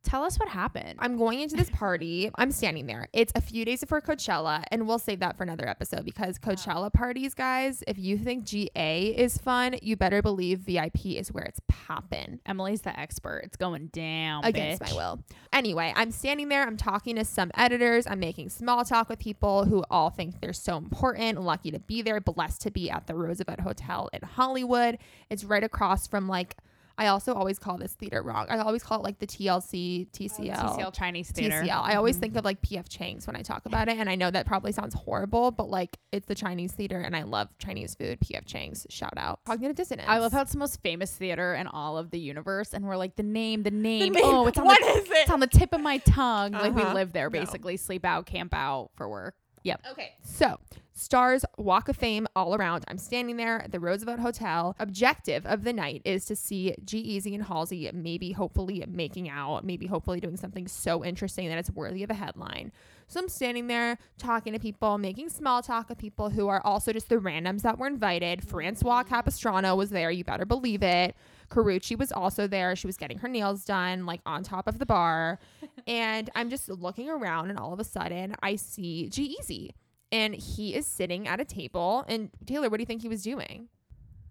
Tell 0.03 0.23
us 0.23 0.37
what 0.39 0.49
happened. 0.49 0.95
I'm 0.99 1.15
going 1.15 1.41
into 1.41 1.55
this 1.55 1.69
party. 1.69 2.31
I'm 2.35 2.51
standing 2.51 2.87
there. 2.87 3.07
It's 3.13 3.31
a 3.35 3.41
few 3.41 3.63
days 3.65 3.81
before 3.81 4.01
Coachella, 4.01 4.63
and 4.71 4.87
we'll 4.87 4.99
save 4.99 5.19
that 5.19 5.37
for 5.37 5.43
another 5.43 5.67
episode 5.67 6.05
because 6.05 6.39
Coachella 6.39 6.91
parties, 6.91 7.33
guys, 7.33 7.83
if 7.87 7.97
you 7.99 8.17
think 8.17 8.43
GA 8.45 9.05
is 9.15 9.37
fun, 9.37 9.75
you 9.81 9.95
better 9.95 10.21
believe 10.21 10.59
VIP 10.59 11.05
is 11.05 11.31
where 11.31 11.43
it's 11.43 11.61
poppin'. 11.67 12.39
Emily's 12.45 12.81
the 12.81 12.99
expert. 12.99 13.41
It's 13.45 13.55
going 13.57 13.87
down. 13.87 14.43
against 14.43 14.81
bitch. 14.81 14.89
my 14.91 14.95
will. 14.95 15.23
Anyway, 15.53 15.93
I'm 15.95 16.11
standing 16.11 16.49
there. 16.49 16.63
I'm 16.63 16.77
talking 16.77 17.15
to 17.17 17.23
some 17.23 17.51
editors. 17.55 18.07
I'm 18.07 18.19
making 18.19 18.49
small 18.49 18.83
talk 18.83 19.07
with 19.07 19.19
people 19.19 19.65
who 19.65 19.83
all 19.91 20.09
think 20.09 20.41
they're 20.41 20.51
so 20.51 20.77
important. 20.77 21.39
Lucky 21.41 21.71
to 21.71 21.79
be 21.79 22.01
there. 22.01 22.19
Blessed 22.19 22.61
to 22.61 22.71
be 22.71 22.89
at 22.89 23.05
the 23.07 23.13
Roosevelt 23.13 23.59
Hotel 23.61 24.09
in 24.13 24.21
Hollywood. 24.23 24.97
It's 25.29 25.43
right 25.43 25.63
across 25.63 26.07
from 26.07 26.27
like. 26.27 26.57
I 26.97 27.07
also 27.07 27.33
always 27.33 27.57
call 27.59 27.77
this 27.77 27.93
theater 27.93 28.21
wrong. 28.21 28.45
I 28.49 28.57
always 28.59 28.83
call 28.83 28.99
it 28.99 29.03
like 29.03 29.19
the 29.19 29.27
TLC, 29.27 30.07
TCL. 30.11 30.55
TCL 30.77 30.93
Chinese 30.93 31.31
theater. 31.31 31.61
TCL. 31.63 31.81
I 31.83 31.95
always 31.95 32.17
Mhm. 32.17 32.19
think 32.19 32.35
of 32.35 32.45
like 32.45 32.61
PF 32.61 32.87
Chang's 32.89 33.25
when 33.27 33.35
I 33.35 33.41
talk 33.41 33.65
about 33.65 33.87
it, 33.89 33.97
and 33.97 34.09
I 34.09 34.15
know 34.15 34.29
that 34.31 34.45
probably 34.45 34.71
sounds 34.71 34.93
horrible, 34.93 35.51
but 35.51 35.69
like 35.69 35.97
it's 36.11 36.27
the 36.27 36.35
Chinese 36.35 36.73
theater, 36.73 36.99
and 36.99 37.15
I 37.15 37.23
love 37.23 37.49
Chinese 37.57 37.95
food. 37.95 38.19
PF 38.19 38.45
Chang's, 38.45 38.85
shout 38.89 39.13
out. 39.17 39.39
Cognitive 39.45 39.75
dissonance. 39.75 40.09
I 40.09 40.19
love 40.19 40.31
how 40.33 40.41
it's 40.41 40.51
the 40.51 40.57
most 40.59 40.81
famous 40.81 41.15
theater 41.15 41.53
in 41.55 41.67
all 41.67 41.97
of 41.97 42.11
the 42.11 42.19
universe, 42.19 42.73
and 42.73 42.85
we're 42.85 42.97
like 42.97 43.15
the 43.15 43.23
name, 43.23 43.63
the 43.63 43.71
name. 43.71 44.13
name. 44.13 44.23
Oh, 44.23 44.47
it's 44.47 44.57
on 44.57 44.65
What 44.65 44.79
the 44.81 44.87
is 45.01 45.05
it? 45.09 45.17
it's 45.17 45.31
on 45.31 45.39
the 45.39 45.47
tip 45.47 45.73
of 45.73 45.81
my 45.81 45.97
tongue. 45.99 46.51
Like 46.51 46.75
we 46.75 46.81
Uh-huh. 46.81 46.93
live 46.93 47.13
there 47.13 47.29
No. 47.29 47.39
basically, 47.39 47.77
sleep 47.77 48.05
out, 48.05 48.25
camp 48.25 48.53
out 48.53 48.91
for 48.95 49.07
work. 49.09 49.35
Yep. 49.63 49.81
Okay. 49.91 50.11
So, 50.23 50.59
stars, 50.93 51.45
walk 51.57 51.89
of 51.89 51.95
fame 51.95 52.27
all 52.35 52.55
around. 52.55 52.83
I'm 52.87 52.97
standing 52.97 53.37
there 53.37 53.61
at 53.61 53.71
the 53.71 53.79
Roosevelt 53.79 54.19
Hotel. 54.19 54.75
Objective 54.79 55.45
of 55.45 55.63
the 55.63 55.73
night 55.73 56.01
is 56.05 56.25
to 56.25 56.35
see 56.35 56.75
G-Eazy 56.83 57.33
and 57.33 57.43
Halsey 57.43 57.89
maybe, 57.93 58.31
hopefully, 58.31 58.83
making 58.87 59.29
out, 59.29 59.63
maybe, 59.63 59.87
hopefully, 59.87 60.19
doing 60.19 60.37
something 60.37 60.67
so 60.67 61.03
interesting 61.03 61.49
that 61.49 61.57
it's 61.57 61.71
worthy 61.71 62.03
of 62.03 62.09
a 62.09 62.15
headline. 62.15 62.71
So, 63.07 63.19
I'm 63.19 63.29
standing 63.29 63.67
there 63.67 63.97
talking 64.17 64.53
to 64.53 64.59
people, 64.59 64.97
making 64.97 65.29
small 65.29 65.61
talk 65.61 65.89
with 65.89 65.97
people 65.97 66.29
who 66.29 66.47
are 66.47 66.61
also 66.63 66.93
just 66.93 67.09
the 67.09 67.17
randoms 67.17 67.61
that 67.61 67.77
were 67.77 67.87
invited. 67.87 68.47
Francois 68.47 69.01
mm-hmm. 69.01 69.09
Capistrano 69.09 69.75
was 69.75 69.89
there. 69.89 70.11
You 70.11 70.23
better 70.23 70.45
believe 70.45 70.83
it. 70.83 71.15
Karrueche 71.49 71.97
was 71.97 72.11
also 72.11 72.47
there. 72.47 72.75
She 72.75 72.87
was 72.87 72.97
getting 72.97 73.17
her 73.19 73.27
nails 73.27 73.65
done, 73.65 74.05
like 74.05 74.21
on 74.25 74.43
top 74.43 74.67
of 74.67 74.79
the 74.79 74.85
bar. 74.85 75.39
and 75.87 76.29
I'm 76.35 76.49
just 76.49 76.69
looking 76.69 77.09
around, 77.09 77.49
and 77.49 77.59
all 77.59 77.73
of 77.73 77.79
a 77.79 77.83
sudden, 77.83 78.35
I 78.41 78.55
see 78.55 79.09
G-Eazy. 79.09 79.71
And 80.11 80.35
he 80.35 80.75
is 80.75 80.85
sitting 80.85 81.27
at 81.27 81.39
a 81.39 81.45
table. 81.45 82.03
And 82.07 82.29
Taylor, 82.45 82.69
what 82.69 82.77
do 82.77 82.81
you 82.81 82.85
think 82.85 83.01
he 83.01 83.07
was 83.07 83.23
doing? 83.23 83.69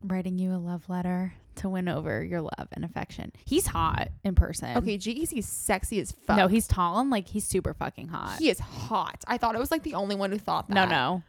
Writing 0.03 0.39
you 0.39 0.53
a 0.55 0.57
love 0.59 0.89
letter 0.89 1.35
to 1.57 1.69
win 1.69 1.89
over 1.89 2.23
your 2.25 2.41
love 2.43 2.69
and 2.73 2.85
affection. 2.85 3.33
He's 3.45 3.67
hot 3.67 4.09
in 4.25 4.35
person. 4.35 4.77
Okay, 4.79 4.97
G-Eazy's 4.97 5.47
sexy 5.47 6.01
as 6.01 6.13
fuck. 6.13 6.37
No, 6.37 6.49
he's 6.49 6.67
tall 6.67 7.01
and 7.01 7.11
like 7.11 7.29
he's 7.29 7.45
super 7.47 7.75
fucking 7.75 8.09
hot. 8.09 8.39
he 8.39 8.49
is 8.51 8.59
hot. 8.59 9.23
I 9.27 9.37
thought 9.39 9.57
I 9.57 9.59
was 9.59 9.71
like 9.71 9.83
the 9.83 9.95
only 9.95 10.15
one 10.15 10.31
who 10.31 10.39
thought 10.39 10.69
that. 10.69 10.75
no, 10.75 10.87
no. 10.87 11.23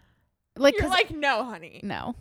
Like, 0.57 0.77
You're 0.77 0.89
like, 0.89 1.11
no, 1.11 1.45
honey. 1.45 1.79
no. 1.83 2.15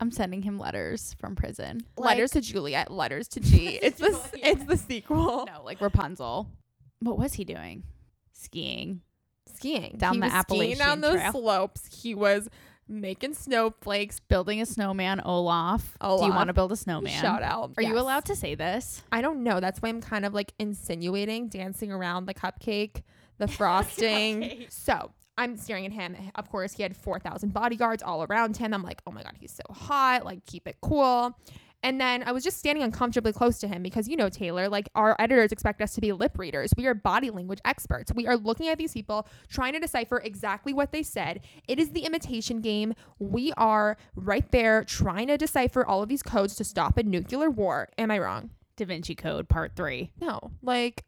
I'm 0.00 0.10
sending 0.10 0.42
him 0.42 0.58
letters 0.58 1.14
from 1.20 1.36
prison. 1.36 1.82
letters 1.96 2.32
to 2.32 2.40
Juliet, 2.40 2.90
letters 2.90 3.28
to 3.28 3.40
G. 3.40 3.68
it's 3.82 3.98
the 4.00 4.18
it's 4.34 4.64
the 4.64 4.76
sequel. 4.76 5.46
No, 5.52 5.62
like 5.64 5.80
Rapunzel. 5.80 6.48
What 7.00 7.18
was 7.18 7.34
he 7.34 7.44
doing? 7.44 7.84
Skiing. 8.32 9.02
Skiing 9.56 9.96
Down 9.98 10.14
He 10.14 10.20
the 10.20 10.26
was 10.26 10.44
skiing 10.48 10.78
down 10.78 11.00
those 11.00 11.14
Trail. 11.14 11.32
slopes. 11.32 12.02
He 12.02 12.14
was 12.14 12.48
making 12.88 13.34
snowflakes. 13.34 14.20
Building 14.20 14.60
a 14.60 14.66
snowman, 14.66 15.20
Olaf. 15.24 15.96
Do 16.00 16.06
you 16.24 16.30
want 16.30 16.48
to 16.48 16.52
build 16.52 16.72
a 16.72 16.76
snowman? 16.76 17.20
Shout 17.20 17.42
out. 17.42 17.72
Are 17.76 17.82
you 17.82 17.98
allowed 17.98 18.26
to 18.26 18.36
say 18.36 18.54
this? 18.54 19.02
I 19.12 19.20
don't 19.22 19.42
know. 19.42 19.60
That's 19.60 19.80
why 19.80 19.88
I'm 19.88 20.00
kind 20.00 20.24
of 20.24 20.34
like 20.34 20.52
insinuating, 20.58 21.48
dancing 21.48 21.90
around 21.92 22.26
the 22.26 22.34
cupcake, 22.34 23.02
the 23.38 23.48
frosting. 23.48 24.42
Cupcake. 24.42 24.72
so 24.72 25.12
I'm 25.38 25.56
staring 25.56 25.86
at 25.86 25.92
him. 25.92 26.16
Of 26.34 26.50
course, 26.50 26.74
he 26.74 26.82
had 26.82 26.96
4,000 26.96 27.52
bodyguards 27.52 28.02
all 28.02 28.22
around 28.24 28.56
him. 28.56 28.72
I'm 28.74 28.82
like, 28.82 29.00
oh 29.06 29.10
my 29.12 29.22
God, 29.22 29.34
he's 29.38 29.52
so 29.52 29.72
hot. 29.72 30.24
Like, 30.24 30.44
keep 30.46 30.68
it 30.68 30.76
cool. 30.82 31.36
And 31.84 32.00
then 32.00 32.22
I 32.22 32.32
was 32.32 32.42
just 32.42 32.58
standing 32.58 32.82
uncomfortably 32.82 33.34
close 33.34 33.58
to 33.58 33.68
him 33.68 33.82
because, 33.82 34.08
you 34.08 34.16
know, 34.16 34.30
Taylor, 34.30 34.70
like 34.70 34.88
our 34.94 35.14
editors 35.18 35.52
expect 35.52 35.82
us 35.82 35.94
to 35.94 36.00
be 36.00 36.12
lip 36.12 36.38
readers. 36.38 36.72
We 36.78 36.86
are 36.86 36.94
body 36.94 37.28
language 37.28 37.60
experts. 37.66 38.10
We 38.14 38.26
are 38.26 38.38
looking 38.38 38.68
at 38.68 38.78
these 38.78 38.94
people, 38.94 39.28
trying 39.48 39.74
to 39.74 39.80
decipher 39.80 40.16
exactly 40.24 40.72
what 40.72 40.92
they 40.92 41.02
said. 41.02 41.40
It 41.68 41.78
is 41.78 41.90
the 41.90 42.00
imitation 42.00 42.62
game. 42.62 42.94
We 43.18 43.52
are 43.58 43.98
right 44.16 44.50
there 44.50 44.82
trying 44.84 45.26
to 45.26 45.36
decipher 45.36 45.84
all 45.84 46.02
of 46.02 46.08
these 46.08 46.22
codes 46.22 46.54
to 46.56 46.64
stop 46.64 46.96
a 46.96 47.02
nuclear 47.02 47.50
war. 47.50 47.90
Am 47.98 48.10
I 48.10 48.18
wrong? 48.18 48.50
Da 48.76 48.86
Vinci 48.86 49.14
Code 49.14 49.46
Part 49.50 49.76
3. 49.76 50.10
No, 50.22 50.52
like 50.62 51.04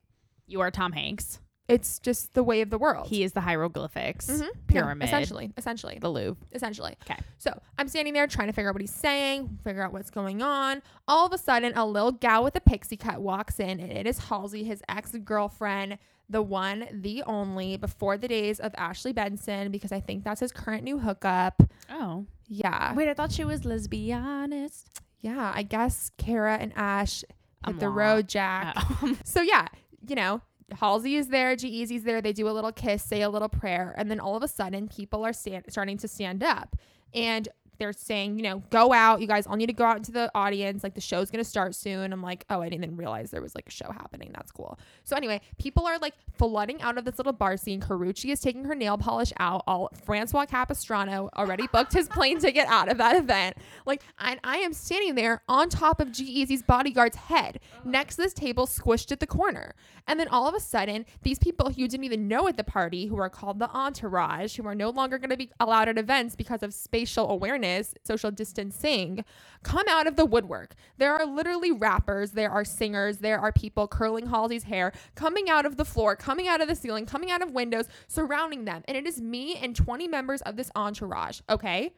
You 0.46 0.60
are 0.60 0.70
Tom 0.70 0.92
Hanks. 0.92 1.40
It's 1.68 1.98
just 1.98 2.35
the 2.35 2.44
way 2.44 2.61
of 2.61 2.70
the 2.70 2.79
world. 2.79 3.09
He 3.09 3.24
is 3.24 3.33
the 3.33 3.40
hieroglyphics 3.40 4.29
Mhm. 4.29 4.40
No, 4.40 4.48
pyramid. 4.68 5.09
essentially, 5.09 5.52
essentially, 5.57 5.98
The 6.00 6.09
Louvre. 6.11 6.37
essentially. 6.52 6.96
'Kay. 7.05 7.16
So 7.38 7.61
I'm 7.76 7.88
standing 7.88 8.14
there 8.14 8.26
trying 8.29 8.46
to 8.46 8.52
figure 8.52 8.68
out 8.68 8.74
what 8.76 8.83
he's 8.83 8.94
saying, 8.94 9.59
figure 9.64 9.83
out 9.83 9.92
what's 9.92 10.11
going 10.11 10.42
on. 10.42 10.81
All 11.09 11.26
of 11.26 11.33
a 11.33 11.38
sudden, 11.38 11.72
a 11.76 11.85
little 11.85 12.12
gal 12.12 12.44
with 12.44 12.55
a 12.55 12.61
pixie 12.61 12.96
cut 12.96 13.20
walks 13.20 13.59
in, 13.59 13.81
and 13.81 13.90
it 13.90 14.07
is 14.07 14.18
Halsey, 14.29 14.62
his 14.62 14.81
ex 14.88 15.11
girlfriend, 15.24 15.98
the 16.29 16.42
one, 16.42 16.87
the 16.92 17.22
only, 17.24 17.76
before 17.76 18.16
the 18.16 18.29
days 18.29 18.61
of 18.61 18.72
Ashley 18.79 19.12
Benson, 19.12 19.70
because 19.72 19.90
I 19.92 20.00
think 20.00 20.22
that's 20.24 20.40
his 20.40 20.52
current 20.52 20.85
new 20.85 20.98
hookup. 21.00 21.62
Oh. 21.90 22.26
Yeah, 22.48 22.94
Wait, 22.94 23.09
I 23.09 23.14
thought 23.14 23.33
she 23.33 23.44
was 23.44 23.62
lesbianist. 23.62 24.85
yeah. 25.20 25.52
I 25.55 25.62
guess 25.64 26.11
Cara 26.16 26.57
and 26.59 26.72
Ash 26.76 27.24
hit 27.66 27.81
the 27.81 27.88
road, 27.88 28.29
Jack. 28.29 28.74
Oh. 28.76 29.16
So 29.24 29.42
yeah, 29.42 29.66
you 30.07 30.14
know, 30.14 30.42
Halsey 30.72 31.16
is 31.16 31.29
there, 31.29 31.55
G-Eazy's 31.55 32.02
there. 32.02 32.20
They 32.20 32.33
do 32.33 32.48
a 32.48 32.50
little 32.50 32.72
kiss, 32.72 33.02
say 33.02 33.22
a 33.22 33.31
little 33.31 33.48
prayer, 33.48 33.94
and 33.96 34.11
then 34.11 34.18
all 34.20 34.37
of 34.37 34.42
a 34.42 34.48
sudden, 34.48 34.88
people 34.88 35.24
are 35.24 35.33
stand- 35.33 35.64
starting 35.68 35.96
to 35.98 36.09
stand 36.09 36.42
up, 36.42 36.76
and 37.14 37.48
they're 37.78 37.92
saying, 37.92 38.36
you 38.36 38.42
know, 38.42 38.62
go 38.70 38.92
out. 38.92 39.20
You 39.20 39.26
guys 39.26 39.46
all 39.46 39.56
need 39.56 39.66
to 39.66 39.72
go 39.72 39.84
out 39.84 39.96
into 39.96 40.12
the 40.12 40.30
audience. 40.34 40.82
Like 40.82 40.94
the 40.94 41.00
show's 41.00 41.30
gonna 41.30 41.44
start 41.44 41.74
soon. 41.74 42.12
I'm 42.12 42.22
like, 42.22 42.44
oh, 42.50 42.60
I 42.60 42.68
didn't 42.68 42.84
even 42.84 42.96
realize 42.96 43.30
there 43.30 43.42
was 43.42 43.54
like 43.54 43.66
a 43.66 43.70
show 43.70 43.90
happening. 43.90 44.30
That's 44.34 44.52
cool. 44.52 44.78
So 45.04 45.16
anyway, 45.16 45.40
people 45.58 45.86
are 45.86 45.98
like 45.98 46.14
flooding 46.38 46.82
out 46.82 46.98
of 46.98 47.04
this 47.04 47.18
little 47.18 47.32
bar 47.32 47.56
scene. 47.56 47.80
Karrueche 47.80 48.30
is 48.30 48.40
taking 48.40 48.64
her 48.64 48.74
nail 48.74 48.98
polish 48.98 49.32
out. 49.38 49.62
All 49.66 49.90
Francois 50.04 50.46
Capistrano 50.46 51.30
already 51.36 51.66
booked 51.72 51.92
his 51.92 52.08
plane 52.08 52.38
ticket 52.38 52.66
out 52.66 52.90
of 52.90 52.98
that 52.98 53.16
event. 53.16 53.56
Like, 53.84 54.02
and 54.18 54.40
I 54.44 54.58
am 54.58 54.72
standing 54.72 55.14
there 55.14 55.42
on 55.48 55.68
top 55.68 56.00
of 56.00 56.12
G-Eazy's 56.12 56.62
bodyguard's 56.62 57.16
head, 57.16 57.60
uh-huh. 57.72 57.90
next 57.90 58.16
to 58.16 58.22
this 58.22 58.34
table, 58.34 58.66
squished 58.66 59.12
at 59.12 59.20
the 59.20 59.26
corner. 59.26 59.74
And 60.08 60.20
then 60.20 60.28
all 60.28 60.48
of 60.48 60.54
a 60.54 60.60
sudden, 60.60 61.04
these 61.22 61.38
people 61.38 61.70
who 61.70 61.80
you 61.80 61.88
didn't 61.88 62.04
even 62.04 62.28
know 62.28 62.46
at 62.48 62.56
the 62.56 62.64
party, 62.64 63.06
who 63.06 63.18
are 63.18 63.28
called 63.28 63.58
the 63.58 63.68
entourage, 63.70 64.56
who 64.56 64.66
are 64.66 64.74
no 64.74 64.90
longer 64.90 65.18
going 65.18 65.30
to 65.30 65.36
be 65.36 65.50
allowed 65.58 65.88
at 65.88 65.98
events 65.98 66.36
because 66.36 66.62
of 66.62 66.72
spatial 66.72 67.28
awareness, 67.30 67.65
social 68.05 68.31
distancing, 68.31 69.24
come 69.62 69.87
out 69.88 70.07
of 70.07 70.16
the 70.16 70.24
woodwork. 70.24 70.74
There 70.98 71.14
are 71.14 71.26
literally 71.26 71.72
rappers, 71.72 72.33
there 72.33 72.50
are 72.50 72.64
singers, 72.64 73.18
there 73.18 73.38
are 73.38 73.52
people 73.52 73.88
curling 73.88 74.26
Halsey's 74.26 74.64
hair, 74.64 74.92
coming 75.14 75.48
out 75.50 75.66
of 75.66 75.76
the 75.76 75.85
floor, 75.85 76.16
coming 76.16 76.48
out 76.48 76.61
of 76.61 76.68
the 76.68 76.76
ceiling, 76.76 77.07
coming 77.07 77.31
out 77.31 77.42
of 77.42 77.50
windows, 77.50 77.87
surrounding 78.09 78.64
them. 78.64 78.83
And 78.87 78.96
it 78.96 79.07
is 79.07 79.20
me 79.20 79.57
and 79.57 79.74
20 79.74 80.09
members 80.09 80.42
of 80.42 80.57
this 80.57 80.70
entourage. 80.76 81.40
Okay? 81.48 81.92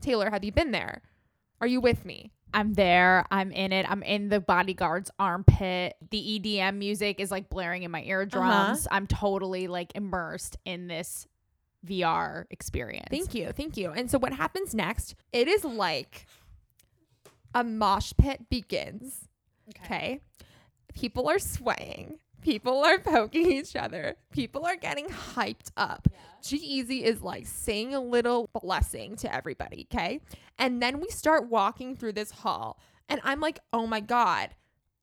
Taylor, 0.00 0.30
have 0.30 0.44
you 0.44 0.52
been 0.52 0.70
there? 0.70 1.02
Are 1.60 1.66
you 1.66 1.80
with 1.80 2.04
me? 2.04 2.32
I'm 2.52 2.74
there. 2.74 3.24
I'm 3.30 3.52
in 3.52 3.72
it. 3.72 3.88
I'm 3.88 4.02
in 4.02 4.28
the 4.28 4.40
bodyguard's 4.40 5.10
armpit. 5.18 5.96
The 6.10 6.40
EDM 6.40 6.76
music 6.76 7.20
is 7.20 7.30
like 7.30 7.48
blaring 7.48 7.84
in 7.84 7.90
my 7.90 8.02
eardrums. 8.02 8.86
Uh-huh. 8.86 8.96
I'm 8.96 9.06
totally 9.06 9.68
like 9.68 9.92
immersed 9.94 10.56
in 10.64 10.88
this 10.88 11.26
VR 11.86 12.44
experience. 12.50 13.08
Thank 13.10 13.34
you. 13.34 13.52
Thank 13.52 13.76
you. 13.76 13.90
And 13.90 14.10
so 14.10 14.18
what 14.18 14.32
happens 14.32 14.74
next? 14.74 15.14
It 15.32 15.48
is 15.48 15.64
like 15.64 16.26
a 17.54 17.64
mosh 17.64 18.12
pit 18.18 18.48
begins. 18.50 19.28
Okay. 19.70 20.20
People 20.94 21.28
are 21.28 21.38
swaying. 21.38 22.18
People 22.42 22.82
are 22.84 22.98
poking 22.98 23.52
each 23.52 23.76
other. 23.76 24.16
People 24.32 24.64
are 24.64 24.76
getting 24.76 25.08
hyped 25.08 25.70
up. 25.76 26.08
G-Eazy 26.42 27.02
is 27.02 27.20
like 27.22 27.46
saying 27.46 27.94
a 27.94 28.00
little 28.00 28.48
blessing 28.62 29.16
to 29.16 29.34
everybody. 29.34 29.86
Okay. 29.92 30.20
And 30.58 30.82
then 30.82 31.00
we 31.00 31.08
start 31.08 31.48
walking 31.48 31.96
through 31.96 32.12
this 32.12 32.30
hall. 32.30 32.78
And 33.08 33.20
I'm 33.24 33.40
like, 33.40 33.60
oh 33.72 33.86
my 33.86 34.00
God, 34.00 34.50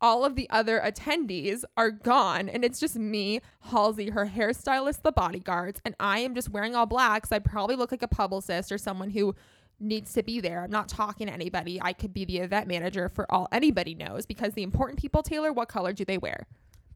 all 0.01 0.23
of 0.23 0.35
the 0.35 0.49
other 0.49 0.79
attendees 0.79 1.63
are 1.75 1.91
gone 1.91 2.49
and 2.49 2.63
it's 2.63 2.79
just 2.79 2.95
me, 2.95 3.41
Halsey, 3.71 4.09
her 4.09 4.27
hairstylist, 4.27 5.01
the 5.01 5.11
bodyguards, 5.11 5.81
and 5.83 5.95
I 5.99 6.19
am 6.19 6.35
just 6.35 6.49
wearing 6.49 6.75
all 6.75 6.85
black. 6.85 7.25
So 7.25 7.35
I 7.35 7.39
probably 7.39 7.75
look 7.75 7.91
like 7.91 8.03
a 8.03 8.07
publicist 8.07 8.71
or 8.71 8.77
someone 8.77 9.09
who 9.09 9.35
needs 9.79 10.13
to 10.13 10.23
be 10.23 10.39
there. 10.39 10.63
I'm 10.63 10.71
not 10.71 10.87
talking 10.87 11.27
to 11.27 11.33
anybody. 11.33 11.79
I 11.81 11.93
could 11.93 12.13
be 12.13 12.25
the 12.25 12.39
event 12.39 12.67
manager 12.67 13.09
for 13.09 13.31
all 13.31 13.47
anybody 13.51 13.93
knows 13.93 14.25
because 14.25 14.53
the 14.53 14.63
important 14.63 14.99
people, 14.99 15.23
Taylor, 15.23 15.53
what 15.53 15.69
color 15.69 15.93
do 15.93 16.05
they 16.05 16.17
wear? 16.17 16.47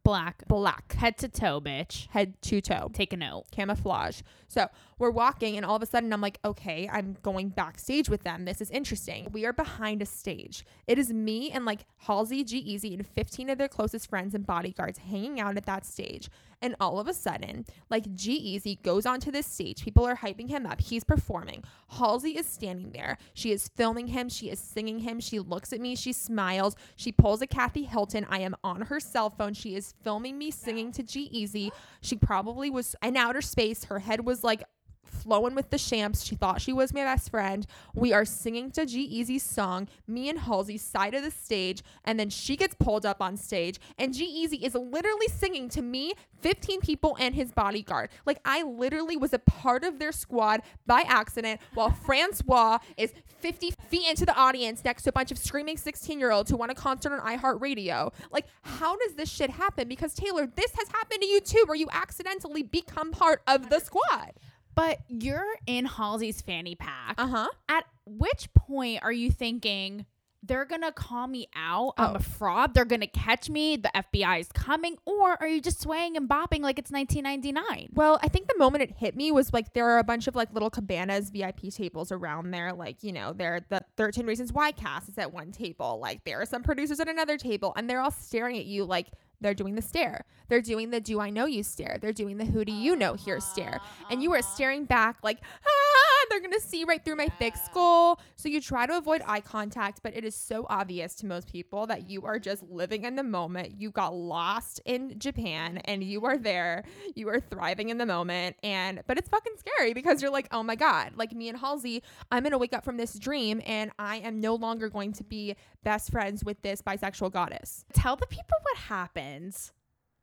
Black. 0.03 0.47
Black. 0.47 0.93
Head 0.93 1.17
to 1.19 1.29
toe, 1.29 1.61
bitch. 1.61 2.07
Head 2.09 2.41
to 2.43 2.59
toe. 2.59 2.89
Take 2.91 3.13
a 3.13 3.17
note. 3.17 3.45
Camouflage. 3.51 4.21
So 4.47 4.67
we're 5.01 5.09
walking, 5.09 5.57
and 5.57 5.65
all 5.65 5.75
of 5.75 5.81
a 5.81 5.87
sudden, 5.87 6.13
I'm 6.13 6.21
like, 6.21 6.37
okay, 6.45 6.87
I'm 6.89 7.17
going 7.23 7.49
backstage 7.49 8.07
with 8.07 8.21
them. 8.21 8.45
This 8.45 8.61
is 8.61 8.69
interesting. 8.69 9.27
We 9.31 9.45
are 9.47 9.51
behind 9.51 10.03
a 10.03 10.05
stage. 10.05 10.63
It 10.85 10.99
is 10.99 11.11
me 11.11 11.49
and 11.49 11.65
like 11.65 11.85
Halsey, 11.97 12.43
G-Eazy, 12.43 12.93
and 12.93 13.05
15 13.05 13.49
of 13.49 13.57
their 13.57 13.67
closest 13.67 14.07
friends 14.07 14.35
and 14.35 14.45
bodyguards 14.45 14.99
hanging 14.99 15.39
out 15.39 15.57
at 15.57 15.65
that 15.65 15.87
stage. 15.87 16.29
And 16.61 16.75
all 16.79 16.99
of 16.99 17.07
a 17.07 17.15
sudden, 17.15 17.65
like 17.89 18.13
G-Eazy 18.13 18.83
goes 18.83 19.07
onto 19.07 19.31
this 19.31 19.47
stage. 19.47 19.83
People 19.83 20.05
are 20.05 20.17
hyping 20.17 20.49
him 20.49 20.67
up. 20.67 20.79
He's 20.79 21.03
performing. 21.03 21.63
Halsey 21.89 22.37
is 22.37 22.45
standing 22.45 22.91
there. 22.91 23.17
She 23.33 23.51
is 23.51 23.67
filming 23.69 24.05
him. 24.05 24.29
She 24.29 24.51
is 24.51 24.59
singing 24.59 24.99
him. 24.99 25.19
She 25.19 25.39
looks 25.39 25.73
at 25.73 25.81
me. 25.81 25.95
She 25.95 26.13
smiles. 26.13 26.75
She 26.95 27.11
pulls 27.11 27.41
a 27.41 27.47
Kathy 27.47 27.85
Hilton. 27.85 28.27
I 28.29 28.41
am 28.41 28.55
on 28.63 28.83
her 28.83 28.99
cell 28.99 29.31
phone. 29.31 29.55
She 29.55 29.75
is 29.75 29.95
filming 30.03 30.37
me 30.37 30.51
singing 30.51 30.91
to 30.91 31.01
G 31.01 31.21
Easy. 31.31 31.71
She 32.01 32.15
probably 32.15 32.69
was 32.69 32.95
in 33.01 33.17
outer 33.17 33.41
space. 33.41 33.85
Her 33.85 33.97
head 33.97 34.23
was 34.23 34.43
like 34.43 34.63
flowing 35.11 35.55
with 35.55 35.69
the 35.69 35.77
shamps. 35.77 36.23
She 36.23 36.35
thought 36.35 36.61
she 36.61 36.73
was 36.73 36.93
my 36.93 37.03
best 37.03 37.29
friend. 37.29 37.65
We 37.93 38.13
are 38.13 38.25
singing 38.25 38.71
to 38.71 38.85
G-Eazy's 38.85 39.43
song, 39.43 39.87
me 40.07 40.29
and 40.29 40.39
Halsey 40.39 40.77
side 40.77 41.13
of 41.13 41.23
the 41.23 41.31
stage, 41.31 41.83
and 42.03 42.19
then 42.19 42.29
she 42.29 42.55
gets 42.55 42.75
pulled 42.75 43.05
up 43.05 43.21
on 43.21 43.37
stage, 43.37 43.79
and 43.97 44.13
G-Eazy 44.13 44.63
is 44.63 44.75
literally 44.75 45.27
singing 45.27 45.69
to 45.69 45.81
me, 45.81 46.13
15 46.39 46.81
people, 46.81 47.15
and 47.19 47.35
his 47.35 47.51
bodyguard. 47.51 48.09
Like 48.25 48.39
I 48.45 48.63
literally 48.63 49.17
was 49.17 49.33
a 49.33 49.39
part 49.39 49.83
of 49.83 49.99
their 49.99 50.11
squad 50.11 50.61
by 50.85 51.01
accident, 51.01 51.61
while 51.73 51.91
Francois 51.91 52.79
is 52.97 53.13
50 53.39 53.73
feet 53.89 54.09
into 54.09 54.25
the 54.25 54.35
audience 54.35 54.83
next 54.83 55.03
to 55.03 55.09
a 55.09 55.13
bunch 55.13 55.31
of 55.31 55.37
screaming 55.37 55.77
16 55.77 56.19
year 56.19 56.31
olds 56.31 56.49
who 56.49 56.57
want 56.57 56.71
a 56.71 56.75
concert 56.75 57.11
on 57.11 57.19
iHeartRadio. 57.19 58.13
Like, 58.31 58.45
how 58.61 58.95
does 58.97 59.15
this 59.15 59.29
shit 59.29 59.49
happen? 59.49 59.87
Because 59.87 60.13
Taylor, 60.13 60.47
this 60.47 60.71
has 60.75 60.87
happened 60.89 61.21
to 61.21 61.27
you 61.27 61.41
too, 61.41 61.63
where 61.65 61.75
you 61.75 61.87
accidentally 61.91 62.63
become 62.63 63.11
part 63.11 63.41
of 63.47 63.69
the 63.69 63.79
squad. 63.79 64.33
But 64.75 64.99
you're 65.07 65.45
in 65.67 65.85
Halsey's 65.85 66.41
fanny 66.41 66.75
pack. 66.75 67.15
Uh 67.17 67.27
huh. 67.27 67.49
At 67.69 67.85
which 68.05 68.53
point 68.53 68.99
are 69.03 69.11
you 69.11 69.29
thinking 69.31 70.05
they're 70.43 70.65
gonna 70.65 70.91
call 70.91 71.27
me 71.27 71.47
out? 71.55 71.93
I'm 71.97 72.11
Oh. 72.11 72.15
a 72.15 72.19
fraud. 72.19 72.73
They're 72.73 72.83
gonna 72.85 73.05
catch 73.05 73.47
me. 73.49 73.75
The 73.77 73.91
FBI 73.95 74.39
is 74.39 74.47
coming. 74.51 74.97
Or 75.05 75.37
are 75.39 75.47
you 75.47 75.61
just 75.61 75.79
swaying 75.81 76.17
and 76.17 76.27
bopping 76.27 76.61
like 76.61 76.79
it's 76.79 76.89
1999? 76.89 77.89
Well, 77.93 78.19
I 78.23 78.27
think 78.27 78.47
the 78.47 78.57
moment 78.57 78.81
it 78.81 78.91
hit 78.97 79.15
me 79.15 79.31
was 79.31 79.53
like 79.53 79.73
there 79.73 79.87
are 79.89 79.99
a 79.99 80.03
bunch 80.03 80.27
of 80.27 80.35
like 80.35 80.51
little 80.51 80.71
cabanas, 80.71 81.29
VIP 81.29 81.69
tables 81.69 82.11
around 82.11 82.49
there. 82.51 82.73
Like, 82.73 83.03
you 83.03 83.11
know, 83.11 83.33
there 83.33 83.61
the 83.69 83.81
13 83.97 84.25
Reasons 84.25 84.51
Why 84.51 84.71
cast 84.71 85.09
is 85.09 85.17
at 85.19 85.31
one 85.31 85.51
table. 85.51 85.99
Like, 86.01 86.23
there 86.23 86.41
are 86.41 86.45
some 86.47 86.63
producers 86.63 86.99
at 86.99 87.07
another 87.07 87.37
table, 87.37 87.73
and 87.75 87.87
they're 87.87 88.01
all 88.01 88.09
staring 88.11 88.57
at 88.57 88.65
you 88.65 88.83
like 88.85 89.09
they're 89.41 89.53
doing 89.53 89.75
the 89.75 89.81
stare. 89.81 90.25
They're 90.47 90.61
doing 90.61 90.91
the 90.91 91.01
do 91.01 91.19
I 91.19 91.29
know 91.29 91.45
you 91.45 91.63
stare. 91.63 91.97
They're 91.99 92.13
doing 92.13 92.37
the 92.37 92.45
who 92.45 92.63
do 92.63 92.71
you 92.71 92.95
know 92.95 93.15
here 93.15 93.39
stare. 93.39 93.79
And 94.09 94.21
you 94.21 94.33
are 94.33 94.41
staring 94.41 94.85
back 94.85 95.17
like, 95.23 95.39
ah, 95.65 96.10
they're 96.29 96.39
going 96.39 96.53
to 96.53 96.61
see 96.61 96.83
right 96.83 97.03
through 97.03 97.15
my 97.15 97.27
thick 97.27 97.55
skull. 97.55 98.19
So 98.35 98.49
you 98.49 98.61
try 98.61 98.85
to 98.85 98.97
avoid 98.97 99.21
eye 99.25 99.41
contact, 99.41 100.01
but 100.03 100.15
it 100.15 100.23
is 100.23 100.35
so 100.35 100.65
obvious 100.69 101.15
to 101.15 101.25
most 101.25 101.51
people 101.51 101.87
that 101.87 102.09
you 102.09 102.23
are 102.25 102.39
just 102.39 102.63
living 102.63 103.03
in 103.03 103.15
the 103.15 103.23
moment. 103.23 103.79
You 103.79 103.91
got 103.91 104.13
lost 104.13 104.81
in 104.85 105.17
Japan 105.19 105.77
and 105.85 106.03
you 106.03 106.25
are 106.25 106.37
there. 106.37 106.83
You 107.15 107.29
are 107.29 107.39
thriving 107.39 107.89
in 107.89 107.97
the 107.97 108.05
moment. 108.05 108.55
And, 108.63 109.01
but 109.07 109.17
it's 109.17 109.29
fucking 109.29 109.53
scary 109.57 109.93
because 109.93 110.21
you're 110.21 110.31
like, 110.31 110.47
oh 110.51 110.63
my 110.63 110.75
God, 110.75 111.13
like 111.15 111.33
me 111.33 111.49
and 111.49 111.57
Halsey, 111.57 112.03
I'm 112.31 112.43
going 112.43 112.51
to 112.51 112.57
wake 112.57 112.73
up 112.73 112.85
from 112.85 112.97
this 112.97 113.13
dream 113.13 113.61
and 113.65 113.91
I 113.99 114.17
am 114.17 114.39
no 114.39 114.55
longer 114.55 114.89
going 114.89 115.13
to 115.13 115.23
be 115.23 115.55
best 115.83 116.11
friends 116.11 116.43
with 116.43 116.61
this 116.61 116.81
bisexual 116.81 117.31
goddess. 117.31 117.85
Tell 117.93 118.15
the 118.15 118.27
people 118.27 118.57
what 118.61 118.77
happens. 118.77 119.71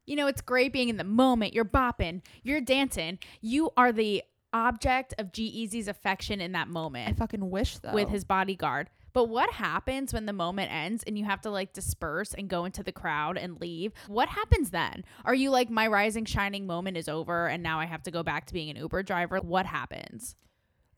You 0.07 0.17
know, 0.17 0.27
it's 0.27 0.41
great 0.41 0.73
being 0.73 0.89
in 0.89 0.97
the 0.97 1.05
moment. 1.05 1.53
You're 1.53 1.67
bopping, 1.67 2.23
you're 2.43 2.63
dancing. 2.63 3.19
You 3.43 3.71
are 3.77 3.93
the 3.93 4.23
object 4.53 5.15
of 5.19 5.33
G-Eazy's 5.33 5.89
affection 5.89 6.41
in 6.41 6.53
that 6.53 6.69
moment. 6.69 7.11
I 7.11 7.13
fucking 7.13 7.51
wish 7.51 7.79
though. 7.79 7.93
with 7.93 8.09
his 8.09 8.25
bodyguard. 8.25 8.91
But 9.13 9.29
what 9.29 9.51
happens 9.51 10.13
when 10.13 10.27
the 10.27 10.33
moment 10.33 10.73
ends 10.73 11.03
and 11.07 11.19
you 11.19 11.25
have 11.25 11.41
to 11.43 11.51
like 11.51 11.73
disperse 11.73 12.35
and 12.35 12.49
go 12.49 12.65
into 12.65 12.83
the 12.83 12.93
crowd 12.93 13.37
and 13.37 13.61
leave? 13.61 13.93
What 14.07 14.29
happens 14.29 14.71
then? 14.71 15.05
Are 15.25 15.35
you 15.35 15.51
like, 15.51 15.71
my 15.71 15.87
rising, 15.87 16.25
shining 16.25 16.67
moment 16.67 16.97
is 16.97 17.09
over 17.09 17.49
and 17.49 17.63
now 17.63 17.81
I 17.81 17.87
have 17.87 18.03
to 18.05 18.11
go 18.11 18.23
back 18.23 18.47
to 18.47 18.53
being 18.53 18.71
an 18.71 18.77
Uber 18.77 19.03
driver? 19.03 19.39
What 19.39 19.67
happens? 19.67 20.37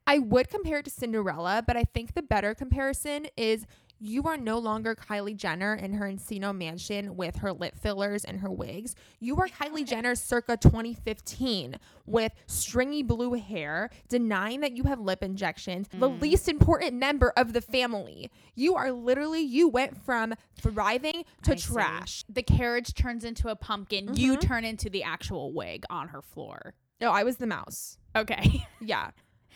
I 0.07 0.19
would 0.19 0.49
compare 0.49 0.79
it 0.79 0.85
to 0.87 0.91
Cinderella, 0.91 1.63
but 1.65 1.77
I 1.77 1.85
think 1.85 2.15
the 2.15 2.23
better 2.23 2.55
comparison 2.55 3.27
is 3.37 3.65
you 4.01 4.25
are 4.25 4.37
no 4.39 4.59
longer 4.59 4.95
Kylie 4.95 5.37
Jenner 5.37 5.75
in 5.75 5.93
her 5.95 6.07
Encino 6.07 6.57
mansion 6.57 7.17
with 7.17 7.37
her 7.37 7.53
lip 7.53 7.75
fillers 7.79 8.25
and 8.25 8.41
her 8.41 8.51
wigs. 8.51 8.95
You 9.21 9.37
are 9.37 9.47
Kylie 9.47 9.87
Jenner 9.87 10.15
circa 10.15 10.57
2015 10.57 11.77
with 12.07 12.33
stringy 12.47 13.03
blue 13.03 13.35
hair, 13.35 13.91
denying 14.09 14.61
that 14.61 14.73
you 14.73 14.85
have 14.85 14.99
lip 15.01 15.23
injections, 15.23 15.87
the 15.93 16.09
least 16.09 16.49
important 16.49 16.95
member 16.95 17.33
of 17.37 17.53
the 17.53 17.61
family. 17.61 18.31
You 18.55 18.75
are 18.75 18.91
literally, 18.91 19.43
you 19.43 19.69
went 19.69 19.97
from 20.05 20.35
thriving 20.55 21.25
to 21.43 21.53
I 21.53 21.57
see. 21.57 21.73
trash. 21.73 22.25
The 22.29 22.43
carriage 22.43 22.95
turns 22.95 23.25
into 23.25 23.49
a 23.49 23.57
pumpkin. 23.57 24.15
You 24.15 24.37
Mhm. 24.37 24.41
turn 24.41 24.65
into 24.65 24.89
the 24.91 25.03
actual 25.03 25.53
wig 25.53 25.85
on 25.91 26.09
her 26.09 26.23
floor. 26.23 26.75
No, 27.01 27.11
I 27.13 27.23
was 27.23 27.37
the 27.37 27.47
mouse. 27.47 27.99
Okay. 28.17 28.67
Yeah. 28.81 29.11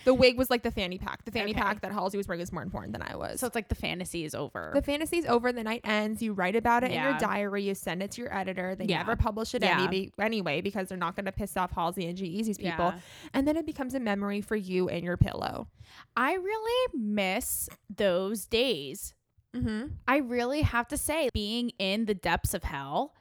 The 0.05 0.13
wig 0.15 0.37
was 0.37 0.51
like 0.51 0.63
the 0.63 0.71
fanny 0.71 0.99
pack. 0.99 1.25
The 1.25 1.31
fanny 1.31 1.53
Okay. 1.53 1.61
pack 1.61 1.81
that 1.83 1.93
Halsey 1.93 2.17
was 2.17 2.27
wearing 2.29 2.41
was 2.41 2.53
more 2.53 2.63
important 2.63 2.93
than 2.93 3.03
I 3.03 3.17
was. 3.17 3.41
so 3.41 3.47
it's 3.47 3.55
like 3.55 3.69
the 3.69 3.75
fantasy 3.75 4.25
is 4.25 4.35
over. 4.35 4.71
The 4.75 4.83
fantasy 4.83 5.19
is 5.19 5.27
over. 5.27 5.53
The 5.53 5.63
night 5.65 5.81
ends. 5.85 6.23
You 6.23 6.33
write 6.33 6.57
about 6.57 6.85
it 6.85 6.91
in 6.91 7.03
your 7.03 7.17
diary. 7.19 7.63
You 7.65 7.75
send 7.75 8.03
it 8.03 8.11
to 8.13 8.21
your 8.23 8.35
editor. 8.37 8.75
They 8.75 8.85
Yeah. 8.87 8.99
never 8.99 9.17
publish 9.17 9.55
it 9.55 9.63
Yeah. 9.63 9.83
any, 9.85 10.11
anyway 10.19 10.61
because 10.61 10.89
they're 10.89 10.99
not 10.99 11.17
going 11.17 11.27
to 11.27 11.33
piss 11.33 11.57
off 11.57 11.71
Halsey 11.73 12.07
and 12.07 12.17
G-Eazy's 12.19 12.59
people. 12.59 12.87
Yeah. 12.87 12.99
And 13.33 13.47
then 13.49 13.57
it 13.57 13.67
becomes 13.67 13.95
a 13.95 14.01
memory 14.01 14.41
for 14.41 14.57
you 14.57 14.89
and 14.89 15.05
your 15.05 15.17
pillow. 15.17 15.69
I 16.17 16.35
really 16.35 16.93
miss 16.99 17.69
those 17.95 18.47
days. 18.47 19.15
Mm-hmm. 19.55 19.87
I 20.09 20.17
really 20.19 20.63
have 20.63 20.89
to 20.89 20.97
say, 20.97 21.29
being 21.33 21.71
in 21.79 22.07
the 22.07 22.15
depths 22.15 22.55
of 22.55 22.65
hell 22.65 23.15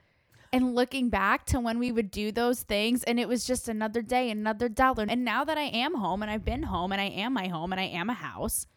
and 0.54 0.76
looking 0.76 1.10
back 1.10 1.46
to 1.48 1.60
when 1.60 1.80
we 1.80 1.92
would 1.92 2.12
do 2.12 2.32
those 2.32 2.62
things, 2.62 3.04
and 3.04 3.20
it 3.20 3.28
was 3.28 3.44
just 3.44 3.68
another 3.68 4.04
day, 4.04 4.30
another 4.30 4.70
dollar. 4.70 5.06
And 5.10 5.26
now 5.26 5.44
that 5.44 5.58
I 5.58 5.64
am 5.64 5.96
home 5.96 6.22
and 6.22 6.32
I've 6.32 6.46
been 6.46 6.64
home 6.64 6.92
and 6.92 7.02
I 7.02 7.06
am 7.06 7.34
my 7.34 7.48
home 7.48 7.74
and 7.74 7.82
I 7.82 7.86
am 7.86 8.10
a 8.10 8.14
house, 8.14 8.68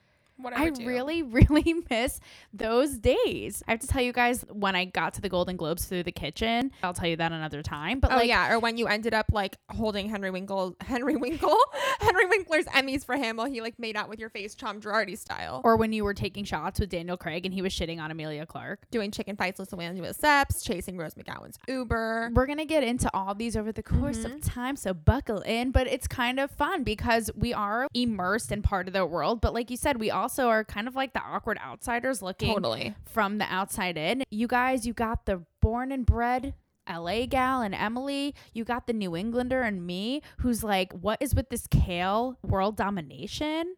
I 0.44 0.66
really, 0.84 1.22
really 1.22 1.74
miss 1.90 2.20
those 2.52 2.98
days. 2.98 3.62
I 3.66 3.72
have 3.72 3.80
to 3.80 3.86
tell 3.86 4.02
you 4.02 4.12
guys 4.12 4.44
when 4.50 4.76
I 4.76 4.84
got 4.84 5.14
to 5.14 5.20
the 5.20 5.28
Golden 5.28 5.56
Globes 5.56 5.84
through 5.86 6.02
the 6.02 6.12
kitchen. 6.12 6.70
I'll 6.82 6.94
tell 6.94 7.08
you 7.08 7.16
that 7.16 7.32
another 7.32 7.62
time. 7.62 8.00
But 8.00 8.12
Oh 8.12 8.16
like, 8.16 8.28
yeah, 8.28 8.52
or 8.52 8.58
when 8.58 8.76
you 8.76 8.86
ended 8.86 9.14
up 9.14 9.26
like 9.32 9.56
holding 9.70 10.08
Henry 10.08 10.30
Winkle, 10.30 10.76
Henry 10.80 11.16
Winkle, 11.16 11.58
Henry 12.00 12.26
Winkler's 12.26 12.66
Emmys 12.66 13.04
for 13.04 13.16
him 13.16 13.36
while 13.36 13.46
he 13.46 13.60
like 13.60 13.78
made 13.78 13.96
out 13.96 14.08
with 14.08 14.18
your 14.18 14.30
face, 14.30 14.54
Tom 14.54 14.80
Girardi 14.80 15.16
style, 15.16 15.60
or 15.64 15.76
when 15.76 15.92
you 15.92 16.04
were 16.04 16.14
taking 16.14 16.44
shots 16.44 16.80
with 16.80 16.90
Daniel 16.90 17.16
Craig 17.16 17.44
and 17.46 17.54
he 17.54 17.62
was 17.62 17.72
shitting 17.72 18.00
on 18.00 18.10
Emilia 18.10 18.46
Clarke. 18.46 18.86
doing 18.90 19.10
chicken 19.10 19.36
fights 19.36 19.58
with 19.58 19.72
Emmanuel 19.72 20.12
Seps, 20.12 20.64
chasing 20.64 20.96
Rose 20.96 21.14
McGowan's 21.14 21.58
Uber. 21.68 22.30
We're 22.34 22.46
going 22.46 22.58
to 22.58 22.64
get 22.64 22.82
into 22.82 23.10
all 23.14 23.34
these 23.34 23.56
over 23.56 23.72
the 23.72 23.82
course 23.82 24.24
of 24.24 24.32
mm-hmm. 24.32 24.48
time, 24.48 24.76
so 24.76 24.94
buckle 24.94 25.40
in. 25.40 25.70
But 25.70 25.86
it's 25.86 26.06
kind 26.06 26.38
of 26.38 26.50
fun 26.50 26.84
because 26.84 27.30
we 27.34 27.52
are 27.52 27.88
immersed 27.94 28.52
in 28.52 28.62
part 28.62 28.86
of 28.86 28.92
the 28.92 29.06
world. 29.06 29.40
But 29.40 29.54
like 29.54 29.70
you 29.70 29.76
said, 29.76 29.98
we 29.98 30.10
also 30.26 30.48
are 30.48 30.64
kind 30.64 30.88
of 30.88 30.96
like 30.96 31.12
the 31.12 31.20
awkward 31.20 31.56
outsiders 31.64 32.20
looking 32.20 32.52
Totally. 32.52 32.96
from 33.04 33.38
the 33.38 33.44
outside 33.44 33.96
in. 33.96 34.24
You 34.28 34.48
guys, 34.48 34.84
you 34.84 34.92
got 34.92 35.24
the 35.24 35.42
born 35.62 35.92
and 35.92 36.04
bred 36.04 36.54
LA 36.92 37.26
gal 37.26 37.62
and 37.62 37.72
Emily. 37.72 38.34
You 38.52 38.64
got 38.64 38.88
the 38.88 38.92
New 38.92 39.14
Englander 39.14 39.62
and 39.62 39.86
me, 39.86 40.22
who's 40.38 40.64
like, 40.64 40.92
what 40.92 41.18
is 41.22 41.32
with 41.32 41.48
this 41.48 41.68
kale 41.68 42.38
world 42.42 42.76
domination? 42.76 43.76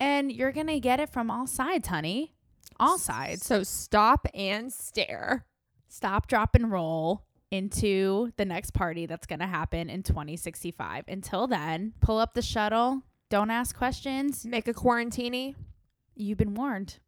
And 0.00 0.32
you're 0.32 0.50
going 0.50 0.66
to 0.66 0.80
get 0.80 0.98
it 0.98 1.10
from 1.10 1.30
all 1.30 1.46
sides, 1.46 1.86
honey. 1.86 2.34
All 2.80 2.98
sides. 2.98 3.46
So 3.46 3.62
stop 3.62 4.26
and 4.34 4.72
stare. 4.72 5.46
stop, 5.86 6.26
drop, 6.26 6.56
and 6.56 6.72
roll 6.72 7.24
into 7.52 8.32
the 8.36 8.44
next 8.44 8.72
party 8.72 9.06
that's 9.06 9.28
going 9.28 9.38
to 9.38 9.46
happen 9.46 9.88
in 9.88 10.02
2065. 10.02 11.04
Until 11.06 11.46
then, 11.46 11.92
pull 12.00 12.18
up 12.18 12.34
the 12.34 12.42
shuttle. 12.42 13.02
Don't 13.30 13.50
ask 13.50 13.76
questions. 13.76 14.44
Make 14.44 14.68
a 14.68 14.74
quarantini. 14.74 15.54
You've 16.16 16.38
been 16.38 16.54
warned. 16.54 16.98